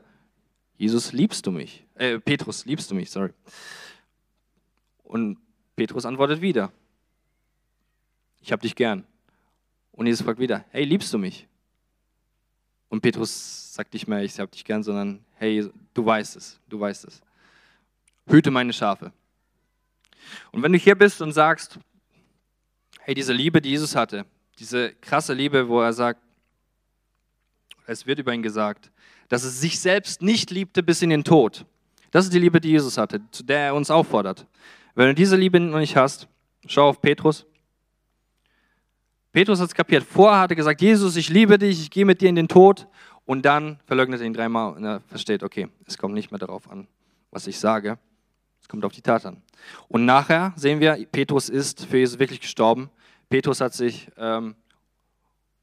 Jesus, 0.78 1.12
liebst 1.12 1.48
du 1.48 1.52
mich? 1.52 1.88
Äh, 1.96 2.20
Petrus, 2.20 2.68
liebst 2.68 2.92
du 2.92 2.94
mich? 2.94 3.10
Sorry. 3.10 3.32
Und 5.02 5.40
Petrus 5.76 6.06
antwortet 6.06 6.40
wieder, 6.40 6.72
ich 8.42 8.52
habe 8.52 8.62
dich 8.62 8.76
gern. 8.76 9.06
Und 9.92 10.06
Jesus 10.06 10.24
fragt 10.24 10.40
wieder, 10.40 10.66
hey, 10.70 10.84
liebst 10.84 11.12
du 11.12 11.18
mich? 11.18 11.49
Und 12.90 13.02
Petrus 13.02 13.74
sagt 13.74 13.94
nicht 13.94 14.08
mehr, 14.08 14.24
ich 14.24 14.40
habe 14.40 14.52
dich 14.52 14.66
gern, 14.66 14.84
sondern 14.84 15.24
hey, 15.36 15.70
du 15.94 16.06
weißt 16.06 16.36
es, 16.36 16.60
du 16.68 16.80
weißt 16.80 17.06
es. 17.06 17.22
Hüte 18.28 18.52
meine 18.52 18.74
Schafe. 18.74 19.12
Und 20.52 20.62
wenn 20.62 20.74
du 20.74 20.78
hier 20.78 20.96
bist 20.96 21.22
und 21.22 21.32
sagst, 21.32 21.80
hey, 23.00 23.16
diese 23.16 23.34
Liebe, 23.34 23.62
die 23.62 23.70
Jesus 23.70 23.96
hatte, 23.96 24.26
diese 24.60 24.94
krasse 24.96 25.34
Liebe, 25.34 25.68
wo 25.68 25.82
er 25.82 25.94
sagt, 25.94 26.22
es 27.88 28.06
wird 28.06 28.20
über 28.20 28.34
ihn 28.34 28.44
gesagt, 28.44 28.92
dass 29.30 29.44
er 29.44 29.50
sich 29.50 29.80
selbst 29.80 30.22
nicht 30.22 30.52
liebte 30.52 30.84
bis 30.84 31.02
in 31.02 31.10
den 31.10 31.24
Tod. 31.24 31.66
Das 32.12 32.26
ist 32.26 32.34
die 32.34 32.40
Liebe, 32.40 32.60
die 32.60 32.70
Jesus 32.70 32.98
hatte, 32.98 33.22
zu 33.32 33.44
der 33.44 33.60
er 33.60 33.76
uns 33.76 33.90
auffordert. 33.90 34.46
Wenn 34.96 35.08
du 35.08 35.16
diese 35.16 35.36
Liebe 35.36 35.60
noch 35.60 35.80
nicht 35.80 35.96
hast, 35.96 36.28
schau 36.68 36.90
auf 36.90 37.02
Petrus. 37.02 37.46
Petrus 39.32 39.60
hat 39.60 39.68
es 39.68 39.76
kapiert. 39.76 40.04
Vorher 40.04 40.42
hat 40.42 40.52
er 40.52 40.56
gesagt, 40.56 40.82
Jesus, 40.82 41.16
ich 41.16 41.30
liebe 41.30 41.58
dich, 41.58 41.82
ich 41.82 41.92
gehe 41.92 42.06
mit 42.06 42.22
dir 42.22 42.30
in 42.30 42.36
den 42.36 42.48
Tod. 42.48 42.88
Und 43.26 43.46
dann 43.46 43.80
verleugnet 43.86 44.22
er 44.22 44.26
ihn 44.26 44.34
dreimal 44.34 44.74
und 44.74 44.84
er 44.84 45.02
versteht, 45.02 45.44
okay, 45.44 45.68
es 45.86 46.00
kommt 46.00 46.16
nicht 46.16 46.32
mehr 46.32 46.40
darauf 46.40 46.70
an, 46.72 46.88
was 47.30 47.46
ich 47.46 47.60
sage. 47.60 48.00
Es 48.60 48.68
kommt 48.68 48.84
auf 48.84 48.92
die 48.92 49.04
Tat 49.04 49.24
an. 49.24 49.44
Und 49.88 50.06
nachher 50.06 50.52
sehen 50.56 50.80
wir, 50.80 50.96
Petrus 51.12 51.48
ist 51.48 51.86
für 51.86 52.00
Jesus 52.00 52.18
wirklich 52.18 52.42
gestorben. 52.42 52.90
Petrus 53.30 53.62
hat 53.62 53.76
sich 53.76 54.10
ähm, 54.18 54.56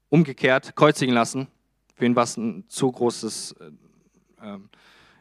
umgekehrt 0.07 0.77
kreuzigen 0.77 1.13
lassen. 1.13 1.47
Für 1.95 2.05
ihn 2.05 2.15
war 2.15 2.23
es 2.23 2.37
ein 2.37 2.63
zu 2.69 2.89
großes, 2.89 3.55
äh, 3.59 4.45
ähm, 4.45 4.69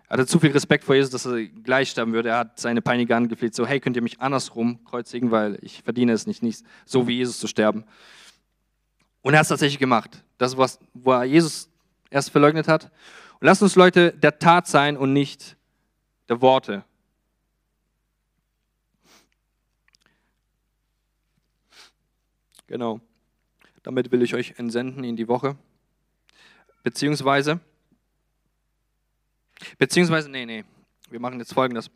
er 0.09 0.19
hatte 0.19 0.27
zu 0.27 0.39
viel 0.39 0.53
Respekt 0.53 0.85
vor 0.85 0.95
Jesus, 0.95 1.11
dass 1.11 1.27
er 1.27 1.47
gleich 1.47 1.91
sterben 1.91 2.13
würde. 2.13 2.29
Er 2.29 2.39
hat 2.39 2.61
seine 2.61 2.81
Peiniger 2.81 3.17
angefleht, 3.17 3.57
so, 3.57 3.67
hey, 3.67 3.81
könnt 3.81 3.97
ihr 3.97 4.03
mich 4.03 4.21
andersrum 4.21 4.85
kreuzigen, 4.85 5.33
weil 5.33 5.59
ich 5.63 5.83
verdiene 5.83 6.13
es 6.13 6.29
nicht, 6.29 6.45
nicht 6.45 6.65
so 6.85 7.09
wie 7.09 7.17
Jesus 7.17 7.41
zu 7.41 7.49
sterben. 7.49 7.85
Und 9.27 9.35
er 9.35 9.41
hat 9.41 9.47
es 9.47 9.49
tatsächlich 9.49 9.81
gemacht. 9.81 10.23
Das, 10.39 10.57
was, 10.57 10.79
wo 10.95 11.11
er 11.11 11.25
Jesus 11.25 11.69
erst 12.11 12.31
verleugnet 12.31 12.69
hat. 12.69 12.93
Und 13.41 13.47
lasst 13.47 13.61
uns 13.61 13.75
Leute 13.75 14.13
der 14.13 14.39
Tat 14.39 14.69
sein 14.69 14.97
und 14.97 15.13
nicht 15.13 15.57
der 16.29 16.41
Worte. 16.41 16.85
Genau. 22.69 23.01
Damit 23.83 24.13
will 24.13 24.23
ich 24.23 24.33
euch 24.33 24.55
entsenden 24.59 25.03
in 25.03 25.17
die 25.17 25.27
Woche. 25.27 25.57
Beziehungsweise, 26.85 27.59
beziehungsweise, 29.77 30.31
nee, 30.31 30.47
nee, 30.47 30.65
wir 31.11 31.19
machen 31.19 31.41
jetzt 31.41 31.53
folgendes. 31.53 31.91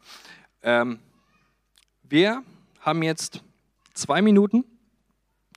Ähm, 0.65 0.99
wir 2.03 2.43
haben 2.81 3.05
jetzt 3.05 3.41
zwei 3.95 4.21
Minuten, 4.21 4.65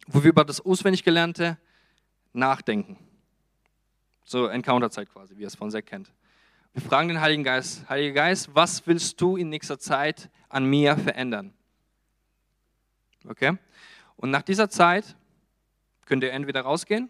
wo 0.06 0.22
wir 0.22 0.30
über 0.30 0.46
das 0.46 0.62
auswendig 0.62 1.04
Gelernte 1.04 1.58
nachdenken. 2.34 2.98
So 4.26 4.48
Encounter-Zeit 4.48 5.10
quasi, 5.12 5.38
wie 5.38 5.42
ihr 5.42 5.48
es 5.48 5.56
von 5.56 5.72
Zack 5.72 5.86
kennt. 5.86 6.12
Wir 6.74 6.82
fragen 6.82 7.08
den 7.08 7.22
Heiligen 7.22 7.44
Geist, 7.44 7.88
Heiliger 7.88 8.14
Geist, 8.14 8.50
was 8.54 8.86
willst 8.88 9.22
du 9.22 9.38
in 9.38 9.50
nächster 9.50 9.78
Zeit 9.78 10.30
an 10.50 10.66
mir 10.66 10.98
verändern? 10.98 11.54
Okay? 13.28 13.58
Und 14.16 14.32
nach 14.32 14.42
dieser 14.42 14.70
Zeit 14.70 15.16
könnt 16.06 16.24
ihr 16.24 16.32
entweder 16.32 16.62
rausgehen 16.62 17.10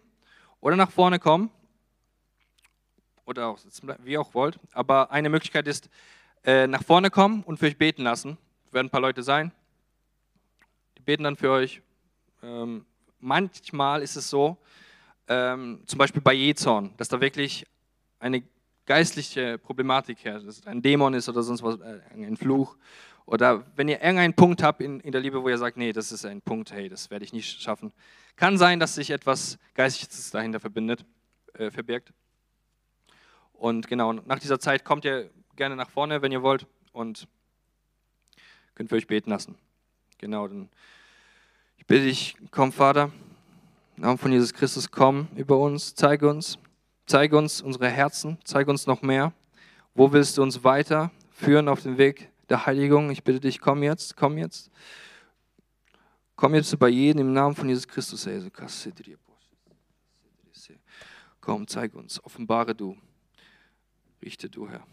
oder 0.60 0.76
nach 0.76 0.90
vorne 0.90 1.18
kommen 1.18 1.50
oder 3.24 3.48
auch 3.48 3.58
sitzen 3.58 3.88
wie 4.02 4.12
ihr 4.12 4.20
auch 4.20 4.34
wollt. 4.34 4.58
Aber 4.72 5.10
eine 5.10 5.28
Möglichkeit 5.28 5.66
ist, 5.66 5.88
äh, 6.44 6.66
nach 6.66 6.82
vorne 6.82 7.10
kommen 7.10 7.42
und 7.42 7.58
für 7.58 7.66
euch 7.66 7.78
beten 7.78 8.02
lassen. 8.02 8.36
werden 8.70 8.88
ein 8.88 8.90
paar 8.90 9.00
Leute 9.00 9.22
sein. 9.22 9.52
Die 10.98 11.02
beten 11.02 11.24
dann 11.24 11.36
für 11.36 11.50
euch. 11.50 11.80
Ähm, 12.42 12.84
manchmal 13.18 14.02
ist 14.02 14.16
es 14.16 14.28
so, 14.28 14.58
ähm, 15.28 15.82
zum 15.86 15.98
Beispiel 15.98 16.22
bei 16.22 16.34
Jezorn, 16.34 16.92
dass 16.96 17.08
da 17.08 17.20
wirklich 17.20 17.66
eine 18.18 18.42
geistliche 18.86 19.58
Problematik 19.58 20.24
herrscht, 20.24 20.46
dass 20.46 20.58
es 20.58 20.66
ein 20.66 20.82
Dämon 20.82 21.14
ist 21.14 21.28
oder 21.28 21.42
sonst 21.42 21.62
was, 21.62 21.80
äh, 21.80 22.00
ein 22.14 22.36
Fluch. 22.36 22.76
Oder 23.26 23.64
wenn 23.76 23.88
ihr 23.88 24.02
irgendeinen 24.02 24.34
Punkt 24.34 24.62
habt 24.62 24.82
in, 24.82 25.00
in 25.00 25.12
der 25.12 25.20
Liebe, 25.20 25.42
wo 25.42 25.48
ihr 25.48 25.56
sagt, 25.56 25.78
nee, 25.78 25.92
das 25.92 26.12
ist 26.12 26.26
ein 26.26 26.42
Punkt, 26.42 26.72
hey, 26.72 26.88
das 26.88 27.10
werde 27.10 27.24
ich 27.24 27.32
nicht 27.32 27.62
schaffen. 27.62 27.92
Kann 28.36 28.58
sein, 28.58 28.80
dass 28.80 28.94
sich 28.94 29.10
etwas 29.10 29.58
Geistliches 29.74 30.30
dahinter 30.30 30.60
verbindet, 30.60 31.04
äh, 31.54 31.70
verbirgt. 31.70 32.12
Und 33.54 33.88
genau, 33.88 34.12
nach 34.12 34.38
dieser 34.38 34.60
Zeit 34.60 34.84
kommt 34.84 35.06
ihr 35.06 35.30
gerne 35.56 35.76
nach 35.76 35.88
vorne, 35.88 36.20
wenn 36.20 36.32
ihr 36.32 36.42
wollt, 36.42 36.66
und 36.92 37.26
könnt 38.74 38.90
für 38.90 38.96
euch 38.96 39.06
beten 39.06 39.30
lassen. 39.30 39.56
Genau, 40.18 40.46
dann 40.46 40.68
ich 41.78 41.86
bitte 41.86 42.04
dich, 42.04 42.36
komm, 42.50 42.72
Vater. 42.72 43.10
Im 43.96 44.02
Namen 44.02 44.18
von 44.18 44.32
Jesus 44.32 44.52
Christus, 44.52 44.90
komm 44.90 45.28
über 45.36 45.56
uns, 45.56 45.94
zeige 45.94 46.28
uns, 46.28 46.58
zeige 47.06 47.38
uns 47.38 47.62
unsere 47.62 47.88
Herzen, 47.88 48.38
zeige 48.42 48.68
uns 48.68 48.88
noch 48.88 49.02
mehr. 49.02 49.32
Wo 49.94 50.12
willst 50.12 50.36
du 50.36 50.42
uns 50.42 50.64
weiter 50.64 51.12
führen 51.30 51.68
auf 51.68 51.82
dem 51.82 51.96
Weg 51.96 52.28
der 52.48 52.66
Heiligung? 52.66 53.10
Ich 53.10 53.22
bitte 53.22 53.38
dich, 53.38 53.60
komm 53.60 53.84
jetzt, 53.84 54.16
komm 54.16 54.36
jetzt. 54.36 54.68
Komm 56.34 56.56
jetzt 56.56 56.76
bei 56.76 56.88
jedem 56.88 57.28
im 57.28 57.32
Namen 57.32 57.54
von 57.54 57.68
Jesus 57.68 57.86
Christus. 57.86 58.28
Komm, 61.40 61.68
zeige 61.68 61.96
uns, 61.96 62.24
offenbare 62.24 62.74
du, 62.74 62.96
richte 64.20 64.50
du, 64.50 64.68
Herr. 64.68 64.84